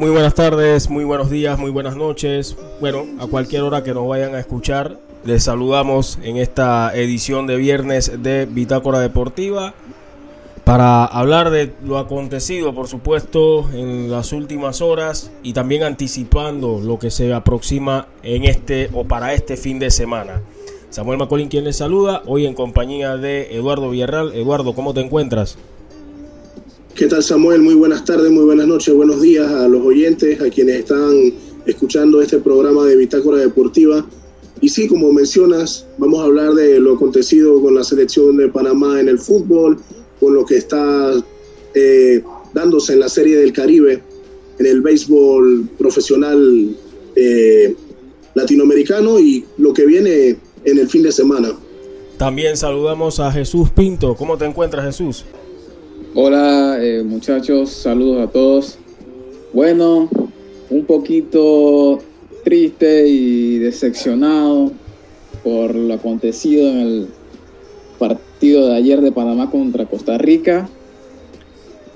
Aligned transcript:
Muy 0.00 0.08
buenas 0.08 0.32
tardes, 0.32 0.88
muy 0.88 1.04
buenos 1.04 1.28
días, 1.28 1.58
muy 1.58 1.70
buenas 1.70 1.94
noches. 1.94 2.56
Bueno, 2.80 3.04
a 3.18 3.26
cualquier 3.26 3.64
hora 3.64 3.84
que 3.84 3.92
nos 3.92 4.08
vayan 4.08 4.34
a 4.34 4.40
escuchar, 4.40 4.96
les 5.24 5.44
saludamos 5.44 6.18
en 6.22 6.38
esta 6.38 6.90
edición 6.96 7.46
de 7.46 7.58
viernes 7.58 8.10
de 8.22 8.46
Bitácora 8.46 8.98
Deportiva 9.00 9.74
para 10.64 11.04
hablar 11.04 11.50
de 11.50 11.74
lo 11.84 11.98
acontecido, 11.98 12.74
por 12.74 12.88
supuesto, 12.88 13.68
en 13.74 14.10
las 14.10 14.32
últimas 14.32 14.80
horas 14.80 15.32
y 15.42 15.52
también 15.52 15.82
anticipando 15.82 16.80
lo 16.82 16.98
que 16.98 17.10
se 17.10 17.34
aproxima 17.34 18.06
en 18.22 18.44
este 18.44 18.88
o 18.94 19.04
para 19.04 19.34
este 19.34 19.58
fin 19.58 19.78
de 19.78 19.90
semana. 19.90 20.40
Samuel 20.88 21.18
Macolín 21.18 21.50
quien 21.50 21.64
les 21.64 21.76
saluda, 21.76 22.22
hoy 22.24 22.46
en 22.46 22.54
compañía 22.54 23.18
de 23.18 23.54
Eduardo 23.54 23.90
Villarreal. 23.90 24.32
Eduardo, 24.32 24.74
¿cómo 24.74 24.94
te 24.94 25.02
encuentras? 25.02 25.58
¿Qué 27.00 27.06
tal 27.06 27.22
Samuel? 27.22 27.62
Muy 27.62 27.72
buenas 27.72 28.04
tardes, 28.04 28.30
muy 28.30 28.44
buenas 28.44 28.66
noches, 28.66 28.94
buenos 28.94 29.22
días 29.22 29.50
a 29.50 29.66
los 29.68 29.80
oyentes, 29.80 30.38
a 30.38 30.50
quienes 30.50 30.80
están 30.80 31.32
escuchando 31.64 32.20
este 32.20 32.36
programa 32.40 32.84
de 32.84 32.94
Bitácora 32.94 33.38
Deportiva. 33.38 34.04
Y 34.60 34.68
sí, 34.68 34.86
como 34.86 35.10
mencionas, 35.10 35.86
vamos 35.96 36.20
a 36.20 36.24
hablar 36.24 36.52
de 36.52 36.78
lo 36.78 36.96
acontecido 36.96 37.58
con 37.62 37.74
la 37.74 37.84
selección 37.84 38.36
de 38.36 38.48
Panamá 38.48 39.00
en 39.00 39.08
el 39.08 39.18
fútbol, 39.18 39.78
con 40.20 40.34
lo 40.34 40.44
que 40.44 40.58
está 40.58 41.14
eh, 41.74 42.22
dándose 42.52 42.92
en 42.92 43.00
la 43.00 43.08
Serie 43.08 43.38
del 43.38 43.54
Caribe, 43.54 44.02
en 44.58 44.66
el 44.66 44.82
béisbol 44.82 45.70
profesional 45.78 46.76
eh, 47.16 47.76
latinoamericano 48.34 49.18
y 49.18 49.46
lo 49.56 49.72
que 49.72 49.86
viene 49.86 50.36
en 50.66 50.78
el 50.78 50.86
fin 50.86 51.02
de 51.02 51.12
semana. 51.12 51.50
También 52.18 52.58
saludamos 52.58 53.20
a 53.20 53.32
Jesús 53.32 53.70
Pinto. 53.70 54.14
¿Cómo 54.16 54.36
te 54.36 54.44
encuentras, 54.44 54.84
Jesús? 54.84 55.24
Hola 56.12 56.78
eh, 56.80 57.04
muchachos, 57.04 57.70
saludos 57.70 58.28
a 58.28 58.32
todos. 58.32 58.78
Bueno, 59.52 60.08
un 60.68 60.84
poquito 60.84 62.00
triste 62.42 63.06
y 63.06 63.58
decepcionado 63.58 64.72
por 65.44 65.72
lo 65.72 65.94
acontecido 65.94 66.68
en 66.68 66.78
el 66.80 67.08
partido 68.00 68.66
de 68.66 68.74
ayer 68.74 69.02
de 69.02 69.12
Panamá 69.12 69.52
contra 69.52 69.86
Costa 69.86 70.18
Rica. 70.18 70.68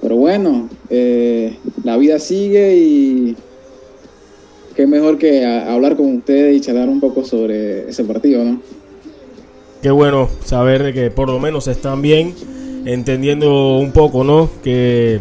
Pero 0.01 0.15
bueno, 0.15 0.69
eh, 0.91 1.59
la 1.83 1.97
vida 1.97 2.21
sigue 2.21 2.77
y 2.77 3.37
qué 4.77 4.87
mejor 4.87 5.19
que 5.19 5.45
hablar 5.45 5.97
con 5.97 6.19
ustedes 6.19 6.57
y 6.57 6.61
charlar 6.61 6.89
un 6.89 7.01
poco 7.01 7.25
sobre 7.25 7.89
ese 7.89 8.05
partido, 8.05 8.45
¿no? 8.45 8.61
Qué 9.83 9.91
bueno 9.91 10.29
saber 10.45 10.95
que 10.95 11.11
por 11.11 11.29
lo 11.29 11.41
menos 11.41 11.67
están 11.67 12.01
bien 12.01 12.33
entendiendo 12.85 13.77
un 13.79 13.93
poco, 13.93 14.25
¿no? 14.25 14.51
Que 14.63 15.21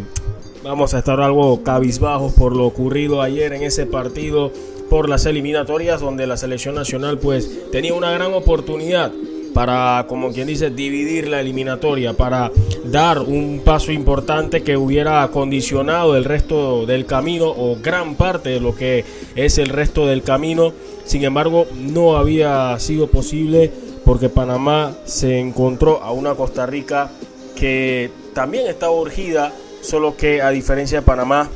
vamos 0.62 0.94
a 0.94 0.98
estar 0.98 1.20
algo 1.20 1.62
cabizbajos 1.62 2.32
por 2.32 2.56
lo 2.56 2.66
ocurrido 2.66 3.22
ayer 3.22 3.52
en 3.52 3.62
ese 3.62 3.86
partido 3.86 4.50
por 4.88 5.08
las 5.08 5.26
eliminatorias 5.26 6.00
donde 6.00 6.26
la 6.26 6.36
selección 6.36 6.74
nacional 6.74 7.18
pues 7.18 7.70
tenía 7.70 7.94
una 7.94 8.10
gran 8.12 8.32
oportunidad 8.32 9.12
para, 9.54 10.04
como 10.08 10.32
quien 10.32 10.48
dice, 10.48 10.70
dividir 10.70 11.28
la 11.28 11.40
eliminatoria, 11.40 12.12
para 12.12 12.50
dar 12.84 13.20
un 13.20 13.62
paso 13.64 13.92
importante 13.92 14.62
que 14.62 14.76
hubiera 14.76 15.26
condicionado 15.28 16.16
el 16.16 16.24
resto 16.24 16.84
del 16.86 17.06
camino 17.06 17.46
o 17.46 17.78
gran 17.80 18.16
parte 18.16 18.50
de 18.50 18.60
lo 18.60 18.74
que 18.74 19.04
es 19.36 19.58
el 19.58 19.68
resto 19.68 20.06
del 20.06 20.22
camino. 20.22 20.72
Sin 21.04 21.24
embargo, 21.24 21.66
no 21.72 22.16
había 22.16 22.76
sido 22.80 23.06
posible 23.06 23.70
porque 24.04 24.28
Panamá 24.28 24.92
se 25.04 25.38
encontró 25.38 26.02
a 26.02 26.10
una 26.10 26.34
Costa 26.34 26.66
Rica 26.66 27.10
que 27.56 28.10
también 28.34 28.66
estaba 28.66 28.92
urgida, 28.92 29.52
solo 29.80 30.16
que 30.16 30.42
a 30.42 30.50
diferencia 30.50 31.00
de 31.00 31.06
Panamá 31.06 31.48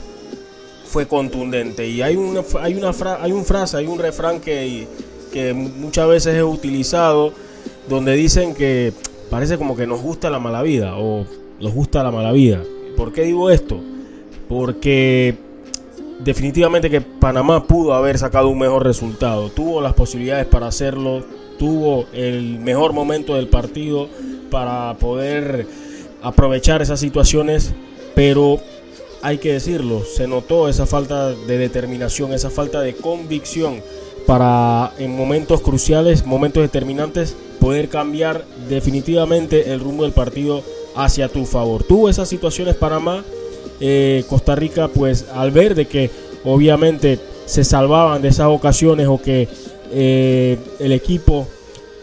fue 0.87 1.07
contundente. 1.07 1.87
Y 1.87 2.03
hay 2.03 2.17
una, 2.17 2.43
hay 2.61 2.75
una 2.75 2.93
hay 3.21 3.33
un 3.33 3.45
frase, 3.45 3.77
hay 3.77 3.87
un 3.87 3.99
refrán 3.99 4.41
que, 4.41 4.87
que 5.33 5.53
muchas 5.53 6.09
veces 6.09 6.35
es 6.35 6.43
utilizado 6.43 7.33
donde 7.89 8.15
dicen 8.15 8.55
que 8.55 8.93
parece 9.31 9.59
como 9.59 9.77
que 9.77 9.87
nos 9.87 10.01
gusta 10.03 10.31
la 10.31 10.39
mala 10.39 10.63
vida 10.63 10.97
o 10.97 11.27
nos 11.61 11.73
gusta 11.73 12.03
la 12.03 12.11
mala 12.11 12.33
vida. 12.33 12.63
¿Por 12.97 13.13
qué 13.13 13.23
digo 13.23 13.51
esto? 13.51 13.81
Porque 14.49 15.37
definitivamente 16.21 16.91
que 16.91 17.01
Panamá 17.01 17.67
pudo 17.67 17.95
haber 17.95 18.19
sacado 18.19 18.49
un 18.49 18.59
mejor 18.59 18.85
resultado, 18.85 19.51
tuvo 19.51 19.81
las 19.81 19.95
posibilidades 19.95 20.47
para 20.47 20.67
hacerlo, 20.67 21.25
tuvo 21.59 22.07
el 22.13 22.59
mejor 22.59 22.93
momento 22.93 23.35
del 23.35 23.49
partido 23.49 24.09
para 24.51 24.97
poder 24.99 25.67
aprovechar 26.23 26.83
esas 26.83 27.01
situaciones, 27.01 27.73
pero 28.15 28.61
hay 29.23 29.39
que 29.39 29.53
decirlo, 29.53 30.03
se 30.05 30.29
notó 30.29 30.69
esa 30.69 30.87
falta 30.87 31.31
de 31.31 31.59
determinación, 31.59 32.33
esa 32.33 32.51
falta 32.51 32.81
de 32.81 32.95
convicción 32.95 33.83
para 34.27 34.93
en 34.99 35.17
momentos 35.17 35.61
cruciales, 35.61 36.27
momentos 36.27 36.63
determinantes, 36.63 37.35
poder 37.61 37.89
cambiar 37.89 38.45
definitivamente 38.69 39.73
el 39.73 39.81
rumbo 39.81 40.05
del 40.05 40.13
partido 40.13 40.63
hacia 40.95 41.29
tu 41.29 41.47
favor. 41.47 41.83
Tuvo 41.83 42.09
esas 42.09 42.29
situaciones 42.29 42.77
Panamá, 42.77 43.25
eh, 43.81 44.25
Costa 44.29 44.55
Rica, 44.55 44.89
pues 44.89 45.27
al 45.33 45.51
ver 45.51 45.75
de 45.75 45.87
que 45.87 46.11
obviamente 46.45 47.19
se 47.47 47.65
salvaban 47.65 48.21
de 48.21 48.29
esas 48.29 48.49
ocasiones 48.49 49.07
o 49.09 49.21
que 49.21 49.49
eh, 49.91 50.59
el 50.79 50.93
equipo 50.93 51.49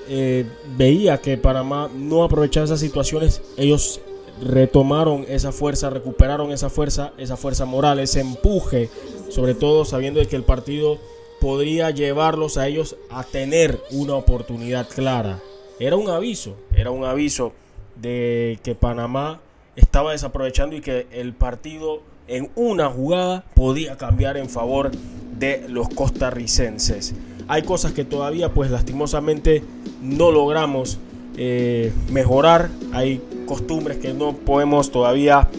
eh, 0.10 0.46
veía 0.78 1.20
que 1.20 1.38
Panamá 1.38 1.90
no 1.94 2.24
aprovechaba 2.24 2.66
esas 2.66 2.80
situaciones, 2.80 3.42
ellos 3.58 4.02
retomaron 4.42 5.26
esa 5.28 5.52
fuerza, 5.52 5.90
recuperaron 5.90 6.52
esa 6.52 6.70
fuerza, 6.70 7.14
esa 7.18 7.38
fuerza 7.38 7.66
moral, 7.66 8.00
ese 8.00 8.20
empuje, 8.20 8.90
sobre 9.30 9.54
todo 9.54 9.86
sabiendo 9.86 10.20
de 10.20 10.28
que 10.28 10.36
el 10.36 10.44
partido 10.44 11.00
podría 11.40 11.92
llevarlos 11.92 12.58
a 12.58 12.68
ellos 12.68 12.98
a 13.10 13.24
tener 13.24 13.80
una 13.92 14.16
oportunidad 14.16 14.88
clara. 14.90 15.40
Era 15.80 15.96
un 15.96 16.10
aviso, 16.10 16.56
era 16.76 16.92
un 16.92 17.06
aviso 17.06 17.54
de 17.96 18.60
que 18.64 18.76
Panamá 18.76 19.42
estaba 19.76 20.12
desaprovechando 20.12 20.76
y 20.76 20.82
que 20.82 21.08
el 21.12 21.34
partido 21.34 22.02
en 22.28 22.50
una 22.56 22.90
jugada 22.90 23.46
podía 23.54 23.98
cambiar 23.98 24.38
en 24.38 24.50
favor 24.50 24.92
de 25.38 25.66
los 25.68 25.90
costarricenses. 25.90 27.14
Hay 27.48 27.62
cosas 27.64 27.92
que 27.92 28.06
todavía 28.06 28.54
pues 28.54 28.72
lastimosamente 28.72 29.64
no 30.02 30.32
logramos 30.32 30.98
eh, 31.38 31.92
mejorar, 32.12 32.70
hay 32.92 33.22
costumbres 33.46 33.98
que 33.98 34.14
no 34.14 34.34
podemos 34.34 34.92
todavía 34.92 35.50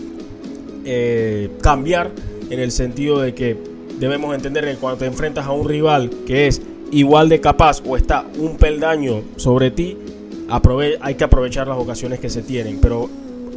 eh, 0.85 1.51
cambiar 1.63 2.11
en 2.51 2.61
el 2.61 2.73
sentido 2.73 3.21
de 3.21 3.35
que 3.35 3.57
debemos 3.99 4.35
entender 4.35 4.65
que 4.65 4.77
cuando 4.77 4.99
te 4.99 5.07
enfrentas 5.07 5.47
a 5.47 5.53
un 5.53 5.69
rival 5.69 6.11
que 6.27 6.47
es 6.47 6.63
igual 6.93 7.29
de 7.29 7.41
capaz 7.41 7.83
o 7.87 7.97
está 7.97 8.25
un 8.39 8.57
peldaño 8.57 9.23
sobre 9.37 9.71
ti, 9.71 9.97
hay 11.01 11.15
que 11.15 11.25
aprovechar 11.25 11.67
las 11.69 11.79
ocasiones 11.79 12.21
que 12.21 12.31
se 12.31 12.43
tienen, 12.43 12.79
pero 12.81 13.09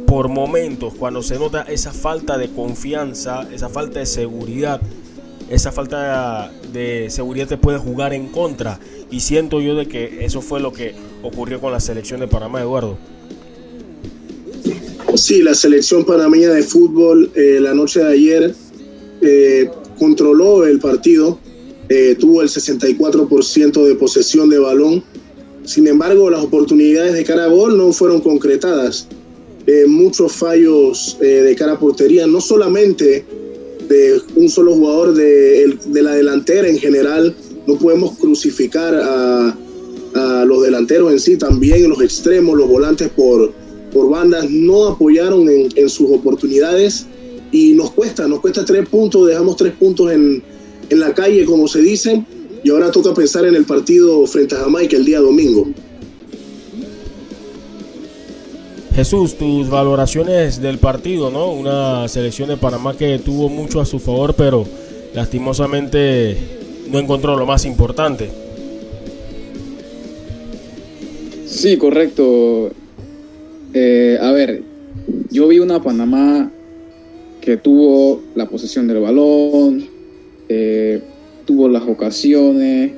por 0.06 0.28
momentos 0.28 0.94
cuando 0.94 1.22
se 1.22 1.38
nota 1.38 1.62
esa 1.62 1.92
falta 1.92 2.36
de 2.36 2.50
confianza, 2.50 3.46
esa 3.52 3.68
falta 3.68 4.00
de 4.00 4.06
seguridad, 4.06 4.80
esa 5.50 5.72
falta 5.72 6.52
de 6.72 7.10
seguridad 7.10 7.48
te 7.48 7.58
puede 7.58 7.78
jugar 7.78 8.14
en 8.14 8.28
contra. 8.28 8.78
Y 9.10 9.20
siento 9.20 9.60
yo 9.60 9.74
de 9.74 9.86
que 9.86 10.24
eso 10.24 10.40
fue 10.40 10.60
lo 10.60 10.72
que 10.72 10.94
ocurrió 11.22 11.60
con 11.60 11.72
la 11.72 11.80
selección 11.80 12.20
de 12.20 12.28
Panamá, 12.28 12.60
Eduardo. 12.60 12.96
Sí, 15.16 15.42
la 15.42 15.54
selección 15.54 16.04
panameña 16.04 16.50
de 16.50 16.62
fútbol 16.62 17.32
eh, 17.34 17.58
la 17.60 17.74
noche 17.74 18.00
de 18.00 18.12
ayer 18.12 18.54
eh, 19.20 19.68
controló 19.98 20.64
el 20.64 20.78
partido, 20.78 21.38
eh, 21.88 22.16
tuvo 22.18 22.42
el 22.42 22.48
64% 22.48 23.84
de 23.84 23.94
posesión 23.96 24.48
de 24.48 24.60
balón. 24.60 25.02
Sin 25.64 25.88
embargo, 25.88 26.30
las 26.30 26.44
oportunidades 26.44 27.12
de 27.12 27.24
cara 27.24 27.44
a 27.44 27.48
gol 27.48 27.76
no 27.76 27.92
fueron 27.92 28.20
concretadas. 28.20 29.08
muchos 29.86 30.32
fallos 30.32 31.16
de 31.20 31.54
cara 31.54 31.72
a 31.72 31.78
portería, 31.78 32.26
no 32.26 32.40
solamente 32.40 33.24
de 33.90 34.22
un 34.36 34.48
solo 34.48 34.74
jugador 34.74 35.14
de, 35.14 35.76
la 35.92 36.14
delantera 36.14 36.68
en 36.68 36.78
general. 36.78 37.34
No 37.66 37.76
podemos 37.76 38.16
crucificar 38.16 38.94
a, 38.94 39.56
los 40.44 40.62
delanteros 40.62 41.12
en 41.12 41.20
sí, 41.20 41.36
también 41.36 41.88
los 41.88 42.02
extremos, 42.02 42.56
los 42.56 42.68
volantes 42.68 43.08
por, 43.10 43.52
por 43.92 44.10
bandas 44.10 44.50
no 44.50 44.88
apoyaron 44.88 45.48
en, 45.48 45.88
sus 45.88 46.10
oportunidades 46.10 47.06
y 47.52 47.74
nos 47.74 47.92
cuesta, 47.92 48.26
nos 48.26 48.40
cuesta 48.40 48.64
tres 48.64 48.88
puntos, 48.88 49.28
dejamos 49.28 49.56
tres 49.56 49.72
puntos 49.74 50.10
en, 50.10 50.42
en 50.88 51.00
la 51.00 51.14
calle, 51.14 51.44
como 51.44 51.68
se 51.68 51.80
dice, 51.80 52.24
y 52.64 52.70
ahora 52.70 52.90
toca 52.90 53.14
pensar 53.14 53.46
en 53.46 53.54
el 53.54 53.64
partido 53.64 54.26
frente 54.26 54.56
a 54.56 54.58
Jamaica 54.58 54.96
el 54.96 55.04
día 55.04 55.20
domingo. 55.20 55.68
Jesús, 59.00 59.38
tus 59.38 59.70
valoraciones 59.70 60.60
del 60.60 60.76
partido, 60.76 61.30
¿no? 61.30 61.50
Una 61.52 62.06
selección 62.06 62.50
de 62.50 62.58
Panamá 62.58 62.94
que 62.94 63.18
tuvo 63.18 63.48
mucho 63.48 63.80
a 63.80 63.86
su 63.86 63.98
favor, 63.98 64.34
pero 64.34 64.66
lastimosamente 65.14 66.36
no 66.90 66.98
encontró 66.98 67.34
lo 67.34 67.46
más 67.46 67.64
importante. 67.64 68.30
Sí, 71.46 71.78
correcto. 71.78 72.72
Eh, 73.72 74.18
a 74.20 74.32
ver, 74.32 74.64
yo 75.30 75.48
vi 75.48 75.60
una 75.60 75.82
Panamá 75.82 76.50
que 77.40 77.56
tuvo 77.56 78.20
la 78.34 78.50
posesión 78.50 78.86
del 78.86 79.00
balón, 79.00 79.82
eh, 80.50 81.00
tuvo 81.46 81.70
las 81.70 81.84
ocasiones, 81.84 82.92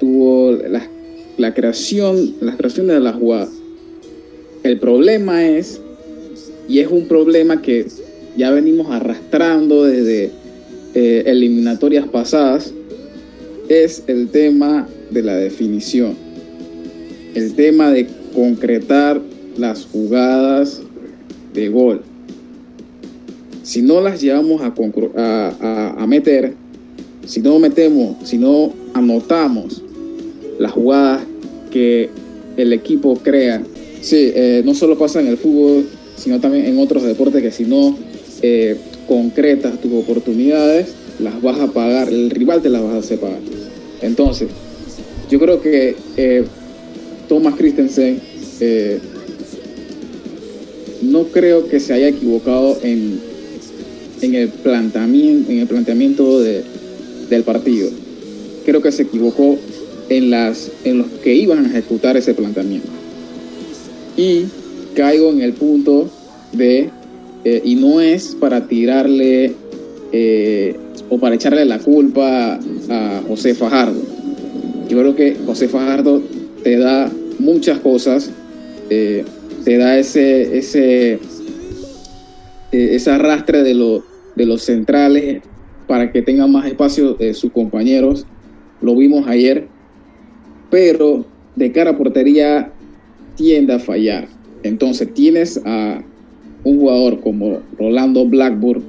tuvo 0.00 0.58
la, 1.36 1.54
creación, 1.54 2.34
las 2.40 2.56
creaciones 2.56 2.96
de 2.96 3.00
la 3.00 3.12
jugada. 3.12 3.48
El 4.62 4.78
problema 4.78 5.44
es, 5.44 5.80
y 6.68 6.78
es 6.78 6.88
un 6.88 7.08
problema 7.08 7.60
que 7.60 7.86
ya 8.36 8.50
venimos 8.52 8.90
arrastrando 8.90 9.84
desde 9.84 10.30
eh, 10.94 11.24
eliminatorias 11.26 12.06
pasadas, 12.06 12.72
es 13.68 14.04
el 14.06 14.28
tema 14.28 14.86
de 15.10 15.22
la 15.22 15.36
definición. 15.36 16.14
El 17.34 17.54
tema 17.54 17.90
de 17.90 18.06
concretar 18.34 19.20
las 19.56 19.86
jugadas 19.86 20.80
de 21.52 21.68
gol. 21.68 22.02
Si 23.64 23.82
no 23.82 24.00
las 24.00 24.20
llevamos 24.20 24.62
a, 24.62 25.96
a, 25.98 26.06
meter, 26.06 26.54
si 27.26 27.40
no 27.40 27.58
metemos, 27.58 28.16
si 28.28 28.38
no 28.38 28.72
anotamos 28.94 29.82
las 30.58 30.72
jugadas 30.72 31.22
que 31.70 32.10
el 32.56 32.72
equipo 32.72 33.16
crea, 33.16 33.62
sí, 34.02 34.32
eh, 34.34 34.62
no 34.64 34.74
solo 34.74 34.98
pasa 34.98 35.20
en 35.20 35.28
el 35.28 35.38
fútbol, 35.38 35.88
sino 36.16 36.38
también 36.40 36.66
en 36.66 36.78
otros 36.78 37.02
deportes 37.02 37.42
que 37.42 37.50
si 37.50 37.64
no 37.64 37.96
eh, 38.42 38.76
concretas 39.08 39.80
tus 39.80 39.92
oportunidades, 39.92 40.88
las 41.18 41.40
vas 41.40 41.60
a 41.60 41.68
pagar, 41.68 42.08
el 42.08 42.30
rival 42.30 42.62
te 42.62 42.68
las 42.68 42.82
vas 42.82 42.94
a 42.94 42.98
hacer 42.98 43.18
pagar. 43.18 43.40
Entonces, 44.02 44.48
yo 45.30 45.38
creo 45.38 45.60
que 45.62 45.96
eh, 46.16 46.44
Thomas 47.28 47.54
Christensen 47.54 48.20
eh, 48.60 48.98
no 51.02 51.24
creo 51.24 51.68
que 51.68 51.80
se 51.80 51.92
haya 51.92 52.08
equivocado 52.08 52.78
en, 52.82 53.20
en, 54.20 54.34
el, 54.34 54.48
planteamiento, 54.48 55.50
en 55.50 55.58
el 55.58 55.66
planteamiento 55.66 56.40
de, 56.40 56.62
del 57.28 57.42
partido. 57.42 57.88
Creo 58.64 58.80
que 58.82 58.92
se 58.92 59.02
equivocó 59.02 59.58
en, 60.08 60.30
las, 60.30 60.70
en 60.84 60.98
los 60.98 61.06
que 61.22 61.34
iban 61.34 61.64
a 61.64 61.68
ejecutar 61.68 62.16
ese 62.16 62.34
planteamiento. 62.34 63.01
Y 64.16 64.44
caigo 64.94 65.30
en 65.30 65.40
el 65.40 65.54
punto 65.54 66.10
de, 66.52 66.90
eh, 67.44 67.62
y 67.64 67.74
no 67.76 68.00
es 68.00 68.36
para 68.38 68.66
tirarle 68.66 69.54
eh, 70.12 70.76
o 71.08 71.18
para 71.18 71.34
echarle 71.34 71.64
la 71.64 71.78
culpa 71.78 72.58
a 72.90 73.22
José 73.26 73.54
Fajardo. 73.54 74.00
Yo 74.88 74.98
creo 74.98 75.16
que 75.16 75.36
José 75.46 75.68
Fajardo 75.68 76.22
te 76.62 76.76
da 76.76 77.10
muchas 77.38 77.78
cosas, 77.78 78.30
eh, 78.90 79.24
te 79.64 79.78
da 79.78 79.98
ese, 79.98 80.58
ese, 80.58 81.18
ese 82.70 83.10
arrastre 83.10 83.62
de, 83.62 84.00
de 84.36 84.46
los 84.46 84.62
centrales 84.62 85.42
para 85.86 86.12
que 86.12 86.20
tengan 86.20 86.52
más 86.52 86.66
espacio 86.66 87.16
sus 87.32 87.52
compañeros. 87.52 88.26
Lo 88.82 88.96
vimos 88.96 89.26
ayer, 89.26 89.68
pero 90.70 91.24
de 91.56 91.72
cara 91.72 91.92
a 91.92 91.98
portería 91.98 92.72
tiende 93.36 93.74
a 93.74 93.78
fallar. 93.78 94.28
Entonces 94.62 95.12
tienes 95.14 95.60
a 95.64 96.02
un 96.64 96.78
jugador 96.78 97.20
como 97.20 97.60
Rolando 97.78 98.24
Blackburn, 98.26 98.82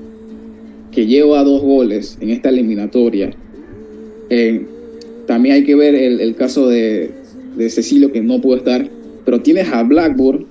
que 0.91 1.07
lleva 1.07 1.43
dos 1.43 1.61
goles 1.61 2.17
en 2.21 2.29
esta 2.29 2.49
eliminatoria. 2.49 3.31
Eh, 4.29 4.65
también 5.25 5.55
hay 5.55 5.63
que 5.63 5.75
ver 5.75 5.95
el, 5.95 6.35
caso 6.35 6.67
de, 6.67 7.11
Cecilio, 7.69 8.11
que 8.11 8.21
no 8.21 8.41
pudo 8.41 8.57
estar, 8.57 8.89
pero 9.25 9.41
tienes 9.41 9.69
a 9.69 9.83
Blackburn, 9.83 10.45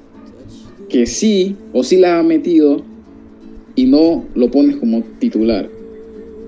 que 0.88 1.06
sí 1.06 1.56
o 1.72 1.84
sí 1.84 1.96
la 1.96 2.18
ha 2.18 2.22
metido 2.22 2.82
y 3.74 3.86
no 3.86 4.24
lo 4.34 4.50
pones 4.50 4.76
como 4.76 5.02
titular. 5.18 5.68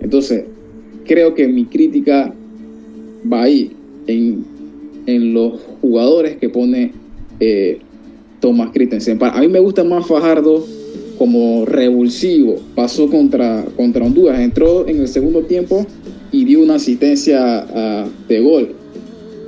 Entonces, 0.00 0.44
creo 1.06 1.34
que 1.34 1.48
mi 1.48 1.64
crítica 1.66 2.34
va 3.30 3.42
ahí, 3.42 3.72
en, 4.06 4.44
los 5.34 5.60
jugadores 5.80 6.36
que 6.36 6.48
pone 6.48 6.92
eh, 7.44 7.78
Thomas 8.40 8.70
Christensen. 8.72 9.18
A 9.22 9.40
mí 9.40 9.48
me 9.48 9.60
gusta 9.60 9.84
más 9.84 10.06
Fajardo 10.06 10.66
como 11.18 11.64
revulsivo. 11.64 12.56
Pasó 12.74 13.08
contra, 13.08 13.64
contra 13.76 14.04
Honduras, 14.04 14.40
entró 14.40 14.86
en 14.88 15.00
el 15.00 15.08
segundo 15.08 15.42
tiempo 15.42 15.86
y 16.32 16.44
dio 16.44 16.62
una 16.62 16.74
asistencia 16.74 17.66
ah, 17.74 18.06
de 18.28 18.40
gol. 18.40 18.74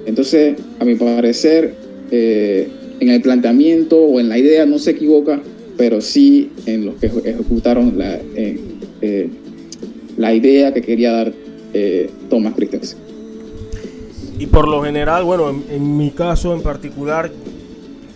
Entonces, 0.06 0.56
a 0.78 0.84
mi 0.84 0.94
parecer, 0.94 1.74
eh, 2.10 2.68
en 3.00 3.08
el 3.10 3.20
planteamiento 3.20 3.98
o 3.98 4.20
en 4.20 4.28
la 4.28 4.38
idea 4.38 4.64
no 4.64 4.78
se 4.78 4.92
equivoca, 4.92 5.40
pero 5.76 6.00
sí 6.00 6.50
en 6.64 6.86
los 6.86 6.94
que 6.96 7.06
ejecutaron 7.06 7.98
la, 7.98 8.18
eh, 8.34 9.28
la 10.16 10.34
idea 10.34 10.72
que 10.72 10.82
quería 10.82 11.12
dar 11.12 11.32
eh, 11.74 12.10
Thomas 12.30 12.54
Christensen. 12.54 12.98
Y 14.38 14.46
por 14.46 14.68
lo 14.68 14.82
general, 14.82 15.24
bueno, 15.24 15.54
en 15.70 15.96
mi 15.96 16.10
caso 16.10 16.54
en 16.54 16.62
particular, 16.62 17.30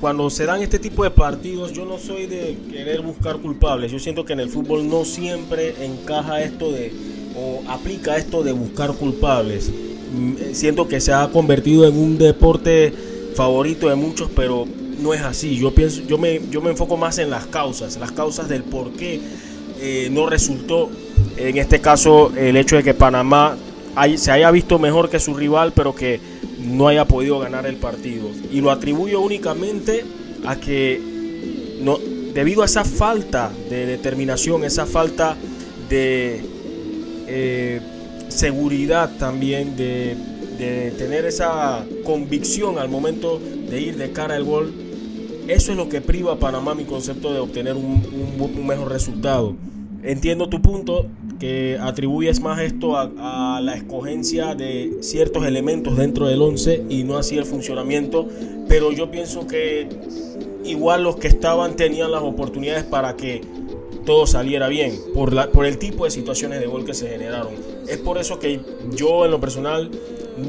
cuando 0.01 0.31
se 0.31 0.47
dan 0.47 0.63
este 0.63 0.79
tipo 0.79 1.05
de 1.05 1.11
partidos, 1.11 1.73
yo 1.73 1.85
no 1.85 1.99
soy 1.99 2.27
de 2.27 2.57
querer 2.71 3.03
buscar 3.03 3.37
culpables. 3.37 3.93
Yo 3.93 3.99
siento 3.99 4.25
que 4.25 4.33
en 4.33 4.41
el 4.41 4.49
fútbol 4.49 4.89
no 4.89 5.05
siempre 5.05 5.75
encaja 5.85 6.43
esto 6.43 6.73
de, 6.73 6.91
o 7.37 7.63
aplica 7.71 8.17
esto 8.17 8.43
de 8.43 8.53
buscar 8.53 8.95
culpables. 8.95 9.71
Mm, 10.13 10.33
eh, 10.39 10.51
siento 10.55 10.89
que 10.89 11.01
se 11.01 11.13
ha 11.13 11.29
convertido 11.29 11.87
en 11.87 11.99
un 11.99 12.17
deporte 12.17 12.93
favorito 13.35 13.89
de 13.91 13.95
muchos, 13.95 14.31
pero 14.35 14.67
no 15.01 15.13
es 15.13 15.21
así. 15.21 15.57
Yo 15.59 15.75
pienso, 15.75 16.01
yo 16.03 16.17
me, 16.17 16.41
yo 16.51 16.63
me 16.63 16.71
enfoco 16.71 16.97
más 16.97 17.19
en 17.19 17.29
las 17.29 17.47
causas, 17.47 17.99
las 17.99 18.13
causas 18.13 18.49
del 18.49 18.63
por 18.63 18.93
qué 18.93 19.21
eh, 19.81 20.09
no 20.11 20.27
resultó. 20.27 20.89
En 21.37 21.59
este 21.59 21.81
caso, 21.81 22.33
el 22.37 22.57
hecho 22.57 22.77
de 22.77 22.83
que 22.83 22.95
Panamá 22.95 23.57
se 24.17 24.31
haya 24.31 24.51
visto 24.51 24.79
mejor 24.79 25.11
que 25.11 25.21
su 25.21 25.35
rival, 25.35 25.73
pero 25.75 25.95
que 25.95 26.21
no 26.65 26.89
haya 26.89 27.05
podido 27.07 27.39
ganar 27.39 27.67
el 27.67 27.77
partido. 27.77 28.29
Y 28.53 28.61
lo 28.61 28.71
atribuyo 28.71 29.21
únicamente 29.21 30.05
a 30.47 30.57
que 30.57 31.01
no, 31.81 31.99
debido 32.35 32.63
a 32.63 32.67
esa 32.67 32.85
falta 32.85 33.51
de 33.69 33.87
determinación, 33.87 34.65
esa 34.65 34.87
falta 34.87 35.37
de 35.89 36.41
eh, 37.27 37.81
seguridad 38.29 39.11
también, 39.19 39.77
de, 39.77 40.17
tener 40.99 41.25
esa 41.25 41.87
convicción 42.05 42.79
al 42.79 42.91
momento 42.91 43.41
de 43.71 43.81
ir 43.81 43.97
de 43.97 44.13
cara 44.13 44.35
al 44.35 44.45
gol, 44.45 44.71
eso 45.49 45.73
es 45.73 45.79
lo 45.79 45.89
que 45.89 46.03
priva 46.03 46.35
a 46.35 46.37
Panamá 46.39 46.75
mi 46.75 46.85
concepto 46.85 47.33
de 47.33 47.39
obtener 47.39 47.77
un 47.77 48.67
mejor 48.67 48.93
resultado. 48.93 49.57
Entiendo 50.03 50.49
tu 50.49 50.63
punto, 50.63 51.07
que 51.39 51.79
atribuyes 51.81 52.41
más 52.41 52.61
esto 52.61 52.97
a, 52.97 53.61
la 53.63 53.75
escogencia 53.75 54.55
de 54.55 54.99
ciertos 55.01 55.45
elementos 55.47 55.97
dentro 55.97 56.27
del 56.27 56.41
11 56.41 56.85
y 56.89 57.05
no 57.05 57.19
así 57.19 57.37
el 57.37 57.45
funcionamiento, 57.45 58.27
pero 58.69 58.93
yo 58.93 59.11
pienso 59.11 59.47
que 59.47 59.89
igual 60.65 61.03
los 61.03 61.17
que 61.17 61.29
estaban 61.29 61.77
tenían 61.77 62.13
las 62.13 62.23
oportunidades 62.23 62.85
para 62.85 63.17
que 63.17 63.43
todo 64.07 64.27
saliera 64.27 64.69
bien 64.69 64.95
por, 65.13 65.33
la, 65.35 65.51
por 65.51 65.67
el 65.67 65.79
tipo 65.79 66.05
de 66.05 66.11
situaciones 66.11 66.61
de 66.61 66.67
gol 66.67 66.85
que 66.85 66.95
se 66.95 67.09
generaron. 67.09 67.53
Es 67.87 67.99
por 67.99 68.17
eso 68.19 68.39
que 68.39 68.61
yo 68.95 69.27
en 69.27 69.31
lo 69.31 69.41
personal 69.41 69.91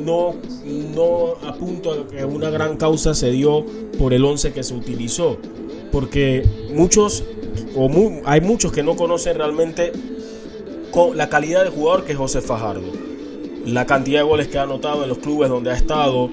no, 0.06 0.36
no 0.96 1.36
apunto 1.46 1.92
a 1.92 2.08
que 2.08 2.24
una 2.24 2.50
gran 2.50 2.78
causa 2.78 3.14
se 3.14 3.32
dio 3.32 3.66
por 3.98 4.14
el 4.14 4.24
11 4.24 4.54
que 4.54 4.64
se 4.64 4.74
utilizó, 4.74 5.38
porque 5.92 6.46
muchos 6.74 7.26
hay 8.26 8.42
muchos 8.42 8.72
que 8.72 8.84
no 8.84 8.96
conocen 8.96 9.38
realmente 9.38 9.92
la 11.16 11.30
calidad 11.30 11.64
de 11.64 11.70
jugador 11.70 12.04
que 12.06 12.12
es 12.14 12.18
José 12.18 12.42
Fajardo. 12.42 12.92
La 13.66 13.86
cantidad 13.86 14.20
de 14.20 14.24
goles 14.24 14.48
que 14.48 14.58
ha 14.58 14.64
anotado 14.64 15.04
en 15.04 15.10
los 15.10 15.20
clubes 15.20 15.50
donde 15.50 15.72
ha 15.72 15.76
estado, 15.76 16.30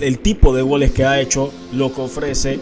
el 0.00 0.18
tipo 0.18 0.54
de 0.54 0.62
goles 0.62 0.92
que 0.92 1.04
ha 1.04 1.20
hecho, 1.20 1.50
lo 1.72 1.92
que 1.94 2.00
ofrece. 2.00 2.58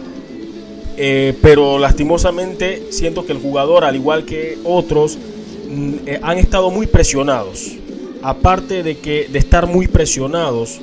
Eh, 0.97 1.37
pero 1.41 1.79
lastimosamente 1.79 2.87
siento 2.91 3.25
que 3.25 3.31
el 3.31 3.39
jugador, 3.39 3.85
al 3.85 3.95
igual 3.95 4.25
que 4.25 4.57
otros, 4.65 5.17
mm, 5.69 5.93
eh, 6.05 6.19
han 6.21 6.37
estado 6.37 6.71
muy 6.71 6.87
presionados. 6.87 7.71
Aparte 8.21 8.83
de 8.83 8.97
que 8.97 9.29
de 9.31 9.39
estar 9.39 9.65
muy 9.65 9.87
presionados, 9.87 10.79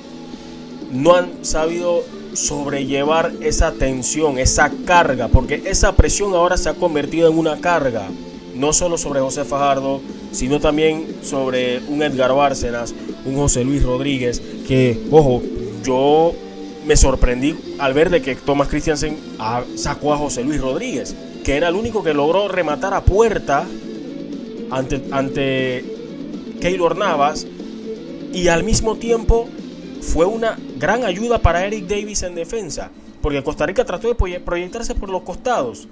no 0.91 1.15
han 1.15 1.45
sabido 1.45 2.03
sobrellevar 2.37 3.33
esa 3.41 3.73
tensión, 3.73 4.39
esa 4.39 4.71
carga, 4.85 5.29
porque 5.29 5.63
esa 5.67 5.93
presión 5.93 6.35
ahora 6.35 6.57
se 6.57 6.69
ha 6.69 6.75
convertido 6.75 7.29
en 7.29 7.39
una 7.39 7.61
carga 7.61 8.09
no 8.55 8.73
solo 8.73 8.97
sobre 8.99 9.21
José 9.21 9.45
Fajardo, 9.45 10.01
sino 10.33 10.61
también 10.61 11.17
sobre 11.23 11.81
un 11.89 12.03
Edgar 12.03 12.35
Bárcenas, 12.35 12.95
un 13.25 13.37
José 13.37 13.65
Luis 13.65 13.83
Rodríguez, 13.83 14.41
que, 14.67 14.99
ojo, 15.11 15.43
yo 15.85 16.33
me 16.87 16.97
sorprendí 16.97 17.55
al 17.79 17.93
ver 17.95 18.11
de 18.11 18.23
que 18.23 18.35
Thomas 18.35 18.69
Christiansen 18.69 19.19
sacó 19.77 20.15
a 20.15 20.17
José 20.17 20.43
Luis 20.43 20.61
Rodríguez, 20.61 21.15
que 21.45 21.57
era 21.57 21.69
el 21.69 21.75
único 21.75 22.03
que 22.03 22.15
logró 22.15 22.49
rematar 22.49 22.95
a 22.95 23.05
puerta 23.05 23.67
ante, 24.71 25.03
ante 25.11 25.85
Keylor 26.61 26.97
Navas 26.97 27.47
y 28.33 28.49
al 28.49 28.65
mismo 28.65 28.97
tiempo 28.97 29.49
fue 30.07 30.25
una 30.25 30.57
gran 30.79 31.05
ayuda 31.05 31.39
para 31.41 31.67
Eric 31.67 31.87
Davis 31.87 32.23
en 32.23 32.35
defensa, 32.35 32.91
porque 33.21 33.43
Costa 33.43 33.67
Rica 33.67 33.85
trató 33.85 34.09
de 34.09 34.41
proyectarse 34.41 34.95
por 34.95 35.11
los 35.11 35.23
costados, 35.23 35.89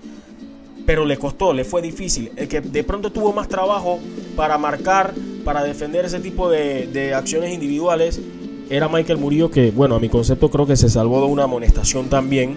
pero 0.87 1.05
le 1.05 1.19
costó, 1.19 1.53
le 1.53 1.65
fue 1.65 1.83
difícil. 1.83 2.31
El 2.37 2.49
que 2.49 2.61
de 2.61 2.85
pronto 2.85 3.11
tuvo 3.11 3.33
más 3.33 3.49
trabajo 3.49 3.99
para 4.37 4.57
marcar 4.57 5.13
para 5.45 5.63
defender 5.65 6.05
ese 6.05 6.21
tipo 6.21 6.49
de, 6.49 7.13
acciones 7.15 7.53
individuales 7.53 8.21
era 8.71 8.89
Michael 8.89 9.19
Murillo, 9.19 9.51
que 9.51 9.71
bueno, 9.71 9.97
a 9.97 10.01
mi 10.01 10.09
concepto 10.09 10.49
creo 10.49 10.67
que 10.67 10.77
se 10.77 10.89
salvó 10.89 11.21
de 11.21 11.27
una 11.27 11.45
amonestación 11.45 12.09
también. 12.09 12.57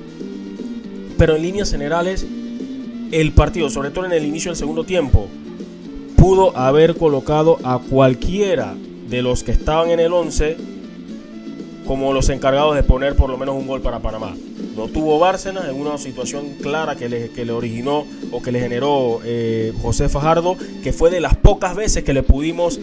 Pero 1.17 1.35
en 1.35 1.41
líneas 1.41 1.71
generales, 1.71 2.25
el 3.11 3.31
partido, 3.33 3.69
sobre 3.69 3.89
todo 3.89 4.05
en 4.05 4.11
el 4.11 4.25
inicio 4.25 4.51
del 4.51 4.57
segundo 4.57 4.83
tiempo, 4.83 5.27
pudo 6.15 6.55
haber 6.55 6.95
colocado 6.95 7.57
a 7.63 7.79
cualquiera 7.79 8.75
de 9.09 9.21
los 9.21 9.43
que 9.43 9.51
estaban 9.51 9.89
en 9.89 9.99
el 9.99 10.13
11 10.13 10.76
como 11.87 12.13
los 12.13 12.27
encargados 12.29 12.75
de 12.75 12.83
poner 12.83 13.15
por 13.15 13.29
lo 13.29 13.37
menos 13.37 13.55
un 13.55 13.65
gol 13.65 13.81
para 13.81 13.99
Panamá. 13.99 14.35
No 14.75 14.87
tuvo 14.89 15.17
Bárcenas 15.17 15.69
en 15.69 15.75
una 15.75 15.97
situación 15.97 16.55
clara 16.61 16.95
que 16.95 17.09
le, 17.09 17.29
que 17.29 17.45
le 17.45 17.53
originó 17.53 18.05
o 18.31 18.41
que 18.41 18.51
le 18.51 18.59
generó 18.59 19.21
eh, 19.23 19.73
José 19.81 20.09
Fajardo, 20.09 20.55
que 20.83 20.93
fue 20.93 21.09
de 21.09 21.21
las 21.21 21.35
pocas 21.37 21.75
veces 21.75 22.03
que 22.03 22.13
le 22.13 22.21
pudimos 22.21 22.79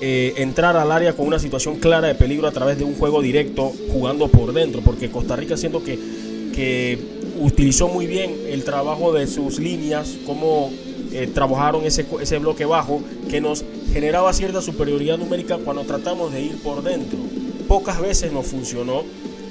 eh, 0.00 0.34
entrar 0.36 0.76
al 0.76 0.92
área 0.92 1.14
con 1.14 1.26
una 1.26 1.38
situación 1.38 1.76
clara 1.76 2.08
de 2.08 2.14
peligro 2.14 2.46
a 2.46 2.52
través 2.52 2.78
de 2.78 2.84
un 2.84 2.94
juego 2.94 3.22
directo 3.22 3.72
jugando 3.92 4.28
por 4.28 4.52
dentro, 4.52 4.82
porque 4.82 5.10
Costa 5.10 5.34
Rica 5.34 5.56
siento 5.56 5.82
que, 5.82 5.98
que 6.54 6.98
utilizó 7.40 7.88
muy 7.88 8.06
bien 8.06 8.34
el 8.48 8.64
trabajo 8.64 9.12
de 9.12 9.26
sus 9.26 9.58
líneas, 9.58 10.16
cómo 10.26 10.70
eh, 11.12 11.28
trabajaron 11.32 11.84
ese, 11.84 12.06
ese 12.20 12.38
bloque 12.38 12.64
bajo, 12.64 13.00
que 13.30 13.40
nos 13.40 13.64
generaba 13.92 14.32
cierta 14.32 14.60
superioridad 14.60 15.18
numérica 15.18 15.58
cuando 15.58 15.82
tratamos 15.84 16.32
de 16.32 16.42
ir 16.42 16.62
por 16.62 16.82
dentro. 16.82 17.18
Pocas 17.72 18.02
veces 18.02 18.30
nos 18.30 18.48
funcionó 18.48 19.02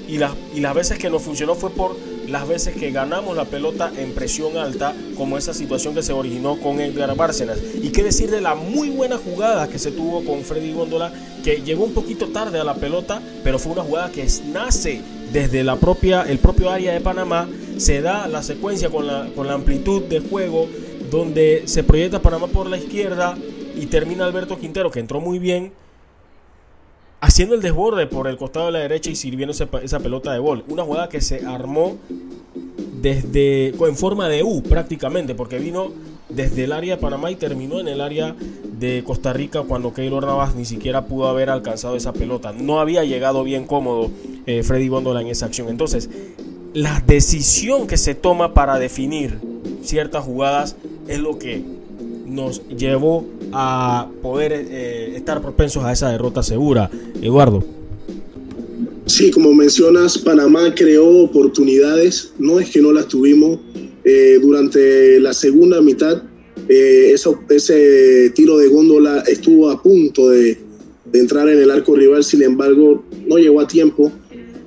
y, 0.06 0.16
las 0.16 0.30
y 0.54 0.60
las 0.60 0.76
veces 0.76 0.96
que 0.96 1.10
nos 1.10 1.22
funcionó 1.22 1.56
fue 1.56 1.70
por 1.70 1.96
las 2.28 2.46
veces 2.46 2.76
que 2.76 2.92
ganamos 2.92 3.36
la 3.36 3.46
pelota 3.46 3.92
en 3.98 4.12
presión 4.12 4.56
alta, 4.56 4.94
como 5.16 5.38
esa 5.38 5.52
situación 5.52 5.92
que 5.92 6.04
se 6.04 6.12
originó 6.12 6.56
con 6.60 6.80
Edgar 6.80 7.16
Bárcenas. 7.16 7.58
Y 7.82 7.90
qué 7.90 8.04
decir 8.04 8.30
de 8.30 8.40
la 8.40 8.54
muy 8.54 8.90
buena 8.90 9.18
jugada 9.18 9.68
que 9.68 9.80
se 9.80 9.90
tuvo 9.90 10.24
con 10.24 10.44
Freddy 10.44 10.72
Góndola, 10.72 11.12
que 11.42 11.62
llegó 11.62 11.82
un 11.82 11.94
poquito 11.94 12.28
tarde 12.28 12.60
a 12.60 12.64
la 12.64 12.76
pelota, 12.76 13.20
pero 13.42 13.58
fue 13.58 13.72
una 13.72 13.82
jugada 13.82 14.12
que 14.12 14.24
nace 14.52 15.00
desde 15.32 15.64
la 15.64 15.74
propia, 15.74 16.22
el 16.22 16.38
propio 16.38 16.70
área 16.70 16.92
de 16.92 17.00
Panamá, 17.00 17.48
se 17.76 18.02
da 18.02 18.28
la 18.28 18.44
secuencia 18.44 18.88
con 18.88 19.08
la, 19.08 19.30
con 19.34 19.48
la 19.48 19.54
amplitud 19.54 20.00
de 20.00 20.20
juego, 20.20 20.68
donde 21.10 21.64
se 21.64 21.82
proyecta 21.82 22.22
Panamá 22.22 22.46
por 22.46 22.70
la 22.70 22.78
izquierda 22.78 23.36
y 23.74 23.86
termina 23.86 24.26
Alberto 24.26 24.60
Quintero, 24.60 24.92
que 24.92 25.00
entró 25.00 25.20
muy 25.20 25.40
bien, 25.40 25.72
haciendo 27.22 27.54
el 27.54 27.62
desborde 27.62 28.08
por 28.08 28.26
el 28.26 28.36
costado 28.36 28.66
de 28.66 28.72
la 28.72 28.78
derecha 28.80 29.08
y 29.08 29.14
sirviendo 29.14 29.52
esa 29.52 30.00
pelota 30.00 30.32
de 30.32 30.40
gol. 30.40 30.64
Una 30.68 30.82
jugada 30.82 31.08
que 31.08 31.20
se 31.20 31.46
armó 31.46 31.96
desde 33.00 33.68
en 33.68 33.96
forma 33.96 34.28
de 34.28 34.42
U 34.42 34.62
prácticamente, 34.62 35.34
porque 35.36 35.58
vino 35.58 35.92
desde 36.28 36.64
el 36.64 36.72
área 36.72 36.96
de 36.96 37.00
Panamá 37.00 37.30
y 37.30 37.36
terminó 37.36 37.78
en 37.78 37.86
el 37.86 38.00
área 38.00 38.34
de 38.78 39.04
Costa 39.04 39.32
Rica 39.32 39.62
cuando 39.62 39.94
Keylor 39.94 40.26
Navas 40.26 40.56
ni 40.56 40.64
siquiera 40.64 41.06
pudo 41.06 41.28
haber 41.28 41.48
alcanzado 41.48 41.94
esa 41.94 42.12
pelota. 42.12 42.52
No 42.52 42.80
había 42.80 43.04
llegado 43.04 43.44
bien 43.44 43.66
cómodo 43.66 44.10
eh, 44.46 44.64
Freddy 44.64 44.88
Góndola 44.88 45.20
en 45.20 45.28
esa 45.28 45.46
acción. 45.46 45.68
Entonces, 45.68 46.10
la 46.74 47.04
decisión 47.06 47.86
que 47.86 47.98
se 47.98 48.16
toma 48.16 48.52
para 48.52 48.80
definir 48.80 49.38
ciertas 49.84 50.24
jugadas 50.24 50.74
es 51.06 51.20
lo 51.20 51.38
que 51.38 51.62
nos 52.26 52.66
llevó 52.66 53.24
a 53.52 54.08
poder 54.22 54.52
eh, 54.52 55.12
estar 55.16 55.40
propensos 55.40 55.84
a 55.84 55.92
esa 55.92 56.10
derrota 56.10 56.42
segura. 56.42 56.90
Eduardo. 57.20 57.64
Sí, 59.06 59.30
como 59.30 59.52
mencionas, 59.52 60.16
Panamá 60.18 60.74
creó 60.74 61.06
oportunidades, 61.06 62.32
no 62.38 62.60
es 62.60 62.70
que 62.70 62.80
no 62.80 62.92
las 62.92 63.08
tuvimos. 63.08 63.58
Eh, 64.04 64.38
durante 64.40 65.20
la 65.20 65.32
segunda 65.32 65.80
mitad, 65.80 66.22
eh, 66.68 67.14
ese 67.14 68.30
tiro 68.34 68.58
de 68.58 68.68
góndola 68.68 69.20
estuvo 69.28 69.70
a 69.70 69.82
punto 69.82 70.30
de, 70.30 70.58
de 71.04 71.18
entrar 71.18 71.48
en 71.48 71.58
el 71.58 71.70
arco 71.70 71.94
rival, 71.94 72.24
sin 72.24 72.42
embargo, 72.42 73.04
no 73.26 73.36
llegó 73.36 73.60
a 73.60 73.66
tiempo. 73.66 74.10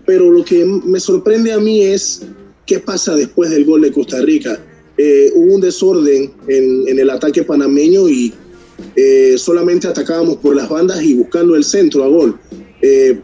Pero 0.06 0.30
lo 0.30 0.46
que 0.46 0.64
me 0.64 1.00
sorprende 1.00 1.52
a 1.52 1.60
mí 1.60 1.82
es 1.82 2.22
qué 2.66 2.80
pasa 2.80 3.16
después 3.16 3.50
del 3.50 3.66
gol 3.66 3.82
de 3.82 3.92
Costa 3.92 4.22
Rica 4.22 4.60
eh, 4.98 5.32
hubo 5.36 5.56
un 5.56 5.62
desorden 5.62 6.32
en, 6.48 6.88
en, 6.88 7.00
el 7.00 7.10
ataque 7.10 7.44
panameño 7.44 8.08
y 8.08 8.34
eh, 8.96 9.36
solamente 9.38 9.88
atacábamos 9.88 10.38
por 10.38 10.56
las 10.56 10.70
bandas 10.70 11.02
y 11.04 11.14
buscando 11.14 11.56
el 11.56 11.64
centro 11.64 12.04
a 12.04 12.08
gol. 12.08 12.40
Eh, 12.82 13.20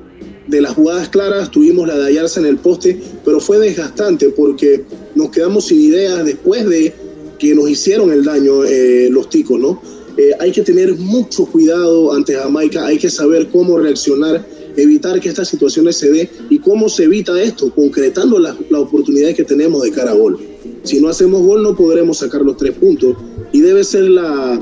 de 0.47 0.61
las 0.61 0.73
jugadas 0.73 1.09
claras 1.09 1.51
tuvimos 1.51 1.87
la 1.87 1.97
de 1.97 2.07
Ayarza 2.07 2.39
en 2.39 2.45
el 2.45 2.57
poste, 2.57 2.99
pero 3.23 3.39
fue 3.39 3.59
desgastante 3.59 4.29
porque 4.29 4.83
nos 5.15 5.29
quedamos 5.29 5.67
sin 5.67 5.79
ideas 5.79 6.25
después 6.25 6.67
de 6.67 6.93
que 7.39 7.55
nos 7.55 7.69
hicieron 7.69 8.11
el 8.11 8.23
daño 8.23 8.63
eh, 8.65 9.09
los 9.09 9.29
ticos, 9.29 9.59
¿no? 9.59 9.81
Eh, 10.17 10.31
hay 10.39 10.51
que 10.51 10.61
tener 10.61 10.95
mucho 10.95 11.45
cuidado 11.45 12.13
ante 12.13 12.35
Jamaica, 12.35 12.85
hay 12.85 12.97
que 12.97 13.09
saber 13.09 13.49
cómo 13.49 13.79
reaccionar, 13.79 14.45
evitar 14.75 15.19
que 15.19 15.29
estas 15.29 15.47
situaciones 15.47 15.95
se 15.95 16.11
den 16.11 16.29
y 16.49 16.59
cómo 16.59 16.89
se 16.89 17.05
evita 17.05 17.41
esto, 17.41 17.73
concretando 17.73 18.37
las, 18.37 18.55
las 18.69 18.81
oportunidades 18.81 19.35
que 19.35 19.43
tenemos 19.43 19.81
de 19.83 19.91
cara 19.91 20.11
a 20.11 20.15
gol. 20.15 20.39
Si 20.83 20.99
no 20.99 21.07
hacemos 21.07 21.41
gol 21.43 21.63
no 21.63 21.75
podremos 21.75 22.17
sacar 22.17 22.41
los 22.41 22.57
tres 22.57 22.73
puntos 22.73 23.15
y 23.51 23.61
debe 23.61 23.83
ser 23.83 24.03
la, 24.03 24.61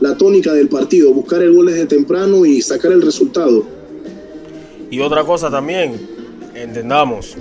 la 0.00 0.16
tónica 0.16 0.52
del 0.52 0.68
partido, 0.68 1.12
buscar 1.12 1.42
el 1.42 1.54
gol 1.54 1.66
desde 1.66 1.86
temprano 1.86 2.44
y 2.44 2.60
sacar 2.62 2.92
el 2.92 3.02
resultado. 3.02 3.64
Y 4.90 5.00
otra 5.00 5.24
cosa 5.24 5.50
también, 5.50 6.00
entendamos, 6.54 7.36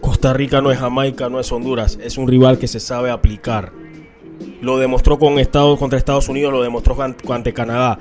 Costa 0.00 0.32
Rica 0.32 0.60
no 0.60 0.70
es 0.70 0.78
Jamaica, 0.78 1.28
no 1.28 1.40
es 1.40 1.50
Honduras, 1.52 1.98
es 2.02 2.16
un 2.16 2.26
rival 2.26 2.58
que 2.58 2.68
se 2.68 2.80
sabe 2.80 3.10
aplicar. 3.10 3.72
Lo 4.62 4.78
demostró 4.78 5.18
con 5.18 5.38
Estados, 5.38 5.78
contra 5.78 5.98
Estados 5.98 6.28
Unidos, 6.28 6.52
lo 6.52 6.62
demostró 6.62 6.96
ante 7.02 7.52
Canadá. 7.52 7.98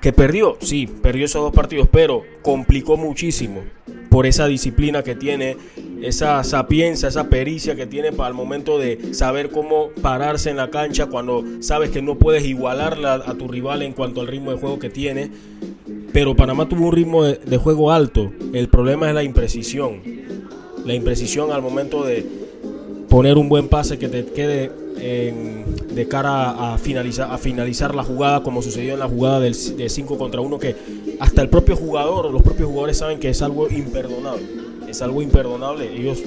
Que 0.00 0.12
perdió, 0.12 0.56
sí, 0.60 0.86
perdió 0.86 1.26
esos 1.26 1.42
dos 1.42 1.52
partidos, 1.52 1.88
pero 1.90 2.22
complicó 2.42 2.96
muchísimo 2.96 3.62
por 4.08 4.26
esa 4.26 4.46
disciplina 4.48 5.02
que 5.02 5.14
tiene, 5.14 5.56
esa 6.02 6.42
sapiencia, 6.42 7.08
esa 7.08 7.28
pericia 7.28 7.76
que 7.76 7.86
tiene 7.86 8.10
para 8.10 8.28
el 8.30 8.34
momento 8.34 8.78
de 8.78 9.14
saber 9.14 9.50
cómo 9.50 9.90
pararse 10.02 10.50
en 10.50 10.56
la 10.56 10.70
cancha 10.70 11.06
cuando 11.06 11.44
sabes 11.60 11.90
que 11.90 12.02
no 12.02 12.16
puedes 12.16 12.44
igualarla 12.44 13.14
a 13.14 13.34
tu 13.34 13.46
rival 13.46 13.82
en 13.82 13.92
cuanto 13.92 14.20
al 14.20 14.26
ritmo 14.26 14.50
de 14.50 14.58
juego 14.58 14.78
que 14.78 14.90
tiene. 14.90 15.30
Pero 16.12 16.34
Panamá 16.34 16.68
tuvo 16.68 16.86
un 16.86 16.92
ritmo 16.92 17.22
de, 17.22 17.36
de 17.36 17.56
juego 17.56 17.92
alto. 17.92 18.32
El 18.52 18.68
problema 18.68 19.08
es 19.08 19.14
la 19.14 19.22
imprecisión. 19.22 20.02
La 20.84 20.94
imprecisión 20.94 21.52
al 21.52 21.62
momento 21.62 22.02
de 22.02 22.26
poner 23.08 23.38
un 23.38 23.48
buen 23.48 23.68
pase 23.68 23.98
que 23.98 24.08
te 24.08 24.24
quede 24.24 24.72
de 25.00 26.06
cara 26.08 26.74
a 26.74 26.78
finalizar, 26.78 27.30
a 27.32 27.38
finalizar 27.38 27.94
la 27.94 28.04
jugada, 28.04 28.42
como 28.42 28.62
sucedió 28.62 28.94
en 28.94 29.00
la 29.00 29.08
jugada 29.08 29.40
del, 29.40 29.54
de 29.76 29.88
5 29.88 30.18
contra 30.18 30.40
1, 30.40 30.58
que 30.58 30.76
hasta 31.18 31.42
el 31.42 31.48
propio 31.48 31.76
jugador, 31.76 32.30
los 32.30 32.42
propios 32.42 32.68
jugadores 32.68 32.98
saben 32.98 33.18
que 33.18 33.30
es 33.30 33.42
algo 33.42 33.68
imperdonable. 33.68 34.42
Es 34.88 35.02
algo 35.02 35.22
imperdonable. 35.22 35.94
Ellos 35.94 36.22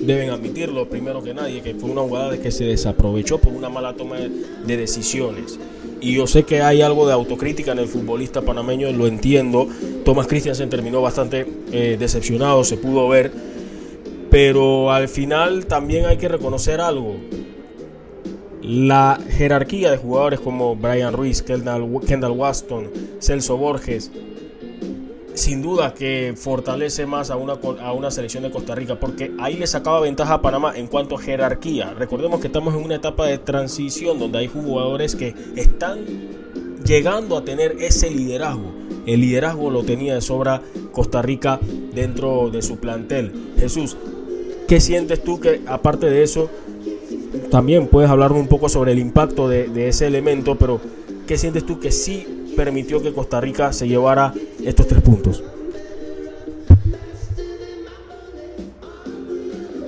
deben 0.00 0.30
admitirlo 0.30 0.88
primero 0.88 1.22
que 1.22 1.34
nadie, 1.34 1.60
que 1.60 1.74
fue 1.74 1.90
una 1.90 2.02
jugada 2.02 2.38
que 2.38 2.50
se 2.50 2.64
desaprovechó 2.64 3.38
por 3.38 3.52
una 3.52 3.68
mala 3.68 3.94
toma 3.94 4.16
de 4.16 4.76
decisiones. 4.76 5.58
Y 6.00 6.14
yo 6.14 6.26
sé 6.26 6.44
que 6.44 6.62
hay 6.62 6.80
algo 6.80 7.06
de 7.06 7.12
autocrítica 7.12 7.72
en 7.72 7.80
el 7.80 7.88
futbolista 7.88 8.42
panameño, 8.42 8.90
lo 8.92 9.06
entiendo. 9.06 9.66
Thomas 10.04 10.26
Christiansen 10.26 10.70
terminó 10.70 11.02
bastante 11.02 11.46
eh, 11.72 11.96
decepcionado, 11.98 12.62
se 12.64 12.76
pudo 12.76 13.08
ver. 13.08 13.32
Pero 14.30 14.92
al 14.92 15.08
final 15.08 15.66
también 15.66 16.06
hay 16.06 16.16
que 16.16 16.28
reconocer 16.28 16.80
algo. 16.80 17.16
La 18.68 19.18
jerarquía 19.30 19.90
de 19.90 19.96
jugadores 19.96 20.40
como 20.40 20.76
Brian 20.76 21.14
Ruiz, 21.14 21.40
Kendall, 21.40 21.88
Kendall 22.06 22.32
Waston, 22.32 22.90
Celso 23.18 23.56
Borges, 23.56 24.10
sin 25.32 25.62
duda 25.62 25.94
que 25.94 26.34
fortalece 26.36 27.06
más 27.06 27.30
a 27.30 27.36
una, 27.36 27.54
a 27.54 27.92
una 27.94 28.10
selección 28.10 28.42
de 28.42 28.50
Costa 28.50 28.74
Rica, 28.74 29.00
porque 29.00 29.32
ahí 29.38 29.54
le 29.56 29.66
sacaba 29.66 30.00
ventaja 30.00 30.34
a 30.34 30.42
Panamá 30.42 30.74
en 30.76 30.86
cuanto 30.86 31.16
a 31.16 31.18
jerarquía. 31.18 31.94
Recordemos 31.94 32.40
que 32.40 32.48
estamos 32.48 32.74
en 32.74 32.84
una 32.84 32.96
etapa 32.96 33.26
de 33.26 33.38
transición 33.38 34.18
donde 34.18 34.36
hay 34.36 34.48
jugadores 34.48 35.16
que 35.16 35.34
están 35.56 36.00
llegando 36.84 37.38
a 37.38 37.44
tener 37.46 37.76
ese 37.80 38.10
liderazgo. 38.10 38.70
El 39.06 39.22
liderazgo 39.22 39.70
lo 39.70 39.82
tenía 39.82 40.14
de 40.14 40.20
sobra 40.20 40.60
Costa 40.92 41.22
Rica 41.22 41.58
dentro 41.94 42.50
de 42.50 42.60
su 42.60 42.76
plantel. 42.76 43.32
Jesús, 43.58 43.96
¿qué 44.68 44.78
sientes 44.78 45.24
tú 45.24 45.40
que 45.40 45.62
aparte 45.66 46.10
de 46.10 46.22
eso, 46.22 46.50
también 47.50 47.86
puedes 47.86 48.10
hablarme 48.10 48.38
un 48.38 48.48
poco 48.48 48.68
sobre 48.68 48.92
el 48.92 48.98
impacto 48.98 49.48
de, 49.48 49.88
ese 49.88 50.06
elemento, 50.06 50.56
pero 50.56 50.80
¿qué 51.26 51.38
sientes 51.38 51.64
tú 51.64 51.78
que 51.80 51.90
sí 51.90 52.26
permitió 52.56 53.02
que 53.02 53.12
Costa 53.12 53.40
Rica 53.40 53.72
se 53.72 53.88
llevara 53.88 54.32
estos 54.64 54.86
tres 54.86 55.02
puntos? 55.02 55.42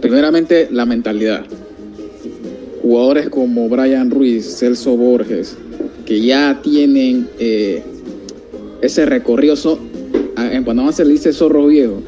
Primeramente, 0.01 0.69
la 0.71 0.87
mentalidad. 0.87 1.45
Jugadores 2.83 3.29
como 3.29 3.69
Brian 3.69 4.11
Ruiz, 4.11 4.59
Celso 4.59 4.97
Borges, 4.97 5.57
que 6.07 6.21
ya 6.21 6.61
tienen 6.63 7.29
eh, 7.39 7.83
ese 8.81 9.05
recorrido, 9.05 9.57
so, 9.57 9.79
en 10.37 10.65
Panamá 10.65 10.93
se 10.93 11.05
le 11.05 11.13
dice 11.13 11.33
zorro 11.33 11.67
viejo, 11.67 12.03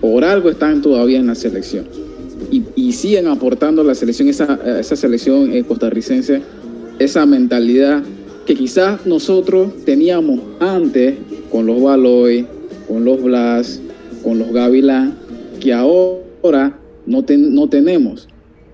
por 0.00 0.22
algo 0.24 0.50
están 0.50 0.82
todavía 0.82 1.18
en 1.18 1.26
la 1.26 1.34
selección. 1.34 2.03
Y, 2.50 2.92
siguen 2.92 3.26
aportando 3.26 3.82
a 3.82 3.84
la 3.84 3.94
selección, 3.94 4.28
esa, 4.28 4.58
esa 4.78 4.96
selección 4.96 5.52
eh, 5.52 5.64
costarricense, 5.64 6.42
esa 6.98 7.26
mentalidad 7.26 8.02
que 8.46 8.54
quizás 8.54 9.06
nosotros 9.06 9.84
teníamos 9.84 10.40
antes 10.60 11.16
con 11.50 11.66
los 11.66 11.82
Baloy, 11.82 12.46
con 12.86 13.04
los 13.04 13.22
Blas, 13.22 13.80
con 14.22 14.38
los 14.38 14.52
Gavilán, 14.52 15.16
que 15.60 15.72
ahora 15.72 16.78
no, 17.06 17.24
no 17.28 17.68
tenemos. 17.68 18.28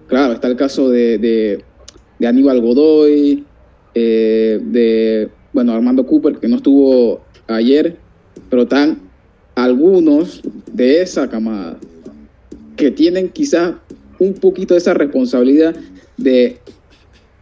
Claro, 0.07 0.35
está 0.35 0.49
el 0.49 0.57
caso 0.57 0.89
de, 0.89 1.19
de, 1.19 2.27
Aníbal 2.27 2.61
Godoy, 2.61 3.45
eh, 3.95 4.61
de 4.63 5.29
bueno, 5.53 5.73
Armando 5.73 6.05
Cooper, 6.05 6.37
que 6.39 6.49
no 6.49 6.57
estuvo 6.57 7.21
ayer, 7.47 7.97
pero 8.49 8.63
están 8.63 9.01
algunos 9.55 10.43
de 10.73 11.03
esa 11.03 11.29
camada 11.29 11.77
que 12.81 12.91
tienen 12.91 13.29
quizás 13.29 13.75
un 14.19 14.33
poquito 14.33 14.75
esa 14.75 14.95
responsabilidad 14.95 15.77
de, 16.17 16.57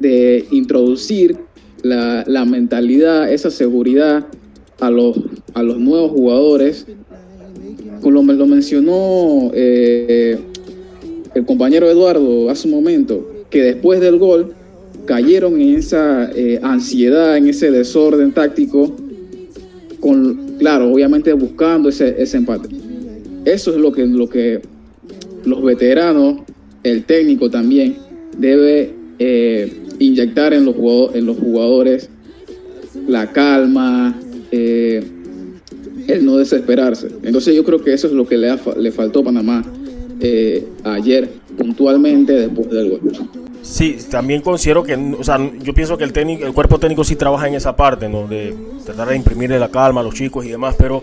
de 0.01 0.45
introducir 0.51 1.37
la, 1.83 2.25
la, 2.27 2.45
mentalidad, 2.45 3.33
esa 3.33 3.49
seguridad 3.49 4.27
a 4.81 4.91
los, 4.91 5.17
a 5.55 5.63
los 5.63 5.79
nuevos 5.79 6.11
jugadores. 6.11 6.87
Como 8.01 8.21
lo, 8.21 8.33
lo 8.33 8.47
mencionó 8.47 9.53
eh, 9.55 10.39
el 11.35 11.47
compañero 11.47 11.89
Eduardo 11.89 12.51
hace 12.51 12.67
un 12.67 12.75
momento, 12.75 13.45
que 13.49 13.63
después 13.63 14.01
del 14.01 14.19
gol 14.19 14.55
cayeron 15.05 15.61
en 15.61 15.77
esa 15.77 16.33
eh, 16.35 16.59
ansiedad, 16.65 17.37
en 17.37 17.47
ese 17.47 17.71
desorden 17.71 18.33
táctico, 18.33 18.93
con, 20.01 20.57
claro, 20.59 20.93
obviamente 20.93 21.33
buscando 21.33 21.91
ese, 21.91 22.21
ese 22.21 22.39
empate. 22.39 22.69
Eso 23.45 23.71
es 23.71 23.77
lo 23.77 23.93
que, 23.93 24.05
lo 24.05 24.29
que 24.29 24.61
los 25.49 25.63
veteranos, 25.63 26.41
el 26.83 27.05
técnico 27.05 27.51
también, 27.51 27.97
debe 28.37 28.95
eh, 29.19 29.73
inyectar 29.99 30.55
en 30.55 30.65
los, 30.65 30.77
en 31.15 31.27
los 31.27 31.37
jugadores 31.39 32.11
la 33.07 33.33
calma, 33.33 34.19
eh, 34.51 35.03
el 36.07 36.25
no 36.25 36.37
desesperarse. 36.37 37.09
Entonces 37.23 37.55
yo 37.55 37.65
creo 37.65 37.83
que 37.83 37.93
eso 37.93 38.07
es 38.07 38.13
lo 38.13 38.27
que 38.27 38.37
le, 38.37 38.55
le 38.79 38.93
faltó 38.93 39.21
a 39.21 39.25
Panamá 39.25 39.65
eh, 40.21 40.67
ayer 40.85 41.29
puntualmente 41.57 42.33
después 42.33 42.71
del 42.71 42.91
gol. 42.91 43.01
Sí, 43.63 43.97
también 44.11 44.41
considero 44.41 44.83
que, 44.83 44.95
o 44.95 45.23
sea, 45.23 45.39
yo 45.63 45.75
pienso 45.75 45.99
que 45.99 46.05
el 46.05 46.13
técnico, 46.13 46.47
el 46.47 46.55
cuerpo 46.55 46.79
técnico 46.79 47.05
sí 47.05 47.17
trabaja 47.17 47.49
en 47.49 47.55
esa 47.55 47.77
parte, 47.77 48.09
¿no? 48.09 48.27
De 48.27 48.55
tratar 48.85 49.09
de 49.09 49.17
imprimirle 49.17 49.59
la 49.59 49.69
calma 49.69 50.01
a 50.01 50.05
los 50.05 50.15
chicos 50.15 50.47
y 50.47 50.49
demás, 50.49 50.75
pero 50.79 51.03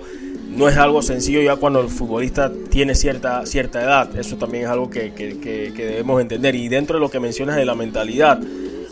no 0.56 0.70
es 0.70 0.78
algo 0.78 1.02
sencillo 1.02 1.42
ya 1.42 1.58
cuando 1.58 1.82
el 1.82 1.90
futbolista 1.90 2.52
tiene 2.70 2.96
cierta, 2.96 3.46
cierta 3.46 3.82
edad. 3.82 4.16
Eso 4.18 4.38
también 4.38 4.66
es 4.66 4.70
algo 4.70 4.90
que, 4.90 5.14
que, 5.14 5.72
debemos 5.76 6.22
entender. 6.22 6.56
Y 6.56 6.70
dentro 6.70 6.98
de 6.98 7.02
lo 7.02 7.10
que 7.10 7.20
mencionas 7.20 7.58
de 7.58 7.66
la 7.66 7.76
mentalidad, 7.76 8.40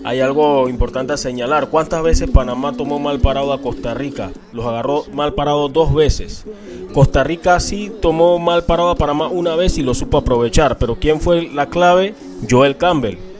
hay 0.03 0.19
algo 0.19 0.67
importante 0.67 1.13
a 1.13 1.17
señalar. 1.17 1.69
¿Cuántas 1.69 2.03
veces 2.03 2.29
Panamá 2.29 2.73
tomó 2.73 2.99
mal 2.99 3.19
parado 3.19 3.53
a 3.53 3.61
Costa 3.61 3.93
Rica? 3.93 4.31
Los 4.51 4.65
agarró 4.65 5.05
mal 5.13 5.33
parado 5.33 5.69
dos 5.69 5.93
veces. 5.93 6.45
Costa 6.93 7.23
Rica 7.23 7.59
sí 7.59 7.91
tomó 8.01 8.39
mal 8.39 8.65
parado 8.65 8.89
a 8.89 8.95
Panamá 8.95 9.27
una 9.27 9.55
vez 9.55 9.77
y 9.77 9.83
lo 9.83 9.93
supo 9.93 10.17
aprovechar. 10.17 10.77
Pero 10.77 10.95
¿quién 10.95 11.21
fue 11.21 11.49
la 11.49 11.67
clave? 11.67 12.13
Joel 12.49 12.75
Campbell. 12.75 13.32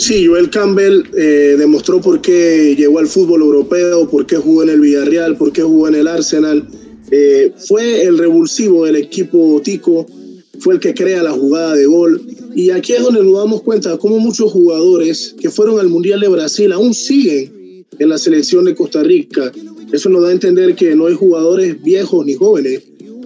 Sí, 0.00 0.26
Joel 0.26 0.48
Campbell 0.48 1.02
eh, 1.14 1.56
demostró 1.58 2.00
por 2.00 2.22
qué 2.22 2.74
llegó 2.74 3.00
al 3.00 3.06
fútbol 3.06 3.42
europeo, 3.42 4.08
por 4.08 4.24
qué 4.24 4.36
jugó 4.36 4.62
en 4.62 4.70
el 4.70 4.80
Villarreal, 4.80 5.36
por 5.36 5.52
qué 5.52 5.60
jugó 5.60 5.88
en 5.88 5.94
el 5.94 6.08
Arsenal. 6.08 6.66
Eh, 7.10 7.52
fue 7.68 8.04
el 8.04 8.16
revulsivo 8.16 8.86
del 8.86 8.96
equipo 8.96 9.60
Tico, 9.62 10.06
fue 10.58 10.72
el 10.72 10.80
que 10.80 10.94
crea 10.94 11.22
la 11.22 11.32
jugada 11.32 11.74
de 11.74 11.84
gol. 11.84 12.18
Y 12.54 12.70
aquí 12.70 12.94
es 12.94 13.02
donde 13.02 13.22
nos 13.22 13.36
damos 13.36 13.60
cuenta 13.60 13.98
cómo 13.98 14.18
muchos 14.18 14.50
jugadores 14.50 15.36
que 15.38 15.50
fueron 15.50 15.78
al 15.78 15.90
Mundial 15.90 16.20
de 16.20 16.28
Brasil 16.28 16.72
aún 16.72 16.94
siguen 16.94 17.84
en 17.98 18.08
la 18.08 18.16
selección 18.16 18.64
de 18.64 18.74
Costa 18.74 19.02
Rica. 19.02 19.52
Eso 19.92 20.08
nos 20.08 20.22
da 20.22 20.30
a 20.30 20.32
entender 20.32 20.74
que 20.76 20.96
no 20.96 21.08
hay 21.08 21.14
jugadores 21.14 21.80
viejos 21.82 22.24
ni 22.24 22.36
jóvenes, 22.36 22.84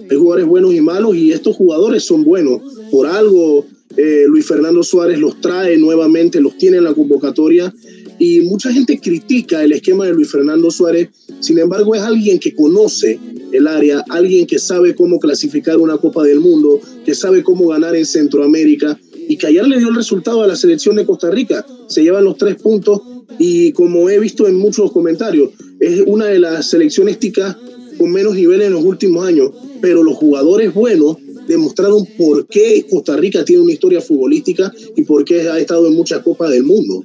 hay 0.09 0.17
jugadores 0.17 0.45
buenos 0.45 0.73
y 0.73 0.81
malos 0.81 1.15
y 1.15 1.31
estos 1.31 1.55
jugadores 1.55 2.03
son 2.03 2.25
buenos. 2.25 2.59
Por 2.91 3.07
algo 3.07 3.65
eh, 3.97 4.25
Luis 4.27 4.45
Fernando 4.45 4.83
Suárez 4.83 5.19
los 5.19 5.39
trae 5.39 5.77
nuevamente, 5.77 6.41
los 6.41 6.57
tiene 6.57 6.77
en 6.77 6.83
la 6.83 6.93
convocatoria 6.93 7.73
y 8.19 8.41
mucha 8.41 8.71
gente 8.71 8.99
critica 8.99 9.63
el 9.63 9.73
esquema 9.73 10.05
de 10.05 10.13
Luis 10.13 10.31
Fernando 10.31 10.71
Suárez, 10.71 11.09
sin 11.39 11.59
embargo 11.59 11.95
es 11.95 12.01
alguien 12.01 12.39
que 12.39 12.53
conoce 12.55 13.19
el 13.51 13.67
área, 13.67 14.03
alguien 14.09 14.45
que 14.45 14.59
sabe 14.59 14.95
cómo 14.95 15.19
clasificar 15.19 15.77
una 15.77 15.97
Copa 15.97 16.23
del 16.23 16.39
Mundo, 16.39 16.79
que 17.05 17.15
sabe 17.15 17.43
cómo 17.43 17.67
ganar 17.67 17.95
en 17.95 18.05
Centroamérica 18.05 18.99
y 19.27 19.37
que 19.37 19.47
ayer 19.47 19.67
le 19.67 19.79
dio 19.79 19.89
el 19.89 19.95
resultado 19.95 20.43
a 20.43 20.47
la 20.47 20.55
selección 20.55 20.95
de 20.95 21.05
Costa 21.05 21.31
Rica, 21.31 21.65
se 21.87 22.03
llevan 22.03 22.25
los 22.25 22.37
tres 22.37 22.55
puntos 22.55 23.01
y 23.39 23.71
como 23.71 24.09
he 24.09 24.19
visto 24.19 24.47
en 24.47 24.55
muchos 24.55 24.91
comentarios, 24.91 25.49
es 25.79 26.03
una 26.05 26.25
de 26.25 26.39
las 26.39 26.67
selecciones 26.67 27.19
ticas 27.19 27.55
con 27.97 28.11
menos 28.11 28.35
niveles 28.35 28.67
en 28.67 28.73
los 28.73 28.83
últimos 28.83 29.25
años, 29.25 29.51
pero 29.81 30.03
los 30.03 30.15
jugadores 30.15 30.73
buenos 30.73 31.17
demostraron 31.47 32.05
por 32.17 32.47
qué 32.47 32.85
Costa 32.89 33.15
Rica 33.15 33.43
tiene 33.45 33.61
una 33.61 33.73
historia 33.73 34.01
futbolística 34.01 34.71
y 34.95 35.03
por 35.03 35.23
qué 35.23 35.41
ha 35.49 35.59
estado 35.59 35.87
en 35.87 35.95
muchas 35.95 36.19
copas 36.19 36.51
del 36.51 36.63
mundo. 36.63 37.03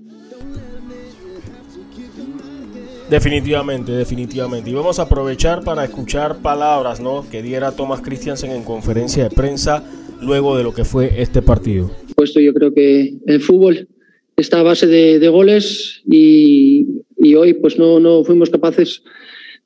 Definitivamente, 3.11 3.91
definitivamente. 3.91 4.71
Y 4.71 4.75
vamos 4.75 5.01
a 5.01 5.03
aprovechar 5.03 5.65
para 5.65 5.85
escuchar 5.85 6.41
palabras 6.43 7.01
¿no? 7.01 7.29
que 7.29 7.43
diera 7.43 7.73
Thomas 7.73 8.01
Christiansen 8.03 8.53
en 8.53 8.63
conferencia 8.63 9.25
de 9.25 9.31
prensa 9.31 9.83
luego 10.23 10.57
de 10.57 10.63
lo 10.63 10.73
que 10.73 10.85
fue 10.85 11.21
este 11.21 11.43
partido. 11.43 11.91
Puesto 12.15 12.39
yo 12.39 12.55
creo 12.55 12.73
que 12.73 13.15
el 13.27 13.41
fútbol 13.41 13.89
está 14.37 14.61
a 14.61 14.63
base 14.63 14.87
de, 14.87 15.29
goles 15.29 16.03
y, 16.09 16.87
y, 17.17 17.35
hoy 17.35 17.55
pues 17.55 17.79
no, 17.79 17.99
no 17.99 18.23
fuimos 18.25 18.49
capaces 18.49 19.03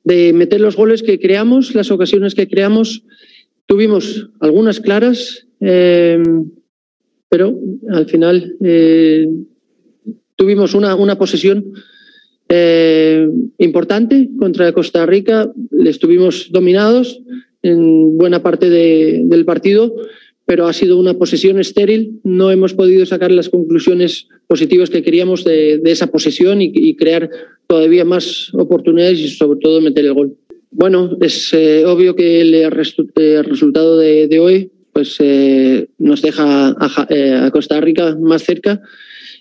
de 0.04 0.32
meter 0.32 0.60
los 0.60 0.76
goles 0.76 1.02
que 1.02 1.18
creamos, 1.18 1.74
las 1.74 1.90
ocasiones 1.90 2.34
que 2.34 2.48
creamos 2.48 3.04
Tuvimos 3.66 4.30
algunas 4.40 4.80
claras, 4.80 5.46
eh, 5.60 6.22
pero 7.28 7.58
al 7.90 8.06
final 8.06 8.56
eh, 8.62 9.28
tuvimos 10.36 10.74
una, 10.74 10.94
una 10.94 11.16
posesión 11.16 11.72
eh, 12.48 13.26
importante 13.58 14.28
contra 14.38 14.72
Costa 14.72 15.06
Rica. 15.06 15.50
Estuvimos 15.84 16.50
dominados 16.52 17.22
en 17.62 18.18
buena 18.18 18.42
parte 18.42 18.68
del 18.68 19.44
partido, 19.44 19.94
pero 20.44 20.66
ha 20.66 20.72
sido 20.72 20.98
una 20.98 21.14
posesión 21.14 21.58
estéril. 21.58 22.20
No 22.22 22.50
hemos 22.50 22.74
podido 22.74 23.06
sacar 23.06 23.32
las 23.32 23.48
conclusiones 23.48 24.28
positivas 24.46 24.90
que 24.90 25.02
queríamos 25.02 25.44
de, 25.44 25.80
esa 25.84 26.08
posesión 26.08 26.60
y, 26.60 26.94
crear 26.96 27.30
todavía 27.66 28.04
más 28.04 28.52
oportunidades 28.52 29.18
y 29.20 29.28
sobre 29.28 29.58
todo 29.60 29.80
meter 29.80 30.04
el 30.04 30.14
gol. 30.14 30.36
Bueno, 30.76 31.16
es 31.20 31.52
eh, 31.52 31.86
obvio 31.86 32.16
que 32.16 32.40
el, 32.40 32.70
resultado 32.72 33.96
de, 33.96 34.38
hoy 34.40 34.72
pues, 34.92 35.16
eh, 35.20 35.88
nos 35.98 36.20
deja 36.20 36.74
eh, 37.10 37.32
a, 37.32 37.50
Costa 37.52 37.80
Rica 37.80 38.16
más 38.20 38.42
cerca. 38.42 38.82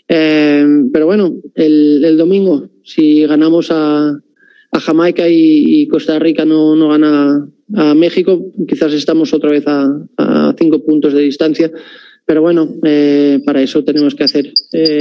pero 0.08 1.06
bueno, 1.08 1.42
el, 1.56 2.18
domingo, 2.18 2.70
si 2.84 3.26
ganamos 3.26 3.70
a, 3.72 4.16
Jamaica 4.74 5.28
y, 5.28 5.88
Costa 5.88 6.20
Rica 6.20 6.46
no, 6.46 6.76
no 6.76 6.90
gana 6.90 7.48
a 7.76 7.96
México, 7.96 8.52
quizás 8.68 8.94
estamos 8.94 9.34
otra 9.34 9.50
vez 9.50 9.64
a, 9.66 10.54
cinco 10.60 10.86
puntos 10.86 11.14
de 11.14 11.22
distancia. 11.24 11.72
Pero 12.28 12.42
bueno, 12.44 12.76
para 13.44 13.62
eso 13.64 13.84
tenemos 13.84 14.14
que 14.14 14.24
hacer 14.24 14.54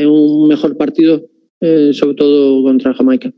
un 0.09 0.49
mejor 0.49 0.79
partido, 0.79 1.29
sobre 1.61 2.14
todo 2.14 2.62
contra 2.62 2.95
Jamaica 2.95 3.31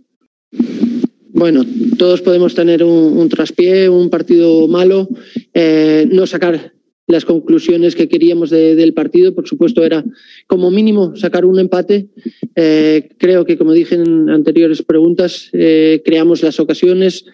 bueno, 1.35 1.64
todos 1.99 2.23
podemos 2.23 2.55
tener 2.55 2.85
un, 2.85 3.29
traspié, 3.29 3.88
un 3.88 4.09
partido 4.09 4.68
malo, 4.68 5.09
eh, 5.53 6.09
no 6.11 6.29
sacar 6.29 6.73
las 7.09 7.25
conclusiones 7.25 7.97
que 7.97 8.09
queríamos 8.09 8.51
del 8.51 8.94
partido. 8.94 9.35
Por 9.35 9.49
supuesto, 9.49 9.83
era 9.83 10.05
como 10.47 10.70
mínimo 10.70 11.16
sacar 11.16 11.44
un 11.44 11.59
empate. 11.59 12.07
Eh, 12.55 13.09
creo 13.18 13.44
que, 13.44 13.59
como 13.59 13.73
dije 13.73 13.97
en 13.97 14.31
anteriores 14.31 14.83
preguntas, 14.83 15.51
eh, 15.53 16.03
creamos 16.05 16.42
las 16.42 16.61
ocasiones 16.61 17.27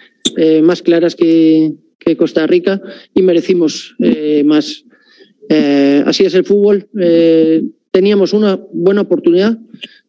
más 0.62 0.80
claras 0.80 1.14
que, 1.14 1.74
que, 1.98 2.16
Costa 2.16 2.46
Rica 2.46 2.80
y 3.14 3.20
merecimos 3.20 3.96
más. 4.44 4.84
así 6.06 6.24
es 6.24 6.34
el 6.34 6.44
fútbol. 6.44 6.88
Teníamos 7.90 8.32
una 8.32 8.60
buena 8.72 9.02
oportunidad 9.02 9.58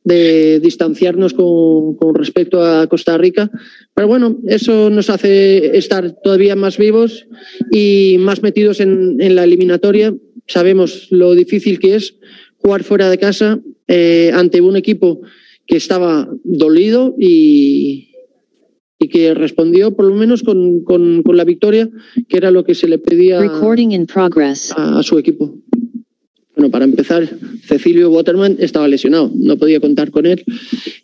de 0.04 0.60
distanciarnos 0.60 1.34
con, 1.34 2.15
respecto 2.15 2.63
a 2.63 2.88
Costa 2.88 3.17
Rica. 3.17 3.50
Pero 3.94 4.08
bueno, 4.08 4.38
eso 4.48 4.89
nos 4.89 5.10
hace 5.10 5.78
estar 5.78 6.12
todavía 6.24 6.56
más 6.56 6.78
vivos 6.78 7.28
y 7.72 8.17
más 8.20 8.41
metidos 8.41 8.80
en, 8.80 9.36
la 9.36 9.44
eliminatoria. 9.44 10.15
Sabemos 10.48 11.08
lo 11.12 11.34
difícil 11.36 11.80
que 11.80 11.96
es 11.96 12.15
jugar 12.58 12.84
fuera 12.84 13.10
de 13.10 13.17
casa 13.17 13.60
eh, 13.88 14.32
ante 14.34 14.62
un 14.62 14.76
equipo 14.76 15.22
que 15.65 15.78
estaba 15.78 16.28
dolido 16.44 17.15
y, 17.20 18.12
y 19.00 19.08
que 19.08 19.34
respondió 19.34 19.96
por 19.96 20.06
lo 20.06 20.15
menos 20.15 20.44
con, 20.44 20.84
con, 20.84 21.24
la 21.26 21.44
victoria, 21.44 21.89
que 22.28 22.38
era 22.38 22.52
lo 22.52 22.63
que 22.63 22.76
se 22.76 22.88
le 22.88 22.98
pedía 22.98 23.39
a, 24.78 25.00
a 25.00 25.04
su 25.04 25.17
equipo. 25.17 25.56
Bueno, 26.56 26.70
para 26.70 26.86
empezar, 26.86 27.30
Cecilio 27.64 28.12
Waterman 28.12 28.58
estaba 28.60 28.88
lesionado, 28.88 29.32
no 29.34 29.58
podía 29.58 29.80
contar 29.80 30.12
con 30.12 30.26
él. 30.26 30.44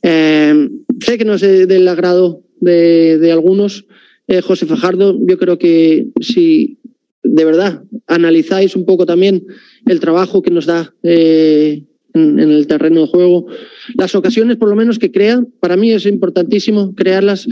Eh, 0.03 0.69
sé 0.99 1.17
que 1.17 1.25
no 1.25 1.35
es 1.35 1.41
del 1.41 1.87
agrado 1.87 2.43
de, 2.59 3.17
de 3.17 3.31
algunos. 3.31 3.85
Eh, 4.27 4.41
José 4.41 4.65
Fajardo, 4.65 5.17
yo 5.25 5.37
creo 5.37 5.57
que 5.57 6.07
si 6.19 6.79
de 7.23 7.45
verdad 7.45 7.83
analizáis 8.07 8.75
un 8.75 8.85
poco 8.85 9.05
también 9.05 9.45
el 9.85 9.99
trabajo 9.99 10.41
que 10.41 10.51
nos 10.51 10.65
da 10.65 10.93
eh, 11.03 11.83
en, 12.13 12.39
el 12.39 12.67
terreno 12.67 13.01
de 13.01 13.07
juego, 13.07 13.47
las 13.95 14.15
ocasiones 14.15 14.57
por 14.57 14.69
lo 14.69 14.75
menos 14.75 14.99
que 14.99 15.11
crea, 15.11 15.45
para 15.59 15.77
mí 15.77 15.91
es 15.91 16.05
importantísimo 16.05 16.93
crearlas, 16.95 17.47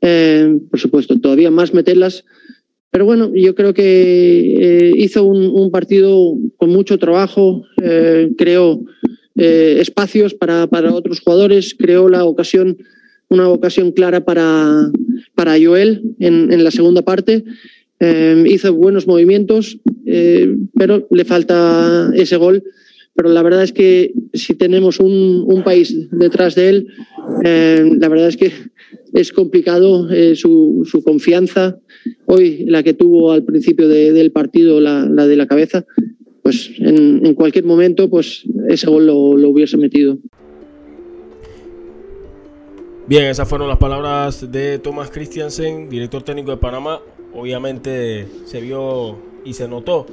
eh, 0.00 0.56
por 0.70 0.80
supuesto, 0.80 1.20
todavía 1.20 1.50
más 1.50 1.74
meterlas 1.74 2.24
pero 2.94 3.06
bueno, 3.06 3.32
yo 3.34 3.56
creo 3.56 3.74
que 3.74 3.82
eh, 4.56 4.92
hizo 4.96 5.24
un, 5.24 5.46
un, 5.46 5.72
partido 5.72 6.36
con 6.56 6.70
mucho 6.70 6.96
trabajo, 6.96 7.64
eh, 7.82 8.30
creó 8.38 8.84
eh, 9.34 9.78
espacios 9.80 10.32
para, 10.32 10.68
para, 10.68 10.94
otros 10.94 11.18
jugadores, 11.18 11.74
creó 11.76 12.08
la 12.08 12.24
ocasión, 12.24 12.78
una 13.28 13.48
ocasión 13.48 13.90
clara 13.90 14.24
para, 14.24 14.92
para 15.34 15.56
Joel 15.60 16.02
en, 16.20 16.52
en 16.52 16.62
la 16.62 16.70
segunda 16.70 17.02
parte, 17.02 17.42
hizo 18.46 18.72
buenos 18.74 19.08
movimientos, 19.08 19.76
pero 20.74 21.08
le 21.10 21.24
falta 21.24 22.12
ese 22.14 22.36
gol. 22.36 22.62
Pero 23.14 23.28
la 23.30 23.42
verdad 23.42 23.62
es 23.62 23.72
que 23.72 24.12
si 24.32 24.54
tenemos 24.54 24.98
un, 24.98 25.44
un 25.46 25.62
país 25.62 26.08
detrás 26.10 26.54
de 26.54 26.68
él, 26.68 26.88
eh, 27.44 27.92
la 27.98 28.08
verdad 28.08 28.28
es 28.28 28.36
que 28.36 28.52
es 29.12 29.32
complicado 29.32 30.08
su, 30.34 30.82
su 30.84 31.04
confianza 31.04 31.78
hoy 32.26 32.64
la 32.66 32.82
que 32.82 32.94
tuvo 32.94 33.32
al 33.32 33.44
principio 33.44 33.88
de, 33.88 34.12
del 34.12 34.32
partido, 34.32 34.80
la, 34.80 35.06
la, 35.06 35.26
de 35.26 35.36
la 35.36 35.46
cabeza, 35.46 35.84
pues 36.42 36.70
en, 36.78 37.24
en, 37.24 37.34
cualquier 37.34 37.64
momento 37.64 38.10
pues 38.10 38.44
ese 38.68 38.88
gol 38.88 39.06
lo, 39.06 39.36
lo, 39.36 39.50
hubiese 39.50 39.76
metido. 39.76 40.18
Bien, 43.06 43.24
esas 43.24 43.48
fueron 43.48 43.68
las 43.68 43.78
palabras 43.78 44.50
de 44.50 44.78
Thomas 44.78 45.10
Christiansen, 45.10 45.88
director 45.88 46.22
técnico 46.22 46.50
de 46.50 46.56
Panamá. 46.56 47.00
Obviamente 47.34 48.26
se 48.44 48.60
vio 48.60 49.16
y 49.44 49.54
se 49.54 49.68
notó 49.68 50.06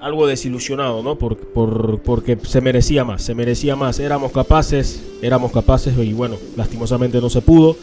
algo 0.00 0.26
desilusionado, 0.26 1.02
¿no? 1.02 1.16
Por, 1.16 1.36
por, 1.36 2.00
porque 2.00 2.36
se 2.42 2.60
merecía 2.60 3.04
más, 3.04 3.22
se 3.22 3.34
merecía 3.34 3.74
más. 3.76 3.98
Éramos 3.98 4.32
capaces, 4.32 5.02
éramos 5.22 5.52
capaces 5.52 5.96
y 5.96 6.12
bueno, 6.12 6.36
lastimosamente 6.56 7.20
no 7.20 7.30
se 7.30 7.40
pudo 7.40 7.76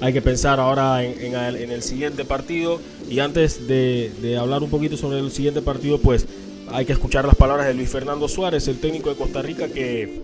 hay 0.00 0.12
que 0.12 0.22
pensar 0.22 0.60
ahora 0.60 1.02
en, 1.02 1.20
en, 1.20 1.34
el, 1.34 1.56
en 1.56 1.70
el, 1.70 1.82
siguiente 1.82 2.24
partido. 2.24 2.80
Y 3.08 3.20
antes 3.20 3.66
de, 3.66 4.12
de, 4.20 4.36
hablar 4.36 4.62
un 4.62 4.70
poquito 4.70 4.96
sobre 4.96 5.18
el 5.18 5.30
siguiente 5.30 5.62
partido, 5.62 5.98
pues 5.98 6.26
hay 6.70 6.84
que 6.84 6.92
escuchar 6.92 7.24
las 7.24 7.36
palabras 7.36 7.66
de 7.66 7.74
Luis 7.74 7.88
Fernando 7.88 8.28
Suárez, 8.28 8.68
el 8.68 8.78
técnico 8.78 9.08
de 9.10 9.16
Costa 9.16 9.42
Rica, 9.42 9.68
que, 9.68 10.22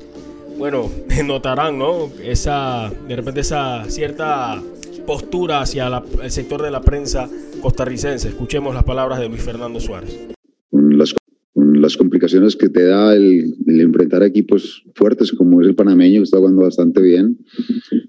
bueno, 0.58 0.90
notarán, 1.24 1.78
¿no? 1.78 2.10
Esa, 2.22 2.92
de 3.08 3.16
repente 3.16 3.40
esa 3.40 3.84
cierta 3.88 4.62
postura 5.06 5.60
hacia 5.60 5.88
la, 5.88 6.04
el 6.22 6.30
sector 6.30 6.62
de 6.62 6.70
la 6.70 6.80
prensa 6.80 7.28
costarricense. 7.60 8.28
Escuchemos 8.28 8.74
las 8.74 8.84
palabras 8.84 9.20
de 9.20 9.28
Luis 9.28 9.42
Fernando 9.42 9.80
Suárez. 9.80 10.28
Las, 10.70 11.14
las 11.54 11.96
complicaciones 11.96 12.56
que 12.56 12.68
te 12.68 12.84
da 12.84 13.14
el, 13.14 13.54
el, 13.66 13.80
enfrentar 13.80 14.22
equipos 14.22 14.84
fuertes 14.94 15.32
como 15.32 15.60
es 15.60 15.68
el 15.68 15.74
panameño, 15.74 16.20
que 16.20 16.24
está 16.24 16.38
jugando 16.38 16.62
bastante 16.62 17.02
bien. 17.02 17.38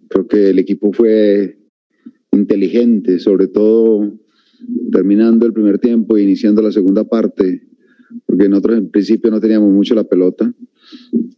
Creo 0.09 0.27
que 0.27 0.49
el 0.49 0.59
equipo 0.59 0.91
fue 0.93 1.59
inteligente, 2.31 3.19
sobre 3.19 3.47
todo 3.47 4.11
terminando 4.91 5.45
el 5.45 5.53
primer 5.53 5.79
tiempo 5.79 6.17
e 6.17 6.23
iniciando 6.23 6.61
la 6.61 6.71
segunda 6.71 7.03
parte, 7.03 7.67
porque 8.25 8.47
nosotros 8.47 8.77
en 8.77 8.89
principio 8.89 9.29
no 9.31 9.41
teníamos 9.41 9.71
mucho 9.71 9.95
la 9.95 10.03
pelota 10.03 10.53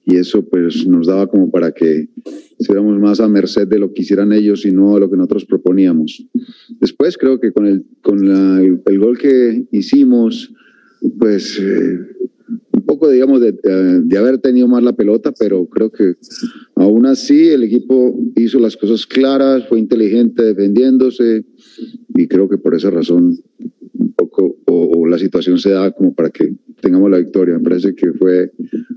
y 0.06 0.18
eso 0.18 0.44
pues 0.44 0.86
nos 0.88 1.08
daba 1.08 1.28
como 1.28 1.50
para 1.50 1.72
que 1.72 2.10
fuéramos 2.66 3.00
más 3.00 3.20
a 3.20 3.28
merced 3.28 3.68
de 3.68 3.80
lo 3.80 3.94
que 3.94 4.04
hicieran 4.04 4.32
ellos 4.32 4.66
y 4.66 4.72
no 4.72 4.94
de 4.94 5.02
lo 5.02 5.10
que 5.10 5.18
nosotros 5.18 5.46
proponíamos. 5.46 6.26
Después 6.80 7.18
creo 7.18 7.40
que 7.40 7.52
con 7.52 7.66
el, 7.66 7.86
con 8.02 8.20
el 8.86 9.00
gol 9.00 9.18
que 9.18 9.66
hicimos, 9.72 10.54
pues 11.18 11.60
eh, 11.60 12.00
un 12.72 12.82
poco, 12.86 13.10
digamos, 13.10 13.42
de, 13.42 13.54
de, 14.04 14.18
haber 14.18 14.38
tenido 14.40 14.68
más 14.68 14.84
la 14.84 14.96
pelota, 14.96 15.34
pero 15.38 15.66
creo 15.68 15.92
que 15.92 16.14
aún 16.76 17.06
así 17.06 17.50
el 17.50 17.64
equipo 17.64 18.16
hizo 18.36 18.60
las 18.60 18.78
cosas 18.78 19.06
claras, 19.08 19.68
fue 19.68 19.80
inteligente 19.80 20.44
defendiéndose 20.44 21.46
y 22.16 22.28
creo 22.28 22.48
que 22.48 22.58
por 22.58 22.76
esa 22.76 22.92
razón 22.92 23.38
un 23.98 24.14
poco 24.14 24.58
o, 24.66 25.08
la 25.08 25.18
situación 25.18 25.58
se 25.58 25.72
da 25.72 25.92
como 25.92 26.14
para 26.14 26.30
que 26.30 26.54
tengamos 26.82 27.10
la 27.10 27.18
victoria. 27.18 27.58
Me 27.58 27.64
parece 27.64 27.96
que 27.96 28.12
fue 28.14 28.52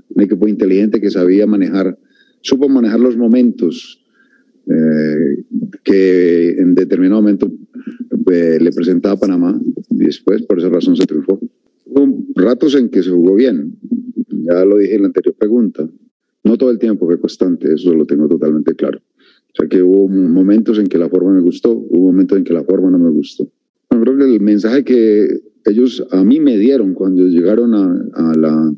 un 0.09 0.23
equipo 0.23 0.47
inteligente 0.47 0.99
que 0.99 1.09
sabía 1.09 1.45
manejar, 1.45 1.97
supo 2.41 2.67
manejar 2.67 2.99
los 2.99 3.15
momentos 3.15 4.03
eh, 4.67 5.43
que 5.83 6.49
en 6.51 6.75
determinado 6.75 7.21
momento 7.21 7.51
eh, 8.31 8.57
le 8.61 8.71
presentaba 8.71 9.15
a 9.15 9.19
Panamá 9.19 9.59
y 9.89 10.03
después 10.03 10.43
por 10.43 10.59
esa 10.59 10.69
razón 10.69 10.95
se 10.95 11.05
triunfó. 11.05 11.39
Hubo 11.85 12.23
ratos 12.35 12.75
en 12.75 12.89
que 12.89 13.01
se 13.01 13.09
jugó 13.09 13.35
bien, 13.35 13.77
ya 14.29 14.63
lo 14.65 14.77
dije 14.77 14.95
en 14.95 15.01
la 15.01 15.07
anterior 15.07 15.35
pregunta. 15.35 15.89
No 16.43 16.57
todo 16.57 16.69
el 16.71 16.79
tiempo 16.79 17.05
fue 17.05 17.19
constante, 17.19 17.73
eso 17.73 17.93
lo 17.93 18.05
tengo 18.05 18.27
totalmente 18.27 18.75
claro. 18.75 18.99
O 18.99 19.55
sea 19.55 19.67
que 19.67 19.81
hubo 19.81 20.07
momentos 20.07 20.77
en 20.77 20.87
que 20.87 20.97
la 20.97 21.09
forma 21.09 21.33
me 21.33 21.41
gustó, 21.41 21.71
hubo 21.71 22.05
momentos 22.11 22.37
en 22.37 22.43
que 22.43 22.53
la 22.53 22.63
forma 22.63 22.91
no 22.91 22.99
me 22.99 23.09
gustó. 23.09 23.49
Que 24.03 24.35
el 24.35 24.41
mensaje 24.41 24.83
que 24.83 25.41
ellos 25.65 26.05
a 26.11 26.23
mí 26.23 26.39
me 26.39 26.57
dieron 26.57 26.93
cuando 26.93 27.27
llegaron 27.27 27.73
a, 27.73 28.31
a, 28.31 28.33
la, 28.35 28.75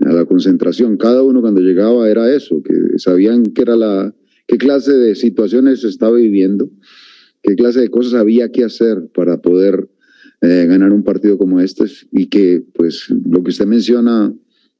a 0.00 0.12
la 0.12 0.24
concentración, 0.24 0.96
cada 0.96 1.22
uno 1.22 1.40
cuando 1.40 1.60
llegaba 1.60 2.08
era 2.08 2.34
eso, 2.34 2.62
que 2.62 2.98
sabían 2.98 3.44
que 3.44 3.62
era 3.62 3.76
la, 3.76 4.14
qué 4.46 4.58
clase 4.58 4.92
de 4.92 5.14
situaciones 5.14 5.84
estaba 5.84 6.16
viviendo, 6.16 6.70
qué 7.42 7.54
clase 7.54 7.80
de 7.80 7.88
cosas 7.88 8.14
había 8.14 8.50
que 8.50 8.64
hacer 8.64 9.08
para 9.14 9.40
poder 9.40 9.88
eh, 10.42 10.66
ganar 10.66 10.92
un 10.92 11.04
partido 11.04 11.38
como 11.38 11.60
este 11.60 11.84
y 12.12 12.26
que 12.26 12.64
pues 12.74 13.08
lo 13.26 13.42
que 13.42 13.50
usted 13.50 13.66
menciona 13.66 14.34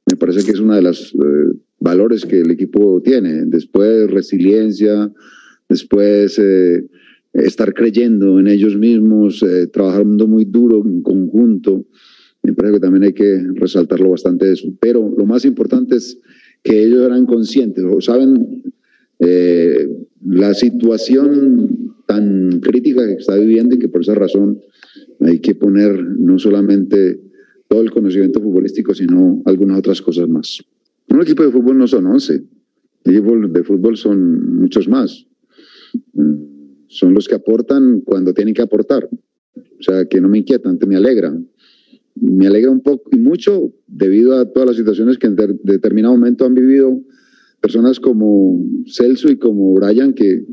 me 0.09 0.17
parece 0.17 0.43
que 0.43 0.51
es 0.51 0.59
uno 0.59 0.75
de 0.75 0.81
los 0.81 1.13
eh, 1.13 1.53
valores 1.79 2.25
que 2.25 2.39
el 2.39 2.51
equipo 2.51 3.01
tiene. 3.03 3.45
Después 3.45 4.09
resiliencia, 4.09 5.11
después 5.69 6.37
eh, 6.39 6.85
estar 7.33 7.73
creyendo 7.73 8.39
en 8.39 8.47
ellos 8.47 8.77
mismos, 8.77 9.41
eh, 9.43 9.67
trabajando 9.67 10.27
muy 10.27 10.45
duro 10.45 10.81
en 10.85 11.01
conjunto. 11.01 11.85
Me 12.43 12.53
parece 12.53 12.75
que 12.75 12.79
también 12.79 13.03
hay 13.03 13.13
que 13.13 13.41
resaltarlo 13.55 14.09
bastante 14.09 14.51
eso. 14.51 14.67
Pero 14.79 15.13
lo 15.15 15.25
más 15.25 15.45
importante 15.45 15.95
es 15.95 16.19
que 16.63 16.83
ellos 16.83 17.05
eran 17.05 17.25
conscientes 17.25 17.83
o 17.83 18.01
saben 18.01 18.63
eh, 19.19 19.87
la 20.25 20.53
situación 20.53 21.95
tan 22.07 22.59
crítica 22.59 23.05
que 23.07 23.13
está 23.13 23.35
viviendo 23.37 23.75
y 23.75 23.79
que 23.79 23.87
por 23.87 24.01
esa 24.01 24.15
razón 24.15 24.59
hay 25.19 25.39
que 25.39 25.55
poner 25.55 26.03
no 26.03 26.39
solamente 26.39 27.19
todo 27.67 27.81
el 27.81 27.91
conocimiento 27.91 28.41
futbolístico, 28.41 28.93
sino 28.93 29.41
algunas 29.45 29.79
otras 29.79 30.01
cosas 30.01 30.27
más. 30.27 30.61
Un 31.09 31.21
equipo 31.21 31.43
de 31.43 31.51
fútbol 31.51 31.77
no 31.77 31.87
son 31.87 32.05
11, 32.05 32.43
equipos 33.05 33.53
de 33.53 33.63
fútbol 33.63 33.95
son 33.95 34.55
muchos 34.57 34.87
más. 34.87 35.25
Son 36.91 37.13
los 37.13 37.27
que 37.27 37.35
aportan 37.35 38.01
cuando 38.01 38.33
tienen 38.33 38.53
que 38.53 38.61
aportar. 38.61 39.07
O 39.55 39.83
sea, 39.83 40.05
que 40.05 40.19
no 40.19 40.27
me 40.27 40.39
inquietan, 40.39 40.77
me 40.85 40.97
alegran. 40.97 41.47
Me 42.15 42.47
alegra 42.47 42.69
un 42.69 42.81
poco 42.81 43.09
y 43.13 43.17
mucho 43.17 43.73
debido 43.87 44.37
a 44.37 44.45
todas 44.51 44.67
las 44.67 44.77
situaciones 44.77 45.17
que 45.17 45.27
en 45.27 45.37
de 45.37 45.57
determinado 45.63 46.13
momento 46.13 46.45
han 46.45 46.53
vivido 46.53 46.99
personas 47.61 47.99
como 47.99 48.61
Celso 48.85 49.31
y 49.31 49.37
como 49.37 49.73
Brian, 49.75 50.13
que 50.13 50.43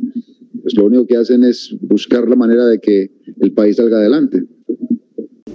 pues, 0.62 0.76
lo 0.76 0.84
único 0.84 1.06
que 1.06 1.16
hacen 1.16 1.42
es 1.42 1.76
buscar 1.80 2.28
la 2.28 2.36
manera 2.36 2.66
de 2.66 2.78
que 2.78 3.10
el 3.40 3.52
país 3.52 3.76
salga 3.76 3.98
adelante. 3.98 4.44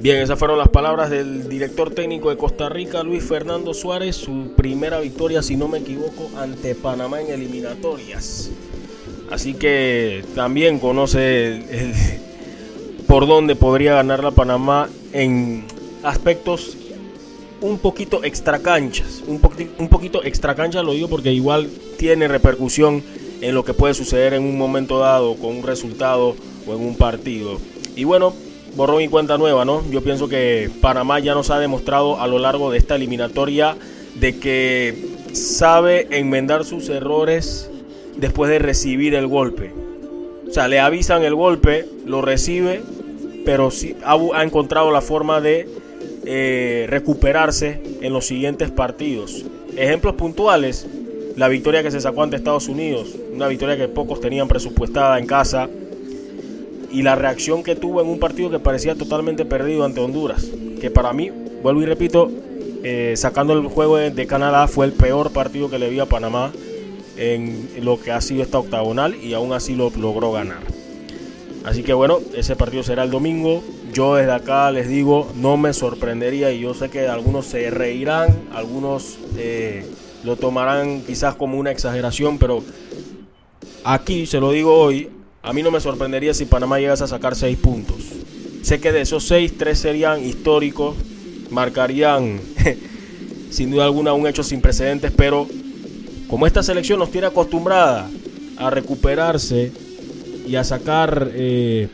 Bien, 0.02 0.18
esas 0.18 0.38
fueron 0.38 0.58
las 0.58 0.68
palabras 0.68 1.10
del 1.10 1.48
director 1.48 1.92
técnico 1.92 2.30
de 2.30 2.36
Costa 2.36 2.68
Rica, 2.68 3.04
Luis 3.04 3.24
Fernando 3.24 3.74
Suárez, 3.74 4.18
su 4.18 4.52
primera 4.58 5.00
victoria, 5.00 5.42
si 5.42 5.56
no 5.56 5.70
me 5.70 5.78
equivoco, 5.78 6.30
ante 6.38 6.76
Panamá 6.76 7.22
en 7.22 7.30
eliminatorias. 7.30 8.52
Así 9.32 9.54
que 9.54 10.24
también 10.36 10.80
conoce 10.80 11.48
el, 11.48 11.94
por 13.08 13.28
dónde 13.28 13.56
podría 13.56 13.94
ganar 13.94 14.24
la 14.24 14.32
Panamá 14.32 14.90
en 15.12 15.66
aspectos 16.04 16.78
un 17.62 17.78
poquito 17.80 18.24
extra 18.24 18.60
canchas. 18.60 19.24
Un, 19.26 19.40
poquito, 19.40 19.72
un 19.80 19.88
poquito 19.88 20.24
extra 20.24 20.54
cancha 20.54 20.84
lo 20.84 20.92
digo 20.92 21.08
porque 21.08 21.32
igual 21.32 21.70
tiene 21.98 22.28
repercusión 22.28 23.02
en 23.42 23.56
lo 23.56 23.64
que 23.64 23.74
puede 23.74 23.94
suceder 23.94 24.34
en 24.34 24.44
un 24.44 24.58
momento 24.58 25.00
dado 25.00 25.36
con 25.36 25.58
un 25.58 25.64
resultado 25.64 26.36
o 26.68 26.74
en 26.74 26.82
un 26.82 26.96
partido. 26.96 27.60
Y 27.96 28.04
bueno, 28.04 28.34
borrón 28.76 29.02
y 29.02 29.08
cuenta 29.08 29.38
nueva, 29.38 29.66
¿no? 29.66 29.84
Yo 29.90 30.02
pienso 30.02 30.28
que 30.28 30.70
Panamá 30.82 31.20
ya 31.20 31.34
nos 31.34 31.50
ha 31.50 31.60
demostrado 31.60 32.20
a 32.20 32.28
lo 32.28 32.40
largo 32.40 32.72
de 32.72 32.78
esta 32.78 32.96
eliminatoria 32.96 33.78
de 34.16 34.40
que 34.40 35.14
sabe 35.34 36.08
enmendar 36.12 36.66
sus 36.66 36.90
errores 36.90 37.70
después 38.18 38.50
de 38.50 38.60
recibir 38.60 39.16
el 39.16 39.28
golpe. 39.28 39.72
O 40.48 40.52
sea, 40.54 40.68
le 40.68 40.80
avisan 40.80 41.24
el 41.24 41.36
golpe, 41.36 41.86
lo 42.06 42.22
recibe, 42.22 42.82
pero 43.46 43.72
sí 43.72 43.96
ha, 44.04 44.16
ha 44.36 44.44
encontrado 44.44 44.92
la 44.92 45.02
forma 45.02 45.42
de 45.42 45.68
eh, 46.26 46.86
recuperarse 46.90 47.82
en 48.02 48.14
los 48.14 48.26
siguientes 48.26 48.72
partidos. 48.72 49.44
Ejemplos 49.76 50.16
puntuales, 50.16 50.88
la 51.36 51.50
victoria 51.50 51.84
que 51.84 51.92
se 51.92 52.00
sacó 52.00 52.24
ante 52.24 52.38
Estados 52.38 52.70
Unidos, 52.70 53.16
una 53.34 53.48
victoria 53.48 53.76
que 53.76 53.90
pocos 53.90 54.22
tenían 54.22 54.48
presupuestada 54.48 55.20
en 55.20 55.26
casa, 55.26 55.68
y 56.92 57.02
la 57.02 57.16
reacción 57.16 57.64
que 57.64 57.76
tuvo 57.76 58.02
en 58.02 58.08
un 58.08 58.20
partido 58.20 58.52
que 58.52 58.60
parecía 58.60 58.96
totalmente 58.96 59.44
perdido 59.44 59.84
ante 59.84 60.00
Honduras, 60.00 60.48
que 60.80 60.92
para 60.92 61.12
mí, 61.12 61.30
vuelvo 61.62 61.82
y 61.82 61.86
repito, 61.86 62.32
eh, 62.84 63.16
sacando 63.18 63.54
el 63.54 63.68
juego 63.68 63.98
de, 63.98 64.28
Canadá, 64.28 64.68
fue 64.68 64.86
el 64.86 64.94
peor 64.94 65.32
partido 65.32 65.70
que 65.70 65.80
le 65.80 65.90
vi 65.90 66.00
a 66.00 66.06
Panamá 66.06 66.52
en 67.18 67.70
lo 67.82 68.00
que 68.00 68.12
ha 68.12 68.22
sido 68.22 68.44
esta 68.44 68.60
octagonal 68.60 69.16
y 69.16 69.34
aún 69.34 69.54
así 69.54 69.76
lo 69.76 69.92
logró 69.92 70.32
ganar. 70.32 70.62
Así 71.64 71.84
que 71.84 71.94
bueno, 71.94 72.20
ese 72.36 72.56
partido 72.56 72.84
será 72.84 73.04
el 73.04 73.12
domingo. 73.12 73.64
Yo 73.94 74.16
desde 74.16 74.34
acá 74.34 74.70
les 74.72 74.88
digo, 74.88 75.32
no 75.36 75.56
me 75.56 75.74
sorprendería 75.74 76.52
y 76.52 76.62
yo 76.62 76.74
sé 76.74 76.90
que 76.90 77.08
algunos 77.08 77.46
se 77.46 77.70
reirán, 77.70 78.50
algunos 78.54 79.18
eh, 79.38 79.86
lo 80.24 80.36
tomarán 80.36 81.02
quizás 81.02 81.36
como 81.36 81.58
una 81.58 81.72
exageración, 81.72 82.38
pero 82.38 82.64
aquí 83.84 84.26
se 84.26 84.40
lo 84.40 84.52
digo 84.52 84.74
hoy, 84.76 85.10
a 85.42 85.54
mí 85.54 85.62
no 85.62 85.72
me 85.72 85.80
sorprendería 85.80 86.34
si 86.34 86.46
Panamá 86.46 86.80
llegase 86.80 87.04
a 87.04 87.08
sacar 87.08 87.36
seis 87.36 87.58
puntos. 87.58 87.98
Sé 88.62 88.80
que 88.80 88.92
de 88.92 89.02
esos 89.02 89.26
seis, 89.26 89.58
tres 89.58 89.80
serían 89.80 90.24
históricos, 90.24 90.96
marcarían 91.50 92.40
sin 93.52 93.72
duda 93.72 93.86
alguna 93.86 94.14
un 94.14 94.26
hecho 94.26 94.44
sin 94.44 94.60
precedentes, 94.60 95.12
pero 95.16 95.48
como 96.28 96.48
esta 96.48 96.64
selección 96.64 97.00
nos 97.00 97.12
tiene 97.12 97.28
acostumbrada 97.28 98.10
a 98.58 98.70
recuperarse 98.70 99.72
y 100.48 100.56
a 100.56 100.64
sacar, 100.64 101.32
eh, 101.34 101.88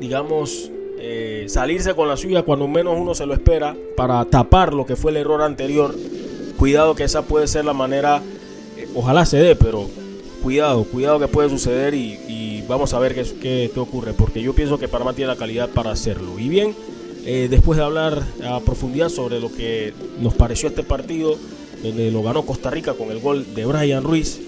digamos, 0.00 0.70
eh, 0.98 1.46
salirse 1.48 1.94
con 1.94 2.08
la 2.08 2.16
suya 2.16 2.42
cuando 2.42 2.68
menos 2.68 2.96
uno 2.98 3.14
se 3.14 3.26
lo 3.26 3.34
espera 3.34 3.76
para 3.96 4.24
tapar 4.24 4.74
lo 4.74 4.86
que 4.86 4.96
fue 4.96 5.10
el 5.12 5.18
error 5.18 5.42
anterior, 5.42 5.94
cuidado 6.58 6.94
que 6.94 7.04
esa 7.04 7.22
puede 7.22 7.46
ser 7.46 7.64
la 7.64 7.72
manera, 7.72 8.22
eh, 8.76 8.88
ojalá 8.94 9.24
se 9.24 9.38
dé, 9.38 9.56
pero 9.56 9.88
cuidado, 10.42 10.84
cuidado 10.84 11.18
que 11.18 11.28
puede 11.28 11.48
suceder 11.48 11.94
y, 11.94 12.64
vamos 12.68 12.92
a 12.92 12.98
ver 12.98 13.14
qué, 13.14 13.70
qué, 13.72 13.80
ocurre, 13.80 14.12
porque 14.12 14.42
yo 14.42 14.52
pienso 14.52 14.78
que 14.78 14.88
Panamá 14.88 15.14
tiene 15.14 15.32
la 15.32 15.38
calidad 15.38 15.70
para 15.70 15.90
hacerlo. 15.90 16.38
Y 16.38 16.50
bien, 16.50 16.74
después 17.24 17.78
de 17.78 17.84
hablar 17.84 18.22
a 18.44 18.60
profundidad 18.60 19.08
sobre 19.08 19.40
lo 19.40 19.50
que 19.50 19.94
nos 20.20 20.34
pareció 20.34 20.68
este 20.68 20.82
partido, 20.82 21.38
lo 21.82 22.22
ganó 22.22 22.44
Costa 22.44 22.70
Rica 22.70 22.94
con 22.94 23.10
el 23.10 23.20
gol 23.20 23.54
de 23.54 23.64
Brian 23.64 24.02
Ruiz, 24.02 24.40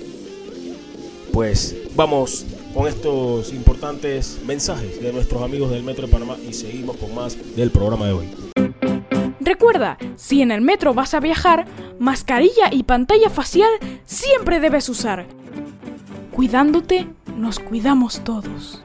pues 1.32 1.76
vamos 1.94 2.44
con 2.74 2.86
estos 2.86 3.52
importantes 3.52 4.38
mensajes 4.46 5.00
de 5.00 5.12
nuestros 5.12 5.42
amigos 5.42 5.70
del 5.70 5.82
Metro 5.82 6.06
de 6.06 6.12
Panamá 6.12 6.36
y 6.48 6.52
seguimos 6.52 6.96
con 6.96 7.14
más 7.14 7.36
del 7.56 7.70
programa 7.70 8.06
de 8.06 8.12
hoy. 8.12 8.26
Recuerda, 9.40 9.98
si 10.16 10.42
en 10.42 10.52
el 10.52 10.60
metro 10.60 10.94
vas 10.94 11.14
a 11.14 11.20
viajar, 11.20 11.66
mascarilla 11.98 12.70
y 12.70 12.84
pantalla 12.84 13.30
facial 13.30 13.70
siempre 14.04 14.60
debes 14.60 14.88
usar. 14.88 15.26
Cuidándote, 16.30 17.08
nos 17.36 17.58
cuidamos 17.58 18.22
todos. 18.22 18.82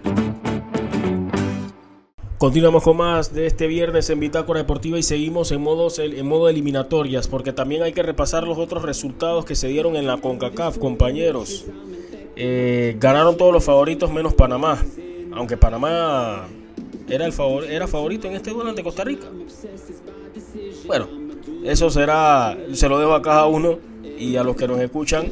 Continuamos 2.38 2.84
con 2.84 2.98
más 2.98 3.34
de 3.34 3.46
este 3.48 3.66
viernes 3.66 4.10
en 4.10 4.20
Bitácora 4.20 4.60
Deportiva 4.60 5.00
y 5.00 5.04
seguimos 5.04 5.54
en, 5.54 5.62
modos, 5.62 6.00
en 6.00 6.28
modo 6.28 6.50
eliminatorias 6.50 7.30
porque 7.30 7.54
también 7.54 7.82
hay 7.82 7.94
que 7.94 8.04
repasar 8.04 8.46
los 8.46 8.58
otros 8.58 8.84
resultados 8.84 9.46
que 9.46 9.56
se 9.56 9.70
dieron 9.70 9.96
en 9.96 10.06
la 10.06 10.18
CONCACAF, 10.18 10.78
compañeros. 10.78 11.64
Eh, 12.36 12.98
ganaron 13.00 13.38
todos 13.38 13.54
los 13.54 13.64
favoritos 13.64 14.12
menos 14.12 14.34
Panamá. 14.34 14.84
Aunque 15.34 15.56
Panamá 15.56 16.46
era, 17.08 17.26
el 17.26 17.32
favor, 17.32 17.64
era 17.64 17.88
favorito 17.88 18.28
en 18.28 18.36
este 18.36 18.52
duelo 18.52 18.70
ante 18.70 18.84
Costa 18.84 19.06
Rica. 19.06 19.28
Bueno, 20.88 21.08
eso 21.64 21.90
será, 21.90 22.58
se 22.74 22.90
lo 22.90 23.00
dejo 23.00 23.14
a 23.14 23.22
cada 23.22 23.46
uno 23.46 23.80
y 24.20 24.36
a 24.36 24.44
los 24.44 24.58
que 24.58 24.68
nos 24.68 24.82
escuchan. 24.82 25.28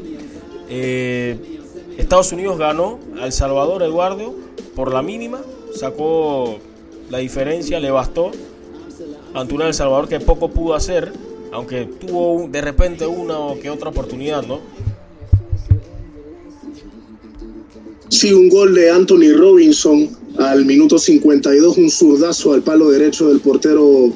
Eh, 0.70 1.60
Estados 1.98 2.32
Unidos 2.32 2.58
ganó 2.58 2.98
a 3.20 3.26
El 3.26 3.34
Salvador 3.34 3.84
Eduardo 3.84 4.34
por 4.74 4.94
la 4.94 5.02
mínima, 5.02 5.42
sacó 5.76 6.60
la 7.10 7.18
diferencia, 7.20 7.80
le 7.80 7.92
bastó 7.92 8.32
ante 9.34 9.54
una 9.54 9.68
El 9.68 9.74
Salvador 9.74 10.08
que 10.08 10.20
poco 10.20 10.50
pudo 10.50 10.74
hacer, 10.76 11.12
aunque 11.52 11.86
tuvo 11.86 12.48
de 12.48 12.62
repente 12.62 13.06
una 13.08 13.38
o 13.38 13.60
que 13.60 13.70
otra 13.70 13.89
oportunidad, 13.89 14.44
¿no? 14.46 14.60
Sí, 18.10 18.32
un 18.32 18.48
gol 18.48 18.76
de 18.76 18.92
Anthony 18.92 19.36
Robinson 19.36 20.08
al 20.38 20.66
minuto 20.66 20.98
52, 20.98 21.78
un 21.78 21.89
zurdazo 21.89 22.54
al 22.54 22.62
palo 22.62 22.89
derecho 22.92 23.28
del 23.30 23.39
portero 23.39 24.12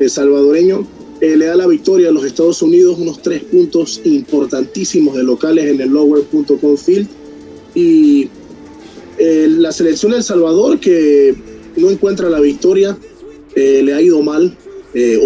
eh, 0.00 0.08
salvadoreño. 0.08 0.86
Eh, 1.20 1.36
le 1.36 1.46
da 1.46 1.56
la 1.56 1.66
victoria 1.66 2.08
a 2.08 2.12
los 2.12 2.24
Estados 2.24 2.60
Unidos, 2.60 2.98
unos 2.98 3.22
tres 3.22 3.42
puntos 3.44 4.00
importantísimos 4.04 5.16
de 5.16 5.22
locales 5.22 5.66
en 5.66 5.80
el 5.80 5.90
lower.com 5.90 6.76
field. 6.76 7.08
Y 7.74 8.28
eh, 9.18 9.46
la 9.48 9.72
selección 9.72 10.12
de 10.12 10.18
El 10.18 10.24
Salvador, 10.24 10.78
que 10.78 11.34
no 11.76 11.90
encuentra 11.90 12.28
la 12.30 12.40
victoria, 12.40 12.96
le 13.54 13.92
ha 13.92 14.00
ido 14.00 14.22
mal. 14.22 14.56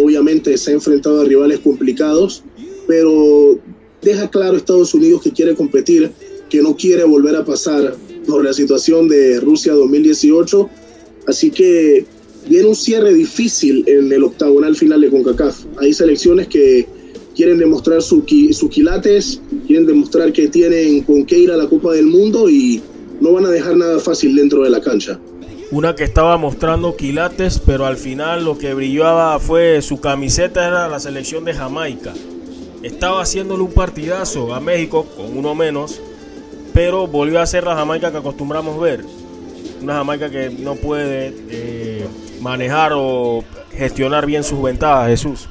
obviamente 0.03 0.57
se 0.57 0.71
ha 0.71 0.75
enfrentado 0.75 1.21
a 1.21 1.25
rivales 1.25 1.61
complicados, 1.61 2.43
pero 2.87 3.59
deja 4.03 4.31
claro 4.31 4.57
Estados 4.57 4.95
Unidos 4.95 5.23
que 5.23 5.33
quiere 5.33 5.55
competir, 5.55 6.11
que 6.49 6.63
no 6.63 6.77
quiere 6.77 7.05
volver 7.05 7.37
a 7.37 7.45
pasar 7.45 7.97
por 8.27 8.45
la 8.45 8.53
situación 8.53 9.09
de 9.09 9.41
Rusia 9.41 9.73
2018. 9.73 10.69
Así 11.27 11.51
que 11.51 12.05
viene 12.49 12.69
un 12.69 12.75
cierre 12.75 13.15
difícil 13.15 13.85
en 13.87 14.11
el 14.11 14.25
octagonal 14.25 14.75
final 14.75 15.01
de 15.01 15.11
CONCACAF. 15.11 15.65
Hay 15.79 15.93
selecciones 15.93 16.49
que 16.49 16.87
quieren 17.37 17.59
demostrar 17.59 18.03
sus 18.03 18.25
quilates, 18.25 19.41
quieren 19.67 19.87
demostrar 19.87 20.33
que 20.33 20.49
tienen 20.49 21.03
con 21.03 21.25
qué 21.25 21.39
ir 21.39 21.51
a 21.51 21.57
la 21.57 21.69
Copa 21.69 21.93
del 21.93 22.07
Mundo 22.07 22.51
y 22.51 22.81
no 23.21 23.33
van 23.33 23.47
a 23.47 23.51
dejar 23.51 23.77
nada 23.77 23.99
fácil 24.01 24.35
dentro 24.35 24.65
de 24.65 24.71
la 24.71 24.81
cancha. 24.81 25.21
Una 25.73 25.95
que 25.95 26.03
estaba 26.03 26.37
mostrando 26.37 26.97
quilates, 26.97 27.61
pero 27.65 27.87
al 27.87 27.97
final 27.97 28.45
lo 28.45 28.59
que 28.59 28.75
brillaba 28.75 29.39
fue 29.39 29.81
su 29.83 30.01
camiseta, 30.01 30.67
era 30.67 30.89
la 30.89 30.99
selección 30.99 31.45
de 31.45 31.55
Jamaica. 31.55 32.13
Estaba 32.83 33.23
haciéndole 33.23 33.63
un 33.63 33.73
partidazo 33.73 34.53
a 34.53 34.59
México 34.59 35.07
con 35.17 35.39
uno 35.39 35.55
menos, 35.55 36.01
pero 36.75 37.07
volvió 37.07 37.41
a 37.41 37.47
ser 37.47 37.63
la 37.63 37.77
Jamaica 37.77 38.11
que 38.11 38.17
acostumbramos 38.17 38.81
ver. 38.81 39.05
Una 39.81 39.95
Jamaica 39.95 40.29
que 40.29 40.51
no 40.51 40.75
puede 40.75 41.33
eh, 41.51 42.05
manejar 42.41 42.91
o 42.97 43.45
gestionar 43.73 44.27
bien 44.27 44.43
sus 44.43 44.61
ventajas, 44.61 45.09
Jesús. 45.09 45.49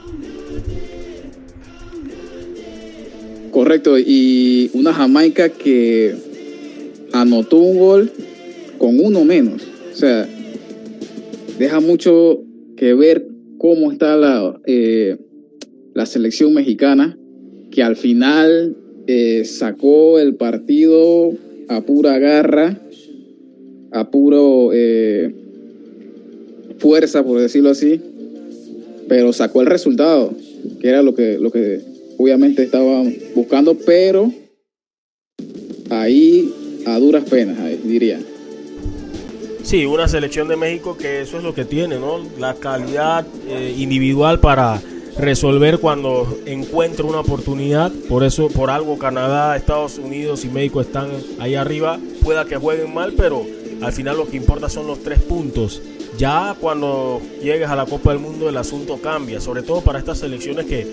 Correcto, 3.51 3.97
y 3.97 4.69
una 4.73 4.93
Jamaica 4.93 5.47
que 5.47 6.13
anotó 7.13 7.55
un 7.55 7.79
gol 7.79 8.12
con 8.77 8.99
uno 8.99 9.23
menos. 9.23 9.68
O 9.99 10.01
sea, 10.01 10.25
deja 11.59 11.81
mucho 11.81 12.41
que 12.77 12.93
ver 12.93 13.27
cómo 13.57 13.91
está 13.91 14.15
la, 14.15 14.57
eh, 14.65 15.17
la 15.93 16.05
selección 16.05 16.53
mexicana, 16.53 17.17
que 17.69 17.83
al 17.83 17.97
final 17.97 18.77
eh, 19.07 19.43
sacó 19.43 20.17
el 20.17 20.35
partido 20.35 21.33
a 21.67 21.81
pura 21.81 22.17
garra, 22.17 22.79
a 23.91 24.09
puro 24.09 24.69
eh, 24.71 25.35
fuerza, 26.77 27.25
por 27.25 27.41
decirlo 27.41 27.71
así, 27.71 27.99
pero 29.09 29.33
sacó 29.33 29.59
el 29.59 29.67
resultado, 29.67 30.33
que 30.79 30.88
era 30.88 31.01
lo 31.01 31.13
que, 31.13 31.38
lo 31.38 31.51
que 31.51 31.81
obviamente 32.17 32.63
estaba 32.63 33.03
buscando, 33.35 33.75
pero 33.75 34.31
ahí 35.89 36.53
a 36.85 36.97
duras 36.99 37.29
penas, 37.29 37.57
diría. 37.83 38.21
Sí, 39.69 39.86
una 39.86 40.08
selección 40.08 40.47
de 40.47 40.55
México 40.55 40.97
que 40.97 41.21
eso 41.21 41.38
es 41.38 41.43
lo 41.43 41.53
que 41.53 41.63
tiene, 41.63 41.99
¿no? 41.99 42.17
La 42.39 42.55
calidad 42.55 43.23
eh, 43.47 43.75
individual 43.77 44.39
para 44.39 44.82
resolver 45.15 45.77
cuando 45.77 46.39
encuentra 46.47 47.05
una 47.05 47.19
oportunidad. 47.19 47.91
Por 48.10 48.23
eso, 48.23 48.47
por 48.47 48.71
algo, 48.71 48.97
Canadá, 48.97 49.55
Estados 49.55 49.99
Unidos 49.99 50.43
y 50.43 50.49
México 50.49 50.82
están 50.82 51.12
ahí 51.39 51.53
arriba. 51.53 51.99
Pueda 52.23 52.45
que 52.45 52.58
jueguen 52.58 52.95
mal, 52.95 53.13
pero 53.15 53.45
al 53.84 53.93
final 53.93 54.17
lo 54.17 54.27
que 54.27 54.38
importa 54.38 54.69
son 54.69 54.88
los 54.88 55.03
tres 55.03 55.19
puntos. 55.19 55.84
Ya 56.17 56.55
cuando 56.60 57.21
llegues 57.39 57.69
a 57.69 57.75
la 57.75 57.86
Copa 57.86 58.10
del 58.10 58.21
Mundo 58.21 58.49
el 58.49 58.58
asunto 58.58 58.97
cambia, 58.99 59.39
sobre 59.39 59.62
todo 59.62 59.82
para 59.82 59.99
estas 59.99 60.17
selecciones 60.17 60.65
que 60.65 60.88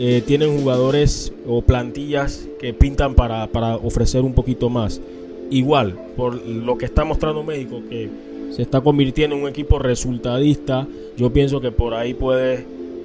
eh, 0.00 0.24
tienen 0.26 0.58
jugadores 0.58 1.32
o 1.46 1.62
plantillas 1.62 2.48
que 2.58 2.74
pintan 2.74 3.14
para, 3.14 3.46
para 3.46 3.76
ofrecer 3.76 4.22
un 4.22 4.34
poquito 4.34 4.68
más. 4.70 5.00
Igual, 5.50 5.94
por 6.16 6.44
lo 6.46 6.76
que 6.76 6.84
está 6.84 7.04
mostrando 7.04 7.42
México, 7.42 7.82
que 7.88 8.08
se 8.50 8.62
está 8.62 8.80
convirtiendo 8.80 9.36
en 9.36 9.42
un 9.42 9.48
equipo 9.48 9.78
resultadista, 9.78 10.86
yo 11.16 11.32
pienso 11.32 11.60
que 11.60 11.70
por 11.70 11.94
ahí 11.94 12.14
puede 12.14 12.64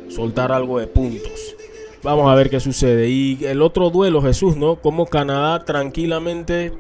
soltar 0.10 0.52
algo 0.52 0.80
de 0.80 0.88
puntos. 0.88 1.56
Vamos 2.04 2.30
a 2.30 2.36
ver 2.36 2.50
qué 2.50 2.60
sucede. 2.60 3.10
Y 3.10 3.40
el 3.46 3.62
otro 3.62 3.90
duelo, 3.90 4.22
Jesús, 4.22 4.58
¿no? 4.58 4.76
Como 4.76 5.06
Canadá 5.06 5.64
tranquilamente 5.64 6.74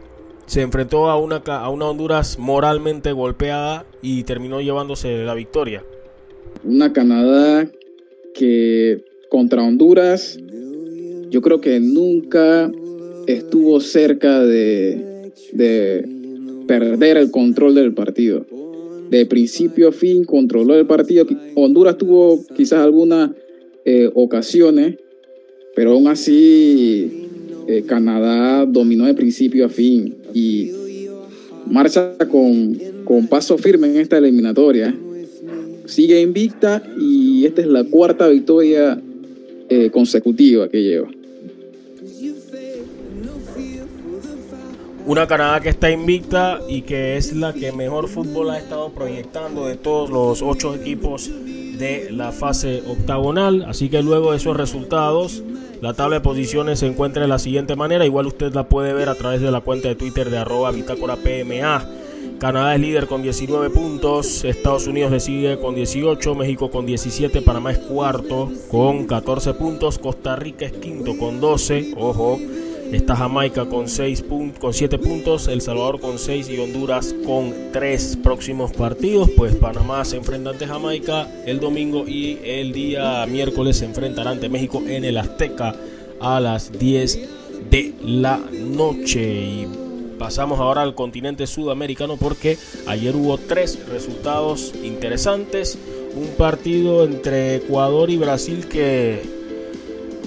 se 0.46 0.62
enfrentó 0.62 1.10
a 1.10 1.18
una, 1.18 1.38
a 1.38 1.70
una 1.70 1.86
Honduras 1.90 2.38
moralmente 2.38 3.14
golpeada 3.14 3.86
y 4.02 4.24
terminó 4.24 4.60
llevándose 4.60 5.24
la 5.24 5.34
victoria. 5.34 5.84
Una 6.66 6.92
Canadá 6.92 7.68
que 8.34 9.06
contra 9.30 9.64
Honduras 9.64 10.38
yo 11.30 11.42
creo 11.42 11.62
que 11.62 11.80
nunca 11.80 12.70
estuvo 13.26 13.80
cerca 13.80 14.42
de, 14.42 15.13
de 15.54 16.06
perder 16.68 17.18
el 17.18 17.32
control 17.32 17.76
del 17.76 17.94
partido. 17.94 18.46
De 19.10 19.26
principio 19.26 19.90
a 19.90 19.92
fin 19.92 20.24
controló 20.24 20.76
el 20.76 20.86
partido. 20.86 21.26
Honduras 21.56 21.98
tuvo 21.98 22.44
quizás 22.56 22.80
algunas 22.80 23.32
eh, 23.86 24.10
ocasiones, 24.14 24.96
pero 25.76 25.92
aún 25.92 26.08
así 26.08 27.28
eh, 27.68 27.84
Canadá 27.86 28.66
dominó 28.66 29.06
de 29.06 29.14
principio 29.14 29.66
a 29.66 29.70
fin 29.70 30.16
y 30.34 30.72
marcha 31.68 32.16
con, 32.30 32.78
con 33.04 33.28
paso 33.28 33.58
firme 33.58 33.88
en 33.88 33.98
esta 33.98 34.18
eliminatoria. 34.18 34.96
Sigue 35.86 36.22
invicta 36.22 36.82
y 37.00 37.46
esta 37.46 37.62
es 37.62 37.68
la 37.68 37.84
cuarta 37.84 38.28
victoria 38.30 39.00
eh, 39.70 39.90
consecutiva 39.92 40.70
que 40.70 40.82
lleva. 40.82 41.10
Una 45.06 45.28
Canadá 45.28 45.60
que 45.60 45.68
está 45.68 45.92
invicta 45.92 46.60
y 46.70 46.84
que 46.84 47.18
es 47.18 47.34
la 47.34 47.52
que 47.52 47.74
mejor 47.74 48.08
fútbol 48.08 48.52
ha 48.52 48.58
estado 48.58 48.90
proyectando 48.92 49.66
de 49.66 49.76
todos 49.76 50.10
los 50.10 50.42
ocho 50.42 50.74
equipos 50.74 51.30
de 51.78 52.10
la 52.10 52.32
fase 52.32 52.82
octagonal. 52.88 53.66
Así 53.68 53.90
que 53.90 54.02
luego 54.02 54.32
de 54.32 54.38
esos 54.38 54.56
resultados, 54.56 55.44
la 55.82 55.94
tabla 55.94 56.16
de 56.16 56.22
posiciones 56.22 56.80
se 56.80 56.88
encuentra 56.88 57.24
de 57.24 57.28
la 57.28 57.38
siguiente 57.38 57.76
manera. 57.76 58.06
Igual 58.06 58.28
usted 58.28 58.54
la 58.54 58.70
puede 58.70 58.94
ver 58.94 59.10
a 59.10 59.16
través 59.16 59.42
de 59.42 59.52
la 59.52 59.60
cuenta 59.60 59.90
de 59.90 59.96
Twitter 59.96 60.30
de 60.30 60.38
arroba 60.38 60.72
bitácora 60.72 61.18
PMA. 61.18 61.86
Canadá 62.40 62.76
es 62.76 62.82
líder 62.82 63.08
con 63.08 63.22
19 63.22 63.70
puntos, 63.70 64.46
Estados 64.46 64.88
Unidos 64.88 65.12
le 65.12 65.20
sigue 65.20 65.60
con 65.60 65.76
18, 65.76 66.36
México 66.36 66.72
con 66.72 66.86
17, 66.86 67.42
Panamá 67.42 67.72
es 67.72 67.78
cuarto 67.80 68.52
con 68.70 69.06
14 69.06 69.54
puntos, 69.54 70.00
Costa 70.00 70.36
Rica 70.36 70.66
es 70.66 70.74
quinto 70.74 71.18
con 71.18 71.40
12, 71.40 71.94
ojo, 71.98 72.40
Está 72.94 73.16
Jamaica 73.16 73.66
con, 73.66 73.90
6 73.90 74.24
con 74.60 74.72
7 74.72 75.00
puntos, 75.00 75.48
El 75.48 75.62
Salvador 75.62 76.00
con 76.00 76.20
6 76.20 76.48
y 76.50 76.60
Honduras 76.60 77.16
con 77.26 77.52
3 77.72 78.20
próximos 78.22 78.72
partidos. 78.72 79.32
Pues 79.36 79.56
Panamá 79.56 80.06
se 80.06 80.18
enfrenta 80.18 80.52
ante 80.52 80.68
Jamaica 80.68 81.28
el 81.48 81.60
domingo 81.60 82.08
y 82.08 82.38
el 82.44 82.72
día 82.72 83.26
miércoles 83.26 83.78
se 83.78 83.86
enfrentará 83.86 84.30
ante 84.30 84.48
México 84.48 84.84
en 84.86 85.06
el 85.06 85.18
Azteca 85.18 85.76
a 86.22 86.40
las 86.40 86.72
10 86.72 87.20
de 87.72 87.96
la 88.04 88.38
noche. 88.38 89.24
Y 89.24 89.68
pasamos 90.20 90.60
ahora 90.60 90.84
al 90.84 90.94
continente 90.94 91.48
sudamericano 91.48 92.18
porque 92.18 92.60
ayer 92.86 93.16
hubo 93.16 93.40
tres 93.40 93.80
resultados 93.88 94.72
interesantes. 94.84 95.80
Un 96.16 96.28
partido 96.38 97.06
entre 97.06 97.56
Ecuador 97.56 98.12
y 98.12 98.18
Brasil 98.18 98.68
que 98.68 99.33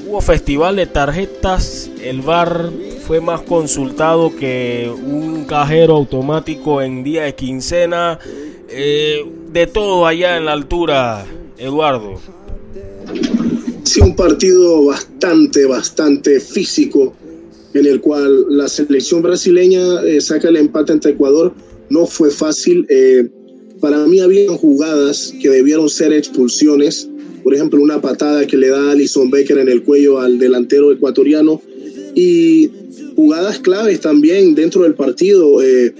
Hubo 0.07 0.21
festival 0.21 0.77
de 0.77 0.87
tarjetas, 0.87 1.90
el 2.01 2.21
bar 2.21 2.71
fue 3.07 3.21
más 3.21 3.42
consultado 3.42 4.37
que 4.37 4.88
un 4.88 5.45
cajero 5.47 5.97
automático 5.97 6.81
en 6.81 7.03
día 7.03 7.25
de 7.25 7.35
quincena. 7.35 8.21
Eh, 8.69 9.25
de 9.53 9.66
todo 9.66 10.07
allá 10.07 10.37
en 10.37 10.45
la 10.45 10.53
altura, 10.53 11.27
Eduardo. 11.59 12.21
Sí, 13.83 14.01
un 14.01 14.14
partido 14.14 14.85
bastante, 14.85 15.66
bastante 15.66 16.38
físico 16.38 17.12
en 17.75 17.87
el 17.87 18.01
cual 18.01 18.47
la 18.49 18.69
selección 18.69 19.23
brasileña 19.23 20.03
eh, 20.05 20.21
saca 20.21 20.49
el 20.49 20.57
empate 20.57 20.92
ante 20.92 21.09
Ecuador. 21.11 21.53
No 21.90 22.07
fue 22.07 22.31
fácil. 22.31 22.87
Eh, 22.90 23.29
para 23.81 23.99
mí 24.07 24.21
había 24.21 24.51
jugadas 24.53 25.35
que 25.42 25.49
debieron 25.49 25.88
ser 25.88 26.12
expulsiones 26.12 27.09
por 27.47 27.55
ejemplo, 27.55 27.81
una 27.81 28.01
patada 28.01 28.45
que 28.45 28.57
le 28.57 28.71
da 28.71 28.91
Alison 28.91 29.31
Becker 29.31 29.59
en 29.59 29.69
el 29.69 29.85
cuello 29.85 30.19
al 30.19 30.37
delantero 30.37 30.91
ecuatoriano 30.91 31.63
y 32.13 32.69
jugadas 33.15 33.61
claves 33.61 34.01
también 34.01 34.57
dentro 34.57 34.83
del 34.83 34.95
partido 34.95 35.63
eh, 35.63 35.95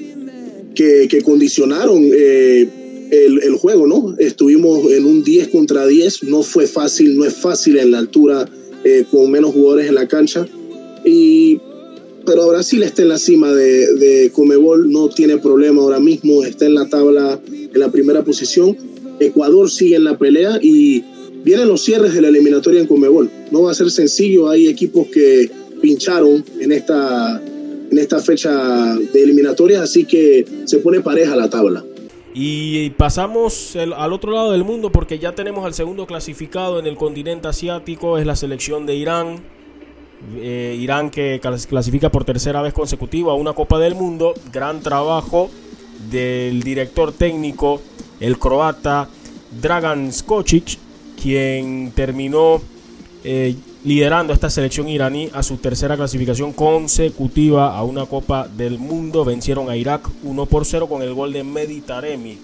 que, 0.75 1.23
condicionaron 1.23 2.11
eh, 2.13 2.69
el, 3.13 3.53
juego, 3.53 3.87
¿no? 3.87 4.17
Estuvimos 4.19 4.91
en 4.91 5.07
un 5.07 5.23
10 5.23 5.47
contra 5.47 5.87
10, 5.87 6.25
no 6.25 6.43
fue 6.43 6.67
fácil, 6.67 7.17
no 7.17 7.25
es 7.25 7.35
fácil 7.35 7.79
en 7.79 7.93
la 7.93 7.99
altura 7.99 8.51
eh, 8.83 9.05
con 9.09 9.31
menos 9.31 9.53
jugadores 9.53 9.87
en 9.87 9.95
la 9.95 10.09
cancha. 10.09 10.49
Y, 11.05 11.61
pero 12.27 12.49
Brasil 12.49 12.83
está 12.83 13.03
en 13.03 13.11
la 13.11 13.19
cima 13.19 13.53
de, 13.53 13.95
de 13.95 14.33
Comebol, 14.33 14.91
no 14.91 15.11
tiene 15.11 15.39
problema 15.39 15.81
ahora 15.81 16.01
mismo, 16.01 16.43
está 16.43 16.67
en 16.67 16.75
la 16.75 16.89
tabla 16.89 17.41
en 17.49 17.79
la 17.79 17.93
primera 17.93 18.25
posición. 18.25 18.77
Ecuador 19.21 19.71
sigue 19.71 19.95
en 19.95 20.03
la 20.03 20.19
pelea 20.19 20.59
y 20.61 21.05
vienen 21.47 21.69
los 21.69 21.85
cierres 21.85 22.13
de 22.13 22.21
la 22.21 22.27
eliminatoria 22.27 22.81
en 22.81 22.89
Comebol. 22.89 23.31
No 23.53 23.63
va 23.63 23.71
a 23.71 23.75
ser 23.75 23.89
sencillo, 23.89 24.51
hay 24.51 24.67
equipos 24.67 25.07
que 25.07 25.49
pincharon 25.81 26.45
en 26.59 26.73
esta, 26.73 27.41
en 27.41 27.97
esta 27.97 28.19
fecha 28.19 28.51
de 28.97 29.23
eliminatorias, 29.23 29.81
así 29.81 30.05
que 30.05 30.45
se 30.65 30.79
pone 30.79 31.01
pareja 31.01 31.37
la 31.37 31.49
tabla. 31.49 31.85
Y 32.35 32.91
pasamos 32.91 33.77
al 33.77 34.13
otro 34.13 34.33
lado 34.33 34.51
del 34.51 34.65
mundo 34.65 34.91
porque 34.91 35.21
ya 35.21 35.37
tenemos 35.37 35.65
al 35.65 35.73
segundo 35.73 36.05
clasificado 36.05 36.81
en 36.81 36.87
el 36.87 36.97
continente 36.97 37.47
asiático, 37.47 38.19
es 38.19 38.27
la 38.27 38.35
selección 38.35 38.85
de 38.85 38.97
Irán. 38.97 39.37
Eh, 40.39 40.77
Irán 40.81 41.11
que 41.11 41.41
clasifica 41.69 42.11
por 42.11 42.25
tercera 42.25 42.61
vez 42.61 42.75
consecutiva 42.75 43.31
a 43.33 43.37
una 43.37 43.53
Copa 43.53 43.79
del 43.79 43.95
Mundo. 43.95 44.35
Gran 44.53 44.81
trabajo 44.81 45.49
del 46.11 46.61
director 46.65 47.13
técnico, 47.13 47.81
el 48.19 48.37
croata 48.37 49.09
Dragan 49.63 50.13
Skocic, 50.13 50.79
quien 51.21 51.93
terminó 51.95 52.61
eh, 53.25 53.57
liderando 53.85 54.33
esta 54.33 54.51
selección 54.51 54.89
iraní 54.89 55.31
a 55.33 55.43
su 55.43 55.57
tercera 55.57 55.97
clasificación 55.97 56.53
consecutiva 56.53 57.77
a 57.77 57.83
una 57.83 58.07
Copa 58.07 58.49
del 58.49 58.79
Mundo. 58.79 59.25
Vencieron 59.25 59.69
a 59.71 59.77
Irak 59.77 60.09
1 60.23 60.47
por 60.47 60.65
0 60.65 60.89
con 60.89 61.03
el 61.03 61.15
gol 61.15 61.33
de 61.33 61.43
Meditaremi, 61.43 62.39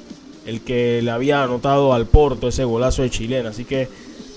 el 0.47 0.61
que 0.63 1.01
le 1.03 1.11
había 1.11 1.43
anotado 1.43 1.93
al 1.93 2.07
Porto 2.07 2.49
ese 2.49 2.65
golazo 2.65 3.03
de 3.03 3.11
chilena. 3.11 3.51
Así 3.51 3.65
que 3.65 3.89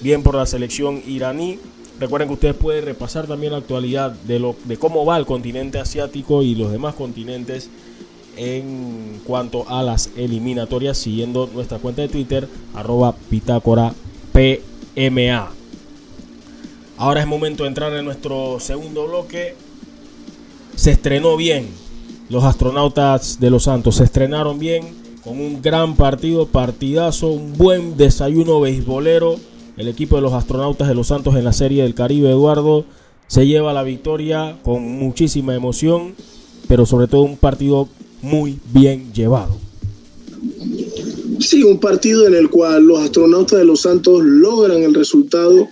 bien 0.02 0.24
por 0.24 0.36
la 0.36 0.46
selección 0.46 1.02
iraní. 1.08 1.60
Recuerden 2.00 2.28
que 2.28 2.34
ustedes 2.34 2.56
pueden 2.56 2.84
repasar 2.84 3.26
también 3.26 3.54
la 3.54 3.60
actualidad 3.60 4.12
de, 4.12 4.38
lo, 4.38 4.56
de 4.66 4.78
cómo 4.78 5.06
va 5.06 5.18
el 5.18 5.26
continente 5.26 5.80
asiático 5.80 6.44
y 6.44 6.54
los 6.54 6.72
demás 6.72 6.94
continentes 6.94 7.70
en 8.38 9.22
cuanto 9.26 9.68
a 9.70 9.82
las 9.82 10.12
eliminatorias 10.18 10.98
siguiendo 10.98 11.50
nuestra 11.54 11.80
cuenta 11.80 12.02
de 12.02 12.10
Twitter 12.10 12.50
arroba 12.74 13.16
pitácora 13.30 13.94
PMA. 14.36 15.50
Ahora 16.98 17.22
es 17.22 17.26
momento 17.28 17.64
de 17.64 17.70
entrar 17.70 17.94
en 17.94 18.04
nuestro 18.04 18.60
segundo 18.60 19.08
bloque. 19.08 19.56
Se 20.76 20.92
estrenó 20.92 21.38
bien. 21.38 21.70
Los 22.28 22.44
astronautas 22.44 23.40
de 23.40 23.50
Los 23.50 23.64
Santos 23.64 23.96
se 23.96 24.04
estrenaron 24.04 24.60
bien 24.60 24.94
con 25.24 25.40
un 25.40 25.62
gran 25.62 25.96
partido, 25.96 26.48
partidazo, 26.48 27.28
un 27.28 27.54
buen 27.54 27.96
desayuno 27.96 28.60
beisbolero. 28.60 29.38
El 29.78 29.88
equipo 29.88 30.18
de 30.18 30.24
los 30.24 30.34
astronautas 30.34 30.90
de 30.90 30.96
Los 30.96 31.08
Santos 31.08 31.36
en 31.36 31.46
la 31.46 31.54
Serie 31.54 31.84
del 31.84 31.96
Caribe, 31.96 32.30
Eduardo, 32.30 32.84
se 33.28 33.48
lleva 33.48 33.72
la 33.72 33.84
victoria 33.84 34.58
con 34.64 34.84
muchísima 34.84 35.56
emoción, 35.56 36.14
pero 36.68 36.86
sobre 36.86 37.08
todo 37.08 37.22
un 37.22 37.38
partido 37.38 37.88
muy 38.22 38.60
bien 38.74 39.14
llevado. 39.14 39.65
Sí, 41.40 41.64
un 41.64 41.80
partido 41.80 42.28
en 42.28 42.34
el 42.34 42.50
cual 42.50 42.84
los 42.84 43.00
astronautas 43.00 43.60
de 43.60 43.66
los 43.66 43.82
Santos 43.82 44.24
logran 44.24 44.84
el 44.84 44.94
resultado 44.94 45.68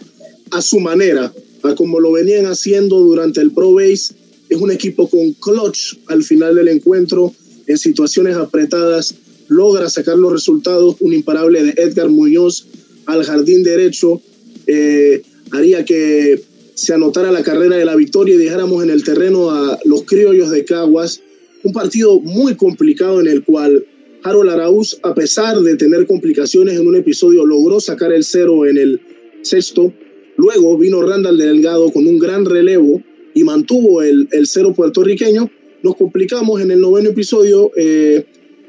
a 0.51 0.61
su 0.61 0.79
manera, 0.79 1.33
a 1.63 1.75
como 1.75 1.99
lo 1.99 2.11
venían 2.11 2.45
haciendo 2.45 2.99
durante 2.99 3.41
el 3.41 3.51
Pro 3.51 3.73
Base. 3.73 4.13
Es 4.49 4.59
un 4.59 4.71
equipo 4.71 5.09
con 5.09 5.31
clutch 5.33 5.97
al 6.07 6.23
final 6.23 6.55
del 6.55 6.67
encuentro, 6.67 7.33
en 7.67 7.77
situaciones 7.77 8.35
apretadas, 8.35 9.15
logra 9.47 9.89
sacar 9.89 10.17
los 10.17 10.31
resultados. 10.31 10.95
Un 10.99 11.13
imparable 11.13 11.63
de 11.63 11.81
Edgar 11.81 12.09
Muñoz 12.09 12.65
al 13.05 13.23
jardín 13.23 13.63
derecho 13.63 14.21
eh, 14.67 15.21
haría 15.51 15.85
que 15.85 16.43
se 16.75 16.93
anotara 16.93 17.31
la 17.31 17.43
carrera 17.43 17.77
de 17.77 17.85
la 17.85 17.95
victoria 17.95 18.35
y 18.35 18.39
dejáramos 18.39 18.83
en 18.83 18.89
el 18.89 19.03
terreno 19.03 19.51
a 19.51 19.79
los 19.85 20.03
criollos 20.03 20.49
de 20.49 20.65
Caguas. 20.65 21.21
Un 21.63 21.71
partido 21.71 22.19
muy 22.19 22.55
complicado 22.55 23.21
en 23.21 23.27
el 23.27 23.43
cual 23.43 23.85
Harold 24.23 24.49
Arauz, 24.49 24.97
a 25.03 25.13
pesar 25.13 25.59
de 25.59 25.75
tener 25.75 26.07
complicaciones 26.07 26.79
en 26.79 26.87
un 26.87 26.95
episodio, 26.95 27.45
logró 27.45 27.79
sacar 27.79 28.13
el 28.13 28.23
cero 28.23 28.65
en 28.65 28.77
el 28.77 29.01
sexto. 29.41 29.93
Luego 30.37 30.77
vino 30.77 31.01
Randall 31.01 31.37
Delgado 31.37 31.91
con 31.91 32.07
un 32.07 32.19
gran 32.19 32.45
relevo 32.45 33.01
y 33.33 33.43
mantuvo 33.43 34.01
el, 34.01 34.27
el 34.31 34.47
cero 34.47 34.73
puertorriqueño. 34.73 35.49
Nos 35.83 35.95
complicamos 35.95 36.61
en 36.61 36.71
el 36.71 36.79
noveno 36.79 37.09
episodio, 37.09 37.71
eh, 37.75 38.25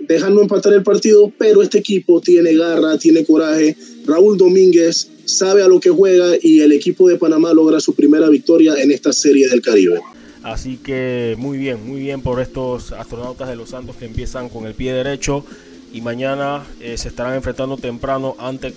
dejando 0.09 0.43
empatar 0.43 0.73
el 0.73 0.83
partido, 0.83 1.33
pero 1.39 1.63
este 1.63 1.79
equipo 1.79 2.21
tiene 2.21 2.55
garra, 2.55 2.99
tiene 2.99 3.25
coraje. 3.25 3.77
Raúl 4.07 4.37
Domínguez 4.37 5.09
sabe 5.25 5.63
a 5.63 5.69
lo 5.69 5.81
que 5.81 5.91
juega 5.91 6.35
y 6.41 6.61
el 6.61 6.73
equipo 6.73 7.09
de 7.09 7.17
Panamá 7.17 7.53
logra 7.55 7.81
su 7.81 7.95
primera 7.95 8.29
victoria 8.29 8.75
en 8.83 8.91
esta 8.91 9.13
serie 9.13 9.49
del 9.49 9.63
Caribe. 9.63 10.01
Así 10.45 10.77
que 10.77 11.37
muy 11.39 11.57
bien, 11.57 11.89
muy 11.89 12.01
bien 12.01 12.21
por 12.21 12.39
estos 12.39 12.93
astronautas 12.93 13.49
de 13.49 13.57
los 13.57 13.71
Santos 13.71 13.97
que 13.97 14.05
empiezan 14.05 14.51
con 14.51 14.67
el 14.67 14.75
pie 14.75 14.93
derecho 14.93 15.43
y 15.91 16.03
mañana 16.03 16.63
eh, 16.81 16.99
se 16.99 17.09
estarán 17.09 17.35
enfrentando 17.35 17.79
temprano 17.79 18.37
ante 18.39 18.75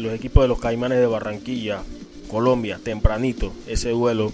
los 0.00 0.12
equipos 0.12 0.42
de 0.42 0.48
los 0.48 0.58
Caimanes 0.58 0.98
de 0.98 1.06
Barranquilla, 1.06 1.82
Colombia, 2.28 2.80
tempranito 2.82 3.52
ese 3.68 3.90
duelo. 3.90 4.32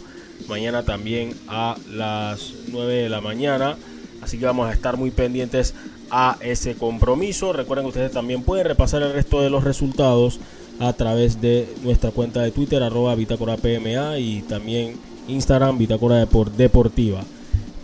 Mañana 0.49 0.83
también 0.83 1.35
a 1.47 1.77
las 1.93 2.55
9 2.69 2.95
de 2.95 3.09
la 3.11 3.21
mañana. 3.21 3.77
Así 4.23 4.39
que 4.39 4.47
vamos 4.47 4.69
a 4.69 4.73
estar 4.73 4.97
muy 4.97 5.11
pendientes 5.11 5.75
a 6.11 6.39
ese 6.41 6.75
compromiso. 6.75 7.53
Recuerden 7.53 7.85
que 7.85 7.91
ustedes 7.91 8.13
también 8.13 8.45
pueden 8.45 8.67
repasar 8.67 9.03
el 9.03 9.13
resto 9.13 9.43
de 9.43 9.51
los 9.51 9.63
resultados 9.63 10.41
a 10.81 10.93
través 10.95 11.41
de 11.43 11.69
nuestra 11.83 12.13
cuenta 12.13 12.41
de 12.41 12.51
Twitter, 12.51 12.83
arroba 12.83 13.15
PMA 13.15 14.19
y 14.19 14.43
también 14.43 14.97
Instagram, 15.29 15.79
Bitácora 15.79 16.27
Deportiva. 16.57 17.23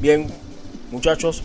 Bien, 0.01 0.26
muchachos, 0.91 1.43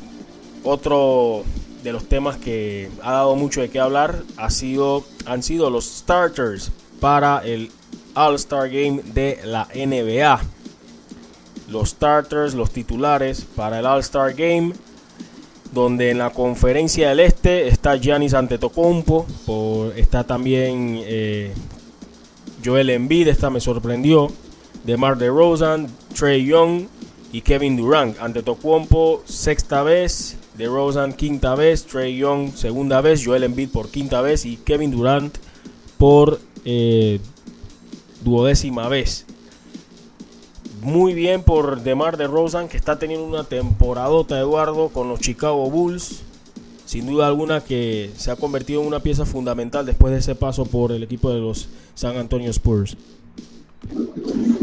otro 0.63 1.43
de 1.83 1.93
los 1.93 2.07
temas 2.09 2.37
que 2.37 2.89
ha 3.03 3.11
dado 3.11 3.35
mucho 3.35 3.61
de 3.61 3.69
qué 3.69 3.79
hablar 3.79 4.23
ha 4.37 4.49
sido, 4.49 5.03
han 5.25 5.43
sido 5.43 5.69
los 5.69 5.85
starters 5.85 6.71
para 6.99 7.45
el 7.45 7.71
All-Star 8.15 8.69
Game 8.69 9.01
de 9.13 9.39
la 9.43 9.67
NBA. 9.75 10.41
Los 11.69 11.89
starters, 11.89 12.53
los 12.53 12.71
titulares 12.71 13.45
para 13.55 13.79
el 13.79 13.85
All-Star 13.85 14.33
Game 14.33 14.73
donde 15.75 16.09
en 16.09 16.17
la 16.19 16.29
conferencia 16.29 17.09
del 17.09 17.19
este 17.19 17.67
está 17.67 17.97
Giannis 17.97 18.33
Antetokounmpo, 18.33 19.25
está 19.95 20.23
también 20.23 21.01
eh, 21.03 21.51
Joel 22.63 22.89
Embiid, 22.89 23.27
esta 23.27 23.49
me 23.49 23.59
sorprendió, 23.59 24.31
DeMar 24.85 25.17
DeRozan, 25.17 25.87
Trey 26.17 26.45
Young 26.45 26.87
y 27.31 27.41
Kevin 27.41 27.77
Durant. 27.77 28.19
Antetokounmpo 28.19 29.23
sexta 29.25 29.83
vez, 29.83 30.37
DeRozan 30.57 31.13
quinta 31.13 31.55
vez, 31.55 31.85
Trey 31.85 32.15
Young 32.17 32.53
segunda 32.53 33.01
vez, 33.01 33.25
Joel 33.25 33.43
Embiid 33.43 33.69
por 33.69 33.89
quinta 33.89 34.21
vez 34.21 34.45
y 34.45 34.57
Kevin 34.57 34.91
Durant 34.91 35.37
por 35.97 36.39
eh, 36.65 37.19
duodécima 38.23 38.87
vez 38.87 39.25
muy 40.85 41.15
bien 41.15 41.41
por 41.41 41.81
DeMar 41.81 42.15
DeRozan, 42.15 42.67
que 42.67 42.77
está 42.77 42.99
teniendo 42.99 43.25
una 43.25 43.43
temporadota, 43.43 44.39
Eduardo, 44.39 44.89
con 44.89 45.09
los 45.09 45.19
Chicago 45.19 45.69
Bulls. 45.69 46.21
Sin 46.85 47.07
duda 47.07 47.25
alguna 47.25 47.61
que 47.61 48.11
se 48.15 48.29
ha 48.29 48.35
convertido 48.35 48.81
en 48.81 48.87
una 48.87 48.99
pieza 48.99 49.25
fundamental 49.25 49.87
después 49.87 50.13
de 50.13 50.19
ese 50.19 50.35
paso 50.35 50.65
por 50.65 50.91
el 50.91 51.01
equipo 51.01 51.31
de 51.31 51.39
los 51.39 51.69
San 51.95 52.17
Antonio 52.17 52.51
Spurs. 52.51 52.95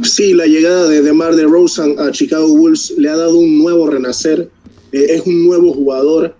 Sí, 0.02 0.34
la 0.34 0.46
llegada 0.46 0.88
de 0.88 1.00
DeMar 1.00 1.36
DeRozan 1.36 1.98
a 1.98 2.10
Chicago 2.10 2.48
Bulls 2.48 2.94
le 2.98 3.08
ha 3.08 3.16
dado 3.16 3.38
un 3.38 3.58
nuevo 3.58 3.86
renacer. 3.86 4.50
Eh, 4.92 5.06
es 5.10 5.26
un 5.26 5.44
nuevo 5.44 5.72
jugador 5.72 6.34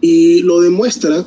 y 0.00 0.40
lo 0.42 0.60
demuestra 0.60 1.26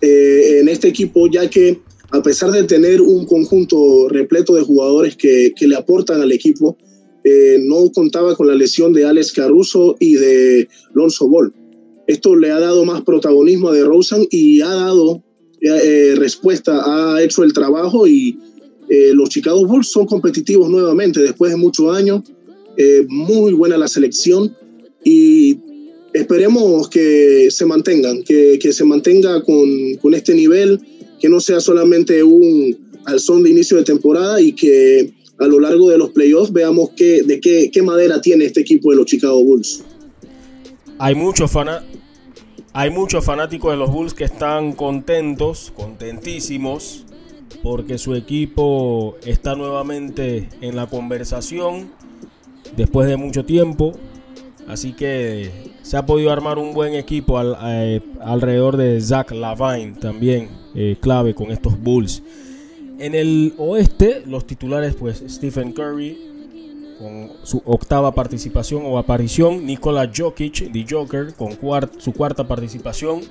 eh, 0.00 0.58
en 0.60 0.68
este 0.68 0.88
equipo, 0.88 1.28
ya 1.30 1.48
que 1.48 1.80
a 2.10 2.22
pesar 2.22 2.50
de 2.50 2.64
tener 2.64 3.00
un 3.00 3.24
conjunto 3.24 4.08
repleto 4.08 4.54
de 4.54 4.62
jugadores 4.62 5.16
que, 5.16 5.52
le 5.60 5.76
aportan 5.76 6.20
al 6.20 6.32
equipo, 6.32 6.76
eh, 7.24 7.58
no 7.60 7.90
contaba 7.92 8.36
con 8.36 8.46
la 8.46 8.54
lesión 8.54 8.92
de 8.92 9.04
Alex 9.04 9.32
Caruso 9.32 9.96
y 9.98 10.14
de 10.14 10.68
Lonzo 10.92 11.28
Ball. 11.28 11.54
Esto 12.06 12.36
le 12.36 12.50
ha 12.50 12.58
dado 12.58 12.84
más 12.84 13.02
protagonismo 13.02 13.68
a 13.68 13.74
DeRozan 13.74 14.26
y 14.30 14.60
ha 14.60 14.74
dado 14.74 15.22
respuesta, 16.16 16.80
ha 16.84 17.22
hecho 17.22 17.44
el 17.44 17.52
trabajo 17.52 18.06
y 18.06 18.38
eh, 18.90 19.12
los 19.14 19.30
Chicago 19.30 19.64
Bulls 19.64 19.88
son 19.88 20.04
competitivos 20.04 20.68
nuevamente 20.68 21.20
después 21.20 21.50
de 21.52 21.56
muchos 21.56 21.96
años. 21.96 22.22
muy 23.08 23.52
buena 23.52 23.76
la 23.76 23.88
selección 23.88 24.54
y 25.04 25.58
esperemos 26.12 26.88
que 26.88 27.48
se 27.50 27.66
mantengan, 27.66 28.22
que, 28.22 28.58
que 28.58 28.72
se 28.72 28.84
mantenga 28.84 29.42
con, 29.42 29.94
con, 30.00 30.14
este 30.14 30.34
nivel, 30.34 30.80
que 31.20 31.28
no 31.28 31.40
sea 31.40 31.60
solamente 31.60 32.22
un 32.22 32.76
alzón 33.04 33.42
de 33.42 33.50
inicio 33.50 33.76
de 33.76 33.84
temporada 33.84 34.40
y 34.40 34.52
que 34.52 35.12
a 35.38 35.46
lo 35.46 35.60
largo 35.60 35.88
de 35.88 35.98
los 35.98 36.10
playoffs 36.10 36.52
veamos 36.52 36.90
qué, 36.96 37.22
de 37.22 37.40
qué, 37.40 37.70
qué 37.72 37.82
madera 37.82 38.20
tiene 38.20 38.44
este 38.44 38.60
equipo 38.60 38.90
de 38.90 38.96
los 38.96 39.06
Chicago 39.06 39.42
Bulls. 39.42 39.82
Hay 40.98 41.14
muchos 41.14 41.50
hay 42.72 42.90
muchos 42.90 43.24
fanáticos 43.24 43.72
de 43.72 43.78
los 43.78 43.90
Bulls 43.90 44.14
que 44.14 44.24
están 44.24 44.72
contentos, 44.72 45.72
contentísimos, 45.74 47.06
porque 47.62 47.98
su 47.98 48.14
equipo 48.14 49.16
está 49.24 49.54
nuevamente 49.54 50.48
en 50.60 50.76
la 50.76 50.86
conversación 50.86 51.90
después 52.76 53.08
de 53.08 53.16
mucho 53.16 53.44
tiempo. 53.44 53.92
Así 54.68 54.92
que 54.92 55.50
se 55.82 55.96
ha 55.96 56.06
podido 56.06 56.30
armar 56.30 56.58
un 56.58 56.72
buen 56.72 56.94
equipo 56.94 57.40
eh, 57.64 58.00
alrededor 58.20 58.76
de 58.76 59.00
Zach 59.00 59.32
Lavine, 59.32 59.94
también 60.00 60.48
eh, 60.74 60.96
clave 61.00 61.34
con 61.34 61.50
estos 61.50 61.80
Bulls. 61.80 62.22
En 62.98 63.14
el 63.14 63.54
oeste, 63.58 64.22
los 64.26 64.46
titulares, 64.46 64.94
pues 64.94 65.24
Stephen 65.26 65.72
Curry, 65.72 66.18
con 66.98 67.30
su 67.42 67.62
octava 67.64 68.14
participación 68.14 68.82
o 68.84 68.98
aparición. 68.98 69.64
Nikola 69.64 70.10
Jokic, 70.14 70.70
The 70.70 70.86
Joker, 70.88 71.34
con 71.34 71.58
su 71.98 72.12
cuarta 72.12 72.46
participación. 72.46 73.22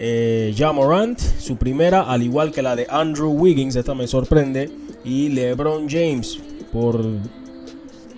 Eh, 0.00 0.54
ja 0.56 0.72
Morant, 0.72 1.18
su 1.18 1.56
primera, 1.56 2.02
al 2.02 2.22
igual 2.22 2.52
que 2.52 2.62
la 2.62 2.76
de 2.76 2.86
Andrew 2.88 3.30
Wiggins, 3.30 3.74
esta 3.74 3.94
me 3.94 4.06
sorprende. 4.06 4.70
Y 5.04 5.28
LeBron 5.30 5.88
James, 5.88 6.38
por 6.72 7.04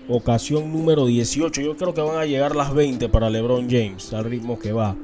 ocasión 0.08 0.72
número 0.72 1.06
18. 1.06 1.60
Yo 1.60 1.76
creo 1.76 1.94
que 1.94 2.00
van 2.02 2.18
a 2.18 2.26
llegar 2.26 2.54
las 2.54 2.74
20 2.74 3.08
para 3.08 3.30
LeBron 3.30 3.68
James, 3.70 4.12
al 4.12 4.24
ritmo 4.24 4.58
que 4.58 4.72
va. 4.72 4.96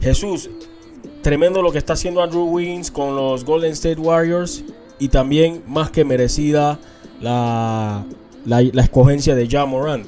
Jesús, 0.00 0.48
tremendo 1.22 1.62
lo 1.62 1.72
que 1.72 1.78
está 1.78 1.94
haciendo 1.94 2.22
Andrew 2.22 2.44
Wiggins 2.44 2.90
con 2.90 3.16
los 3.16 3.44
Golden 3.44 3.72
State 3.72 4.00
Warriors 4.00 4.62
y 4.98 5.08
también 5.08 5.62
más 5.66 5.90
que 5.90 6.04
merecida 6.04 6.78
la, 7.20 8.04
la, 8.44 8.60
escogencia 8.60 9.34
de 9.34 9.48
Ja 9.48 9.66
Morant. 9.66 10.06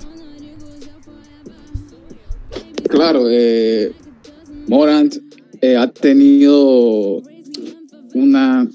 Claro, 2.89 3.25
eh, 3.29 3.93
Morant 4.69 5.28
eh, 5.61 5.77
ha 5.77 5.91
tenido 5.91 7.23
una 8.15 8.69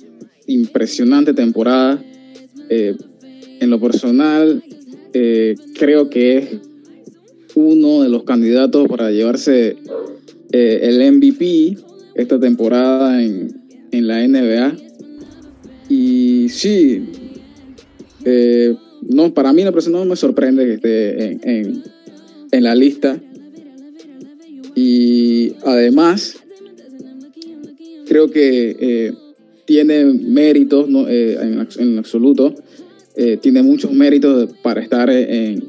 impresionante 0.48 1.34
temporada. 1.34 2.04
Eh, 2.70 2.96
en 3.60 3.70
lo 3.70 3.80
personal, 3.80 4.62
creo 5.12 6.10
que 6.10 6.38
es 6.38 6.50
uno 7.56 8.02
de 8.02 8.10
los 8.10 8.24
candidatos 8.24 8.88
para 8.90 9.12
llevarse 9.12 9.78
el 10.52 11.14
MVP 11.14 11.78
esta 12.16 12.40
temporada 12.40 13.24
en, 13.24 13.64
en 13.92 14.08
la 14.08 14.28
NBA. 14.28 14.76
Y 15.90 16.50
sí, 16.50 17.06
eh, 18.26 18.76
no, 19.02 19.34
para 19.34 19.54
mí 19.54 19.64
no 19.64 20.06
me 20.06 20.16
sorprende 20.16 20.66
que 20.66 20.74
esté 20.74 21.32
en, 22.52 22.64
la 22.64 22.76
lista. 22.76 23.20
Y 24.76 25.56
además, 25.66 26.38
creo 28.08 28.30
que 28.30 28.76
eh, 28.80 29.14
tiene 29.66 30.06
méritos 30.06 30.88
eh, 31.08 31.38
en, 31.80 31.98
absoluto. 31.98 32.54
tiene 33.42 33.64
muchos 33.64 33.92
méritos 33.92 34.50
para 34.62 34.82
estar 34.82 35.10
en, 35.10 35.64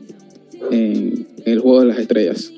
en, 0.71 1.27
el 1.45 1.59
juego 1.61 1.81
de 1.81 1.87
las 1.87 1.99
estrellas. 1.99 2.53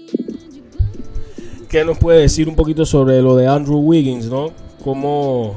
¿Qué 1.68 1.84
nos 1.84 1.98
puede 1.98 2.20
decir 2.20 2.48
un 2.48 2.54
poquito 2.54 2.86
sobre 2.86 3.20
lo 3.20 3.36
de 3.36 3.46
Andrew 3.48 3.78
Wiggins, 3.78 4.30
no? 4.30 4.52
¿Cómo 4.82 5.56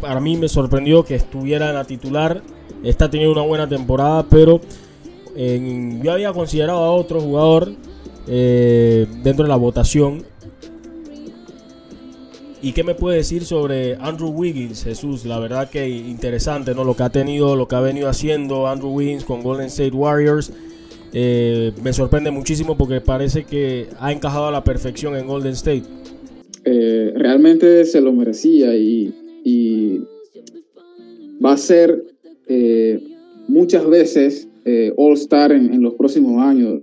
para 0.00 0.20
mí 0.20 0.36
me 0.36 0.48
sorprendió 0.48 1.04
que 1.04 1.14
estuviera 1.14 1.68
en 1.68 1.74
la 1.74 1.84
titular. 1.84 2.42
Está 2.82 3.10
teniendo 3.10 3.32
una 3.32 3.46
buena 3.46 3.68
temporada, 3.68 4.26
pero 4.28 4.60
yo 5.36 6.12
había 6.12 6.32
considerado 6.32 6.78
a 6.78 6.92
otro 6.92 7.20
jugador 7.20 7.72
eh, 8.26 9.06
dentro 9.22 9.44
de 9.44 9.48
la 9.48 9.56
votación. 9.56 10.24
¿Y 12.66 12.72
qué 12.72 12.82
me 12.82 12.96
puede 12.96 13.18
decir 13.18 13.44
sobre 13.44 13.94
Andrew 14.00 14.30
Wiggins, 14.30 14.82
Jesús? 14.82 15.24
La 15.24 15.38
verdad 15.38 15.70
que 15.70 15.88
interesante, 15.88 16.74
¿no? 16.74 16.82
Lo 16.82 16.96
que 16.96 17.04
ha 17.04 17.10
tenido, 17.10 17.54
lo 17.54 17.68
que 17.68 17.76
ha 17.76 17.80
venido 17.80 18.08
haciendo 18.08 18.66
Andrew 18.66 18.90
Wiggins 18.90 19.24
con 19.24 19.40
Golden 19.40 19.66
State 19.66 19.92
Warriors. 19.92 20.50
Eh, 21.12 21.70
me 21.84 21.92
sorprende 21.92 22.32
muchísimo 22.32 22.76
porque 22.76 23.00
parece 23.00 23.44
que 23.44 23.86
ha 24.00 24.10
encajado 24.10 24.48
a 24.48 24.50
la 24.50 24.64
perfección 24.64 25.14
en 25.14 25.28
Golden 25.28 25.52
State. 25.52 25.84
Eh, 26.64 27.12
realmente 27.14 27.84
se 27.84 28.00
lo 28.00 28.12
merecía 28.12 28.74
y 28.74 29.14
va 31.40 31.52
a 31.52 31.56
ser 31.56 32.02
eh, 32.48 33.00
muchas 33.46 33.88
veces 33.88 34.48
All 34.96 35.12
Star 35.12 35.52
en, 35.52 35.80
los 35.80 35.94
próximos 35.94 36.42
años. 36.42 36.82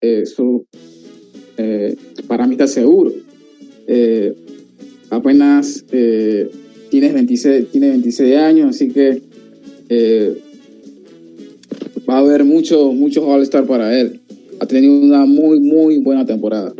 Eso 0.00 0.64
para 2.26 2.48
mí 2.48 2.54
está 2.54 2.66
seguro. 2.66 3.12
Apenas 5.14 5.84
tiene 6.90 7.12
26, 7.12 7.70
tiene 7.70 7.90
26 7.90 8.36
años, 8.36 8.70
así 8.70 8.88
que 8.88 9.22
va 12.08 12.16
a 12.16 12.18
haber 12.18 12.44
muchos 12.44 12.94
mucho 12.94 13.26
All 13.26 13.42
Star 13.42 13.66
para 13.66 13.98
él. 13.98 14.20
Ha 14.60 14.66
tenido 14.66 14.94
una 14.94 15.24
muy, 15.24 15.60
muy 15.60 15.98
buena 15.98 16.24
temporada. 16.24 16.72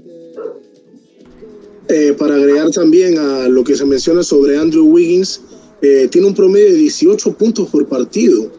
eh, 1.88 2.14
para 2.18 2.36
agregar 2.36 2.70
también 2.70 3.18
a 3.18 3.46
lo 3.48 3.62
que 3.62 3.76
se 3.76 3.84
menciona 3.84 4.22
sobre 4.22 4.56
Andrew 4.56 4.86
Wiggins, 4.86 5.42
eh, 5.82 6.08
tiene 6.10 6.28
un 6.28 6.34
promedio 6.34 6.70
de 6.70 6.78
18 6.78 7.36
puntos 7.36 7.68
por 7.68 7.86
partido. 7.86 8.50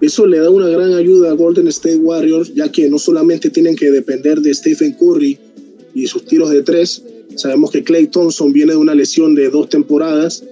Eso 0.00 0.26
le 0.26 0.38
da 0.38 0.48
una 0.48 0.68
gran 0.68 0.94
ayuda 0.94 1.30
a 1.30 1.34
Golden 1.34 1.68
State 1.68 1.96
Warriors, 1.96 2.54
ya 2.54 2.72
que 2.72 2.88
no 2.88 2.98
solamente 2.98 3.50
tienen 3.50 3.76
que 3.76 3.90
depender 3.90 4.40
de 4.40 4.54
Stephen 4.54 4.92
Curry 4.92 5.38
y 5.94 6.06
sus 6.06 6.24
tiros 6.24 6.50
de 6.50 6.62
tres, 6.62 7.02
sabemos 7.36 7.70
que 7.70 7.82
Clay 7.82 8.06
Thompson 8.06 8.52
viene 8.52 8.72
de 8.72 8.78
una 8.78 8.94
lesión 8.94 9.34
de 9.34 9.48
dos 9.50 9.68
temporadas 9.68 10.42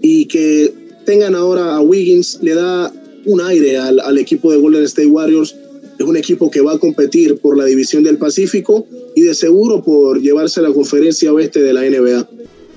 y 0.00 0.26
que 0.26 0.72
tengan 1.04 1.34
ahora 1.34 1.76
a 1.76 1.80
Wiggins 1.80 2.38
le 2.42 2.54
da 2.54 2.92
un 3.26 3.40
aire 3.40 3.78
al, 3.78 4.18
equipo 4.18 4.50
de 4.52 4.58
Golden 4.58 4.84
State 4.84 5.08
Warriors. 5.08 5.56
Es 5.98 6.06
un 6.06 6.16
equipo 6.16 6.50
que 6.50 6.60
va 6.60 6.72
a 6.72 6.78
competir 6.78 7.38
por 7.38 7.56
la 7.56 7.64
división 7.64 8.02
del 8.02 8.16
Pacífico 8.16 8.86
y 9.14 9.22
de 9.22 9.34
seguro 9.34 9.82
por 9.82 10.20
llevarse 10.20 10.62
la 10.62 10.72
conferencia 10.72 11.32
oeste 11.32 11.60
de 11.60 11.72
la 11.72 11.82
NBA. 11.82 12.26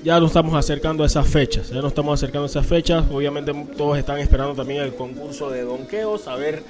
Ya 0.04 0.20
nos 0.20 0.30
estamos 0.30 0.54
acercando 0.54 1.02
a 1.02 1.06
esas 1.06 1.26
fechas, 1.26 1.70
ya 1.70 1.76
nos 1.76 1.86
estamos 1.86 2.20
acercando 2.20 2.44
a 2.44 2.50
esas 2.50 2.66
fechas. 2.66 3.04
Obviamente 3.10 3.52
todos 3.76 3.96
están 3.96 4.18
esperando 4.18 4.54
también 4.54 4.82
el 4.82 4.94
concurso 4.94 5.48
de 5.48 5.62
donqueos, 5.62 6.28
a 6.28 6.36
ver 6.36 6.62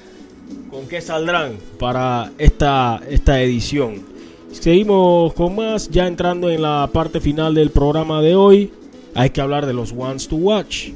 con 0.71 0.87
qué 0.87 1.01
saldrán 1.01 1.57
para 1.79 2.31
esta, 2.39 3.03
esta 3.11 3.43
edición. 3.43 4.14
Seguimos 4.61 5.35
con 5.35 5.57
más, 5.57 5.91
ya 5.91 6.07
entrando 6.07 6.49
en 6.49 6.63
la 6.63 6.89
parte 6.91 7.21
final 7.21 7.55
del 7.55 7.71
programa 7.71 8.23
de 8.23 8.35
hoy. 8.35 8.73
Hay 9.15 9.31
que 9.31 9.41
hablar 9.43 9.67
de 9.67 9.75
los 9.75 9.93
ones 9.93 10.27
to 10.27 10.37
watch. 10.37 10.89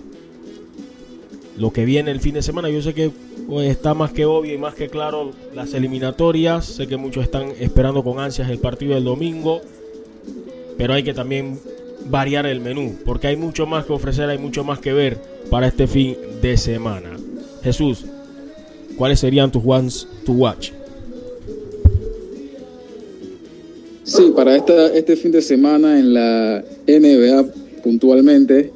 Lo 1.58 1.70
que 1.70 1.84
viene 1.84 2.10
el 2.10 2.20
fin 2.20 2.34
de 2.34 2.42
semana, 2.42 2.70
yo 2.70 2.80
sé 2.80 2.94
que 2.94 3.10
pues, 3.46 3.70
está 3.70 3.92
más 3.92 4.12
que 4.12 4.24
obvio 4.24 4.54
y 4.54 4.58
más 4.58 4.74
que 4.74 4.88
claro 4.88 5.32
las 5.54 5.74
eliminatorias. 5.74 6.64
Sé 6.64 6.86
que 6.86 6.96
muchos 6.96 7.24
están 7.24 7.50
esperando 7.60 8.02
con 8.02 8.18
ansias 8.18 8.48
el 8.48 8.58
partido 8.58 8.94
del 8.94 9.04
domingo. 9.04 9.60
Pero 10.78 10.94
hay 10.94 11.02
que 11.02 11.12
también 11.12 11.60
variar 12.06 12.46
el 12.46 12.60
menú, 12.60 12.96
porque 13.04 13.26
hay 13.26 13.36
mucho 13.36 13.66
más 13.66 13.84
que 13.84 13.92
ofrecer, 13.92 14.30
hay 14.30 14.38
mucho 14.38 14.64
más 14.64 14.78
que 14.78 14.92
ver 14.92 15.20
para 15.50 15.66
este 15.66 15.86
fin 15.86 16.16
de 16.40 16.56
semana. 16.56 17.10
Jesús, 17.62 18.06
¿cuáles 18.96 19.20
serían 19.20 19.50
tus 19.50 19.62
ones 19.66 20.08
to 20.24 20.32
watch? 20.32 20.70
Sí, 24.18 24.32
para 24.34 24.56
este 24.56 25.14
fin 25.14 25.30
de 25.30 25.40
semana 25.40 25.96
en 25.96 26.12
la 26.12 26.64
NBA 26.88 27.46
puntualmente 27.84 28.72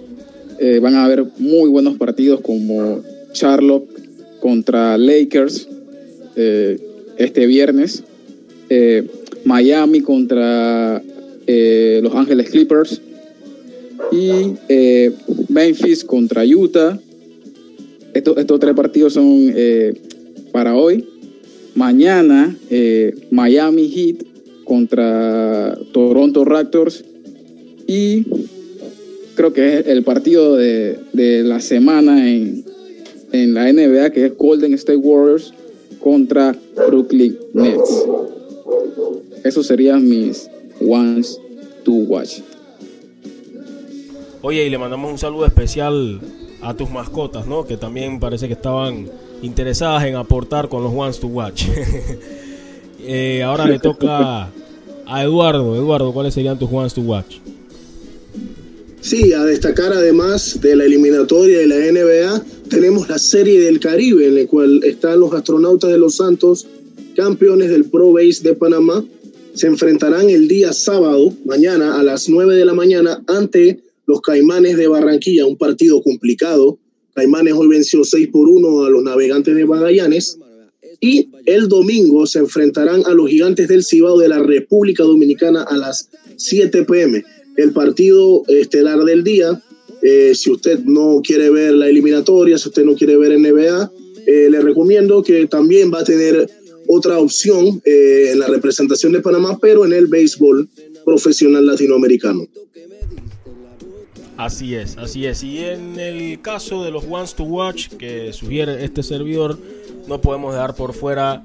eh, 0.61 0.78
van 0.78 0.95
a 0.95 1.05
haber 1.05 1.24
muy 1.36 1.68
buenos 1.68 1.97
partidos 1.97 2.40
como 2.43 3.03
Charlotte 3.32 3.88
contra 4.38 4.97
Lakers 4.97 5.66
eh, 6.36 6.78
este 7.16 7.47
viernes, 7.47 8.05
eh, 8.68 9.05
Miami 9.45 10.01
contra 10.01 11.03
Los 11.45 12.14
Ángeles 12.14 12.49
Clippers 12.49 13.03
y 14.12 14.53
Memphis 15.49 16.05
contra 16.05 16.45
Utah. 16.45 17.01
Estos, 18.14 18.38
estos 18.38 18.61
tres 18.61 18.74
partidos 18.76 19.14
son 19.14 19.53
para 20.53 20.76
hoy. 20.76 21.05
Mañana 21.74 22.57
Miami 23.32 23.88
Heat 23.88 24.32
contra 24.64 25.76
Toronto 25.92 26.44
Raptors 26.44 27.04
y 27.86 28.24
creo 29.34 29.52
que 29.52 29.78
es 29.78 29.86
el 29.86 30.02
partido 30.04 30.56
de, 30.56 30.98
de 31.12 31.42
la 31.42 31.60
semana 31.60 32.28
en, 32.28 32.64
en, 33.32 33.54
la 33.54 33.72
NBA 33.72 34.10
que 34.10 34.26
es 34.26 34.36
Golden 34.36 34.74
State 34.74 34.98
Warriors 34.98 35.52
contra 36.00 36.54
Brooklyn 36.88 37.36
Nets. 37.54 38.06
Esos 39.44 39.66
serían 39.66 40.08
mis 40.08 40.48
ones 40.80 41.38
to 41.84 41.92
watch. 41.92 42.40
Oye, 44.42 44.66
y 44.66 44.70
le 44.70 44.78
mandamos 44.78 45.10
un 45.10 45.18
saludo 45.18 45.46
especial 45.46 46.20
a 46.62 46.74
tus 46.74 46.90
mascotas, 46.90 47.46
¿no? 47.46 47.64
Que 47.64 47.76
también 47.76 48.20
parece 48.20 48.46
que 48.46 48.54
estaban 48.54 49.08
interesadas 49.42 50.04
en 50.04 50.16
aportar 50.16 50.68
con 50.68 50.82
los 50.82 50.92
ones 50.92 51.18
to 51.18 51.26
watch. 51.26 51.64
Eh, 53.05 53.42
ahora 53.42 53.66
le 53.66 53.78
toca 53.78 54.50
a 55.07 55.22
Eduardo. 55.22 55.76
Eduardo, 55.76 56.12
¿cuáles 56.12 56.34
serían 56.34 56.59
tus 56.59 56.70
ones 56.72 56.94
to 56.94 57.00
watch? 57.00 57.36
Sí, 59.03 59.32
a 59.32 59.44
destacar 59.44 59.92
además 59.92 60.61
de 60.61 60.76
la 60.76 60.84
eliminatoria 60.84 61.59
de 61.59 61.66
la 61.66 61.76
NBA, 61.76 62.44
tenemos 62.68 63.09
la 63.09 63.18
Serie 63.18 63.61
del 63.61 63.80
Caribe, 63.80 64.28
en 64.28 64.36
la 64.36 64.46
cual 64.46 64.80
están 64.84 65.18
los 65.18 65.32
astronautas 65.34 65.90
de 65.90 65.98
los 65.98 66.14
Santos, 66.14 66.68
campeones 67.16 67.68
del 67.70 67.84
Pro 67.84 68.12
Base 68.12 68.44
de 68.44 68.55
Panamá. 68.55 69.05
Se 69.55 69.66
enfrentarán 69.66 70.30
el 70.30 70.46
día 70.46 70.72
sábado, 70.72 71.34
mañana 71.44 71.98
a 71.98 72.05
las 72.05 72.28
9 72.28 72.55
de 72.55 72.64
la 72.64 72.74
mañana, 72.74 73.20
ante 73.26 73.80
los 74.07 74.20
Caimanes 74.20 74.76
de 74.76 74.86
Barranquilla, 74.86 75.46
un 75.46 75.57
partido 75.57 76.00
complicado. 76.00 76.78
Caimanes 77.14 77.55
hoy 77.55 77.66
venció 77.66 78.05
6 78.05 78.28
por 78.28 78.48
1 78.48 78.84
a 78.84 78.88
los 78.88 79.03
navegantes 79.03 79.55
de 79.57 79.66
Magallanes. 79.66 80.38
Y 81.05 81.28
el 81.46 81.66
domingo 81.66 82.28
se 82.28 82.38
enfrentarán 82.38 83.03
a 83.07 83.12
los 83.12 83.28
gigantes 83.28 83.66
del 83.66 83.82
Cibao 83.82 84.20
de 84.20 84.28
la 84.28 84.38
República 84.38 85.03
Dominicana 85.03 85.64
a 85.64 85.76
las 85.76 86.09
7 86.36 86.84
pm. 86.84 87.24
El 87.57 87.72
partido 87.72 88.44
estelar 88.46 89.00
del 89.00 89.24
día, 89.24 89.61
eh, 90.00 90.32
si 90.36 90.53
usted 90.53 90.78
no 90.84 91.20
quiere 91.20 91.50
ver 91.50 91.74
la 91.74 91.88
eliminatoria, 91.88 92.57
si 92.57 92.68
usted 92.68 92.84
no 92.84 92.94
quiere 92.94 93.16
ver 93.16 93.36
NBA, 93.36 93.90
eh, 94.28 94.48
le 94.48 94.61
recomiendo 94.61 95.24
que 95.24 95.44
también 95.48 95.92
va 95.92 96.03
a 96.03 96.05
tener 96.05 96.48
otra 96.86 97.18
opción 97.18 97.82
eh, 97.84 98.30
en 98.30 98.38
la 98.38 98.46
representación 98.46 99.11
de 99.11 99.22
Panamá, 99.22 99.59
pero 99.61 99.84
en 99.84 99.94
el 99.94 100.07
béisbol 100.07 100.68
profesional 101.05 101.66
latinoamericano. 101.66 102.46
Así 104.43 104.74
es, 104.74 104.99
así 104.99 105.24
es. 105.26 105.45
Y 105.45 105.64
en 105.64 106.01
el 106.01 106.40
caso 106.43 106.82
de 106.82 106.90
los 106.90 107.05
Ones 107.05 107.34
to 107.36 107.45
Watch 107.45 107.90
que 107.90 108.32
sugiere 108.32 108.84
este 108.84 109.05
servidor, 109.05 109.57
no 110.09 110.20
podemos 110.20 110.53
dejar 110.53 110.74
por 110.74 110.95
fuera 110.95 111.45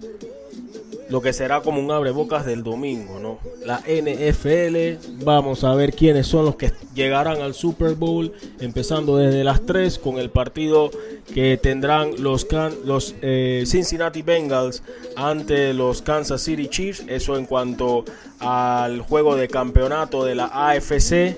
lo 1.08 1.22
que 1.22 1.32
será 1.32 1.62
como 1.62 1.80
un 1.80 1.91
abrebocas 1.91 2.43
del 2.43 2.64
domingo, 2.64 3.20
¿no? 3.20 3.38
La 3.64 3.82
NFL, 3.82 5.24
vamos 5.24 5.64
a 5.64 5.76
ver 5.76 5.93
quiénes 5.93 6.26
son 6.26 6.45
los 6.45 6.56
que 6.56 6.74
llegarán 6.95 7.39
al 7.39 7.54
Super 7.54 7.93
Bowl, 7.93 8.34
empezando 8.60 9.16
desde 9.16 9.43
las 9.43 9.64
3 9.64 10.00
con 10.00 10.18
el 10.18 10.32
partido 10.32 10.89
que 11.34 11.58
tendrán 11.58 12.22
los, 12.24 12.48
los 12.84 13.14
eh, 13.22 13.64
Cincinnati 13.68 14.24
Bengals 14.24 14.82
ante 15.16 15.72
los 15.76 16.02
Kansas 16.02 16.41
City 16.41 16.68
Chiefs, 16.68 17.04
eso 17.08 17.38
en 17.38 17.45
cuanto 17.45 18.06
al 18.39 19.02
juego 19.02 19.36
de 19.36 19.48
campeonato 19.48 20.26
de 20.26 20.34
la 20.34 20.45
AFC. 20.45 21.38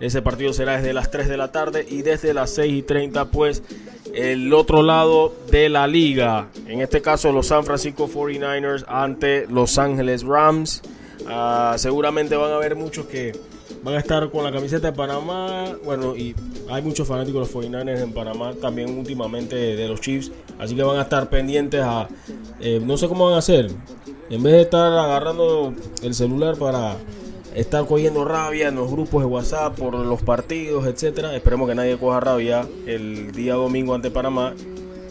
Ese 0.00 0.22
partido 0.22 0.52
será 0.54 0.78
desde 0.78 0.94
las 0.94 1.10
3 1.10 1.28
de 1.28 1.36
la 1.36 1.52
tarde 1.52 1.86
y 1.88 2.02
desde 2.02 2.32
las 2.32 2.50
6 2.50 2.72
y 2.72 2.82
30 2.82 3.26
pues 3.26 3.62
el 4.14 4.52
otro 4.54 4.82
lado 4.82 5.34
de 5.50 5.68
la 5.68 5.86
liga. 5.86 6.48
En 6.66 6.80
este 6.80 7.02
caso 7.02 7.32
los 7.32 7.48
San 7.48 7.64
Francisco 7.64 8.08
49ers 8.08 8.84
ante 8.88 9.46
Los 9.46 9.78
Ángeles 9.78 10.24
Rams. 10.24 10.82
Uh, 11.20 11.76
seguramente 11.76 12.34
van 12.34 12.50
a 12.50 12.56
haber 12.56 12.74
muchos 12.76 13.06
que 13.06 13.32
van 13.82 13.94
a 13.94 13.98
estar 13.98 14.30
con 14.30 14.42
la 14.42 14.50
camiseta 14.50 14.90
de 14.90 14.96
Panamá. 14.96 15.76
Bueno, 15.84 16.16
y 16.16 16.34
hay 16.70 16.82
muchos 16.82 17.06
fanáticos 17.06 17.52
de 17.52 17.60
los 17.60 17.70
49ers 17.70 18.02
en 18.02 18.12
Panamá, 18.12 18.54
también 18.54 18.98
últimamente 18.98 19.54
de 19.54 19.88
los 19.88 20.00
Chiefs. 20.00 20.32
Así 20.58 20.74
que 20.74 20.82
van 20.82 20.98
a 20.98 21.02
estar 21.02 21.28
pendientes 21.28 21.82
a... 21.82 22.08
Eh, 22.60 22.80
no 22.82 22.96
sé 22.96 23.06
cómo 23.06 23.26
van 23.26 23.34
a 23.34 23.38
hacer. 23.38 23.70
En 24.30 24.42
vez 24.42 24.52
de 24.54 24.62
estar 24.62 24.92
agarrando 24.92 25.74
el 26.02 26.14
celular 26.14 26.56
para 26.56 26.96
estar 27.54 27.86
cogiendo 27.86 28.24
rabia 28.24 28.68
en 28.68 28.76
los 28.76 28.90
grupos 28.90 29.22
de 29.22 29.26
WhatsApp 29.26 29.76
por 29.76 29.94
los 29.94 30.22
partidos, 30.22 30.86
etcétera. 30.86 31.34
Esperemos 31.34 31.68
que 31.68 31.74
nadie 31.74 31.96
coja 31.98 32.20
rabia 32.20 32.66
el 32.86 33.32
día 33.32 33.54
domingo 33.54 33.94
ante 33.94 34.10
Panamá 34.10 34.54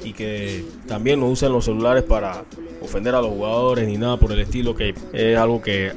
y 0.04 0.14
que 0.14 0.64
también 0.88 1.20
no 1.20 1.28
usen 1.28 1.52
los 1.52 1.66
celulares 1.66 2.04
para 2.04 2.46
ofender 2.82 3.16
a 3.16 3.22
los 3.22 3.32
jugadores 3.32 3.88
ni 3.88 3.98
nada 3.98 4.18
por 4.18 4.32
el 4.32 4.40
estilo, 4.40 4.76
que 4.76 4.94
es 5.14 5.38
algo 5.38 5.62
que 5.62 5.92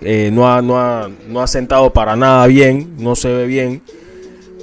eh, 0.00 0.30
no, 0.32 0.50
ha, 0.52 0.62
no, 0.62 0.78
ha, 0.78 1.10
no 1.28 1.40
ha 1.42 1.46
sentado 1.46 1.92
para 1.92 2.16
nada 2.16 2.46
bien, 2.46 2.94
no 2.98 3.16
se 3.16 3.28
ve 3.28 3.46
bien. 3.46 3.82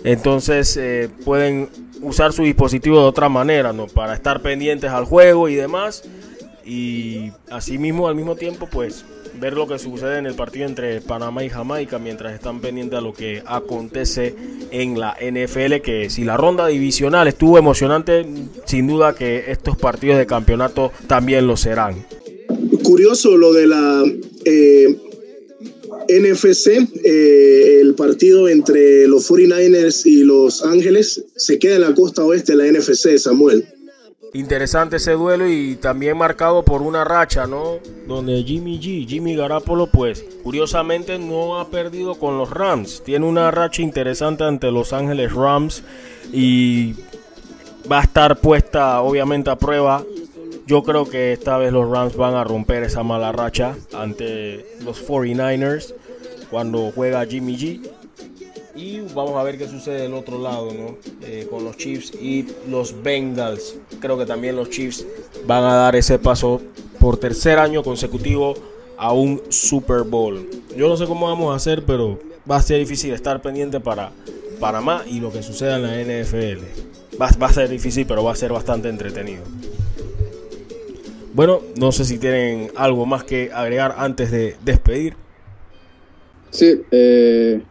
Entonces 0.03 0.77
eh, 0.77 1.09
pueden 1.25 1.69
usar 2.01 2.31
su 2.31 2.43
dispositivo 2.43 2.99
de 2.99 3.05
otra 3.05 3.29
manera, 3.29 3.73
¿no? 3.73 3.87
Para 3.87 4.13
estar 4.13 4.41
pendientes 4.41 4.89
al 4.89 5.05
juego 5.05 5.49
y 5.49 5.55
demás. 5.55 6.03
Y 6.65 7.31
asimismo, 7.49 8.07
al 8.07 8.15
mismo 8.15 8.35
tiempo, 8.35 8.67
pues 8.69 9.05
ver 9.39 9.53
lo 9.53 9.67
que 9.67 9.79
sucede 9.79 10.17
en 10.17 10.25
el 10.25 10.35
partido 10.35 10.65
entre 10.65 11.01
Panamá 11.01 11.43
y 11.43 11.49
Jamaica 11.49 11.99
mientras 11.99 12.33
están 12.33 12.61
pendientes 12.61 12.97
a 12.97 13.01
lo 13.01 13.13
que 13.13 13.43
acontece 13.45 14.35
en 14.71 14.99
la 14.99 15.15
NFL, 15.19 15.81
que 15.83 16.09
si 16.09 16.23
la 16.23 16.37
ronda 16.37 16.67
divisional 16.67 17.27
estuvo 17.27 17.57
emocionante, 17.57 18.25
sin 18.65 18.87
duda 18.87 19.15
que 19.15 19.45
estos 19.51 19.77
partidos 19.77 20.17
de 20.17 20.25
campeonato 20.25 20.91
también 21.07 21.47
lo 21.47 21.57
serán. 21.57 22.05
Curioso 22.83 23.37
lo 23.37 23.53
de 23.53 23.67
la 23.67 24.03
eh, 24.45 24.97
NFC, 26.09 26.67
eh, 27.03 27.79
el 27.81 27.95
partido 27.95 28.47
entre 28.47 29.07
los 29.07 29.29
49ers 29.29 30.05
y 30.05 30.23
los 30.23 30.63
Ángeles 30.63 31.23
se 31.35 31.59
queda 31.59 31.75
en 31.75 31.81
la 31.81 31.93
costa 31.93 32.23
oeste 32.23 32.55
de 32.55 32.71
la 32.71 32.79
NFC, 32.79 33.17
Samuel. 33.17 33.65
Interesante 34.33 34.97
ese 34.97 35.13
duelo 35.13 35.47
y 35.47 35.75
también 35.75 36.17
marcado 36.17 36.63
por 36.63 36.81
una 36.81 37.03
racha, 37.03 37.47
¿no? 37.47 37.79
Donde 38.07 38.43
Jimmy 38.43 38.79
G, 38.79 39.07
Jimmy 39.07 39.35
Garapolo, 39.35 39.87
pues 39.87 40.23
curiosamente 40.43 41.17
no 41.19 41.59
ha 41.59 41.67
perdido 41.69 42.15
con 42.15 42.37
los 42.37 42.49
Rams. 42.49 43.03
Tiene 43.03 43.25
una 43.25 43.51
racha 43.51 43.81
interesante 43.81 44.43
ante 44.43 44.71
Los 44.71 44.93
Ángeles 44.93 45.33
Rams 45.33 45.83
y 46.31 46.95
va 47.89 47.99
a 47.99 48.03
estar 48.03 48.37
puesta 48.37 49.01
obviamente 49.01 49.49
a 49.49 49.55
prueba. 49.55 50.03
Yo 50.65 50.83
creo 50.83 51.09
que 51.09 51.31
esta 51.31 51.57
vez 51.57 51.71
los 51.71 51.89
Rams 51.89 52.17
van 52.17 52.35
a 52.35 52.43
romper 52.43 52.83
esa 52.83 53.03
mala 53.03 53.31
racha 53.31 53.75
ante 53.93 54.65
los 54.83 55.05
49ers 55.07 55.93
cuando 56.49 56.91
juega 56.93 57.25
Jimmy 57.25 57.57
G. 57.57 57.89
Y 58.77 58.99
vamos 59.15 59.35
a 59.35 59.43
ver 59.43 59.57
qué 59.57 59.67
sucede 59.67 60.03
del 60.03 60.13
otro 60.13 60.39
lado, 60.39 60.71
¿no? 60.71 60.97
Eh, 61.23 61.47
con 61.49 61.63
los 61.63 61.75
Chiefs 61.77 62.13
y 62.13 62.45
los 62.69 63.01
Bengals. 63.01 63.75
Creo 63.99 64.17
que 64.19 64.25
también 64.25 64.55
los 64.55 64.69
Chiefs 64.69 65.05
van 65.47 65.63
a 65.63 65.73
dar 65.73 65.95
ese 65.95 66.19
paso 66.19 66.61
por 66.99 67.17
tercer 67.17 67.57
año 67.57 67.81
consecutivo 67.81 68.53
a 68.97 69.13
un 69.13 69.41
Super 69.49 70.03
Bowl. 70.03 70.47
Yo 70.75 70.87
no 70.87 70.95
sé 70.95 71.07
cómo 71.07 71.27
vamos 71.27 71.51
a 71.51 71.55
hacer, 71.55 71.83
pero 71.85 72.19
va 72.49 72.57
a 72.57 72.61
ser 72.61 72.77
difícil 72.77 73.13
estar 73.13 73.41
pendiente 73.41 73.79
para 73.79 74.11
Panamá 74.59 75.03
y 75.07 75.19
lo 75.19 75.31
que 75.31 75.41
suceda 75.41 75.77
en 75.77 75.83
la 75.83 76.23
NFL. 76.23 76.63
Va, 77.19 77.29
va 77.41 77.47
a 77.47 77.53
ser 77.53 77.69
difícil, 77.69 78.05
pero 78.05 78.23
va 78.23 78.33
a 78.33 78.35
ser 78.35 78.53
bastante 78.53 78.89
entretenido. 78.89 79.43
Bueno, 81.33 81.61
no 81.77 81.91
sé 81.91 82.05
si 82.05 82.19
tienen 82.19 82.71
algo 82.75 83.07
más 83.07 83.23
que 83.23 83.51
agregar 83.51 83.95
antes 83.97 84.29
de 84.29 84.55
despedir. 84.63 85.15
Sí, 86.51 86.81
eh, 86.91 87.61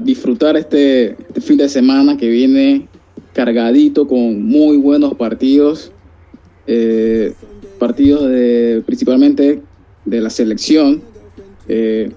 disfrutar 0.00 0.56
este, 0.56 1.10
este, 1.10 1.40
fin 1.40 1.56
de 1.56 1.68
semana 1.68 2.16
que 2.16 2.28
viene 2.28 2.88
cargadito 3.32 4.06
con 4.06 4.42
muy 4.44 4.76
buenos 4.76 5.14
partidos, 5.14 5.92
eh, 6.66 7.34
partidos 7.78 8.28
de, 8.28 8.82
principalmente 8.84 9.62
de 10.04 10.20
la 10.20 10.30
selección, 10.30 11.02
eh, 11.68 12.10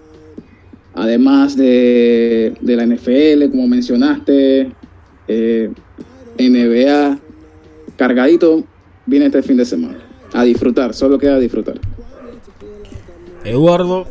además 0.94 1.56
de, 1.56 2.54
de, 2.62 2.76
la 2.76 2.86
NFL, 2.86 3.52
como 3.52 3.68
mencionaste, 3.68 4.72
eh, 5.28 5.70
NBA, 6.38 7.20
cargadito 7.96 8.64
viene 9.06 9.28
este 9.28 9.44
fin 9.44 9.58
de 9.58 9.66
semana. 9.66 10.00
A 10.34 10.44
disfrutar, 10.44 10.94
solo 10.94 11.20
queda 11.20 11.38
disfrutar. 11.40 11.80
Eduardo, 13.46 14.08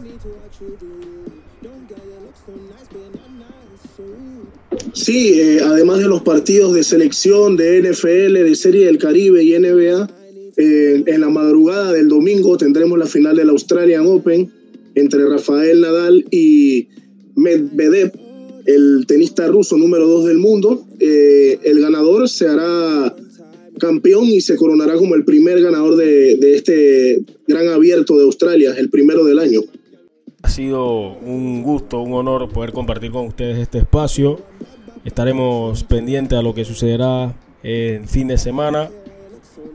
Sí, 4.92 5.40
eh, 5.40 5.60
además 5.64 6.00
de 6.00 6.08
los 6.08 6.22
partidos 6.22 6.74
de 6.74 6.84
selección, 6.84 7.56
de 7.56 7.80
NFL, 7.80 8.34
de 8.44 8.54
Serie 8.54 8.86
del 8.86 8.98
Caribe 8.98 9.42
y 9.42 9.58
NBA, 9.58 10.08
eh, 10.56 11.02
en 11.06 11.20
la 11.20 11.30
madrugada 11.30 11.92
del 11.92 12.08
domingo 12.08 12.58
tendremos 12.58 12.98
la 12.98 13.06
final 13.06 13.36
del 13.36 13.48
Australian 13.48 14.06
Open 14.06 14.52
entre 14.94 15.26
Rafael 15.26 15.80
Nadal 15.80 16.26
y 16.30 16.88
Medvedev, 17.36 18.12
el 18.66 19.06
tenista 19.06 19.46
ruso 19.46 19.78
número 19.78 20.06
dos 20.06 20.26
del 20.26 20.38
mundo. 20.38 20.84
Eh, 21.00 21.58
el 21.64 21.80
ganador 21.80 22.28
se 22.28 22.48
hará 22.48 23.16
campeón 23.78 24.26
y 24.26 24.42
se 24.42 24.56
coronará 24.56 24.96
como 24.96 25.14
el 25.14 25.24
primer 25.24 25.62
ganador 25.62 25.96
de, 25.96 26.36
de 26.36 26.54
este 26.54 27.22
gran 27.48 27.68
abierto 27.68 28.18
de 28.18 28.24
Australia, 28.24 28.74
el 28.76 28.90
primero 28.90 29.24
del 29.24 29.38
año. 29.38 29.62
Ha 30.42 30.50
sido 30.50 31.18
un 31.18 31.62
gusto, 31.62 32.02
un 32.02 32.12
honor 32.12 32.50
poder 32.50 32.72
compartir 32.72 33.10
con 33.10 33.26
ustedes 33.26 33.58
este 33.58 33.78
espacio. 33.78 34.40
Estaremos 35.04 35.82
pendientes 35.84 36.38
a 36.38 36.42
lo 36.42 36.54
que 36.54 36.64
sucederá 36.64 37.34
en 37.62 38.08
fin 38.08 38.28
de 38.28 38.38
semana. 38.38 38.88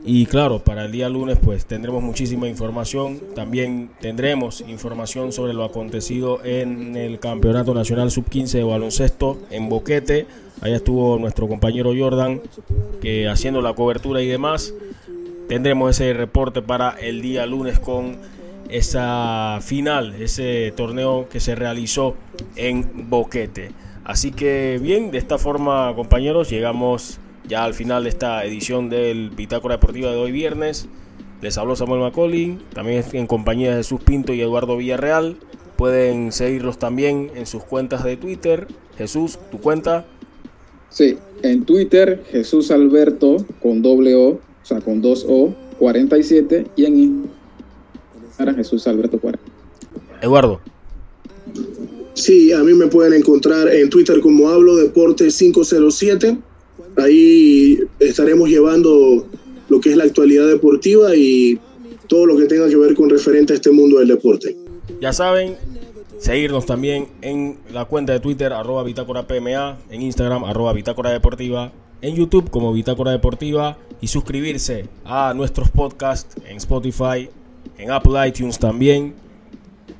Y 0.04 0.26
claro, 0.26 0.60
para 0.60 0.86
el 0.86 0.92
día 0.92 1.08
lunes 1.10 1.38
pues 1.42 1.66
tendremos 1.66 2.02
muchísima 2.02 2.48
información. 2.48 3.20
También 3.34 3.90
tendremos 4.00 4.62
información 4.62 5.32
sobre 5.32 5.52
lo 5.52 5.64
acontecido 5.64 6.42
en 6.44 6.96
el 6.96 7.18
Campeonato 7.18 7.74
Nacional 7.74 8.10
Sub-15 8.10 8.52
de 8.52 8.64
baloncesto 8.64 9.38
en 9.50 9.68
Boquete. 9.68 10.26
Allá 10.62 10.76
estuvo 10.76 11.18
nuestro 11.18 11.46
compañero 11.46 11.92
Jordan 11.96 12.40
que 13.02 13.28
haciendo 13.28 13.60
la 13.60 13.74
cobertura 13.74 14.22
y 14.22 14.28
demás. 14.28 14.72
Tendremos 15.48 15.90
ese 15.90 16.14
reporte 16.14 16.62
para 16.62 16.90
el 16.90 17.20
día 17.20 17.44
lunes 17.44 17.78
con 17.78 18.16
esa 18.70 19.58
final, 19.62 20.14
ese 20.20 20.72
torneo 20.76 21.28
que 21.28 21.40
se 21.40 21.54
realizó 21.54 22.14
en 22.56 23.10
Boquete. 23.10 23.72
Así 24.08 24.32
que 24.32 24.80
bien, 24.80 25.10
de 25.10 25.18
esta 25.18 25.36
forma 25.36 25.92
compañeros 25.94 26.48
llegamos 26.48 27.18
ya 27.46 27.64
al 27.64 27.74
final 27.74 28.04
de 28.04 28.08
esta 28.08 28.42
edición 28.42 28.88
del 28.88 29.28
Bitácora 29.28 29.76
Deportiva 29.76 30.10
de 30.10 30.16
hoy 30.16 30.32
viernes. 30.32 30.88
Les 31.42 31.58
habló 31.58 31.76
Samuel 31.76 32.00
Macaulay, 32.00 32.58
también 32.72 33.04
en 33.12 33.26
compañía 33.26 33.72
de 33.72 33.76
Jesús 33.76 34.00
Pinto 34.02 34.32
y 34.32 34.40
Eduardo 34.40 34.78
Villarreal. 34.78 35.36
Pueden 35.76 36.32
seguirlos 36.32 36.78
también 36.78 37.30
en 37.34 37.44
sus 37.44 37.62
cuentas 37.64 38.02
de 38.02 38.16
Twitter. 38.16 38.66
Jesús, 38.96 39.38
¿tu 39.50 39.58
cuenta? 39.58 40.06
Sí, 40.88 41.18
en 41.42 41.66
Twitter 41.66 42.24
Jesús 42.30 42.70
Alberto 42.70 43.36
con 43.60 43.82
doble 43.82 44.14
O, 44.14 44.28
o 44.28 44.40
sea, 44.62 44.80
con 44.80 45.02
dos 45.02 45.26
O, 45.28 45.52
47 45.78 46.66
y 46.76 46.86
en 46.86 47.28
Instagram 48.24 48.56
Jesús 48.56 48.88
Alberto 48.88 49.20
40. 49.20 49.44
Eduardo. 50.22 50.62
Sí, 52.18 52.52
a 52.52 52.64
mí 52.64 52.74
me 52.74 52.88
pueden 52.88 53.12
encontrar 53.12 53.68
en 53.68 53.88
Twitter 53.88 54.20
como 54.20 54.48
Hablo 54.48 54.74
Deporte 54.74 55.28
507. 55.28 56.36
Ahí 56.96 57.78
estaremos 58.00 58.48
llevando 58.48 59.24
lo 59.68 59.80
que 59.80 59.90
es 59.90 59.96
la 59.96 60.02
actualidad 60.02 60.48
deportiva 60.48 61.14
y 61.14 61.60
todo 62.08 62.26
lo 62.26 62.36
que 62.36 62.46
tenga 62.46 62.68
que 62.68 62.76
ver 62.76 62.96
con 62.96 63.08
referente 63.08 63.52
a 63.52 63.56
este 63.56 63.70
mundo 63.70 64.00
del 64.00 64.08
deporte. 64.08 64.56
Ya 65.00 65.12
saben, 65.12 65.54
seguirnos 66.18 66.66
también 66.66 67.06
en 67.22 67.56
la 67.72 67.84
cuenta 67.84 68.14
de 68.14 68.18
Twitter, 68.18 68.52
arroba 68.52 68.82
Bitácora 68.82 69.28
PMA, 69.28 69.78
en 69.88 70.02
Instagram, 70.02 70.42
arroba 70.42 70.72
Bitácora 70.72 71.10
Deportiva, 71.10 71.72
en 72.02 72.16
YouTube 72.16 72.50
como 72.50 72.72
Bitácora 72.72 73.12
Deportiva 73.12 73.78
y 74.00 74.08
suscribirse 74.08 74.86
a 75.04 75.34
nuestros 75.36 75.70
podcasts 75.70 76.34
en 76.48 76.56
Spotify, 76.56 77.30
en 77.76 77.92
Apple 77.92 78.14
iTunes 78.26 78.58
también 78.58 79.14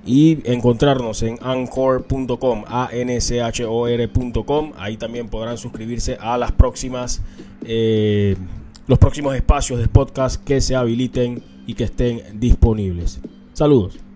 y 0.09 0.39
encontrarnos 0.51 1.23
en 1.23 1.39
anchor.com, 1.43 2.65
a 2.67 2.89
n 2.91 3.21
c 3.21 3.43
h 3.43 3.65
o 3.67 3.87
r.com. 3.87 4.73
Ahí 4.79 4.97
también 4.97 5.29
podrán 5.29 5.59
suscribirse 5.59 6.17
a 6.19 6.39
las 6.39 6.51
próximas 6.53 7.21
eh, 7.65 8.35
los 8.87 8.99
próximos 8.99 9.37
espacios 9.37 9.79
de 9.79 9.87
podcast 9.87 10.43
que 10.43 10.63
se 10.63 10.75
habiliten 10.75 11.43
y 11.67 11.75
que 11.75 11.85
estén 11.85 12.41
disponibles. 12.41 13.21
Saludos. 13.53 14.08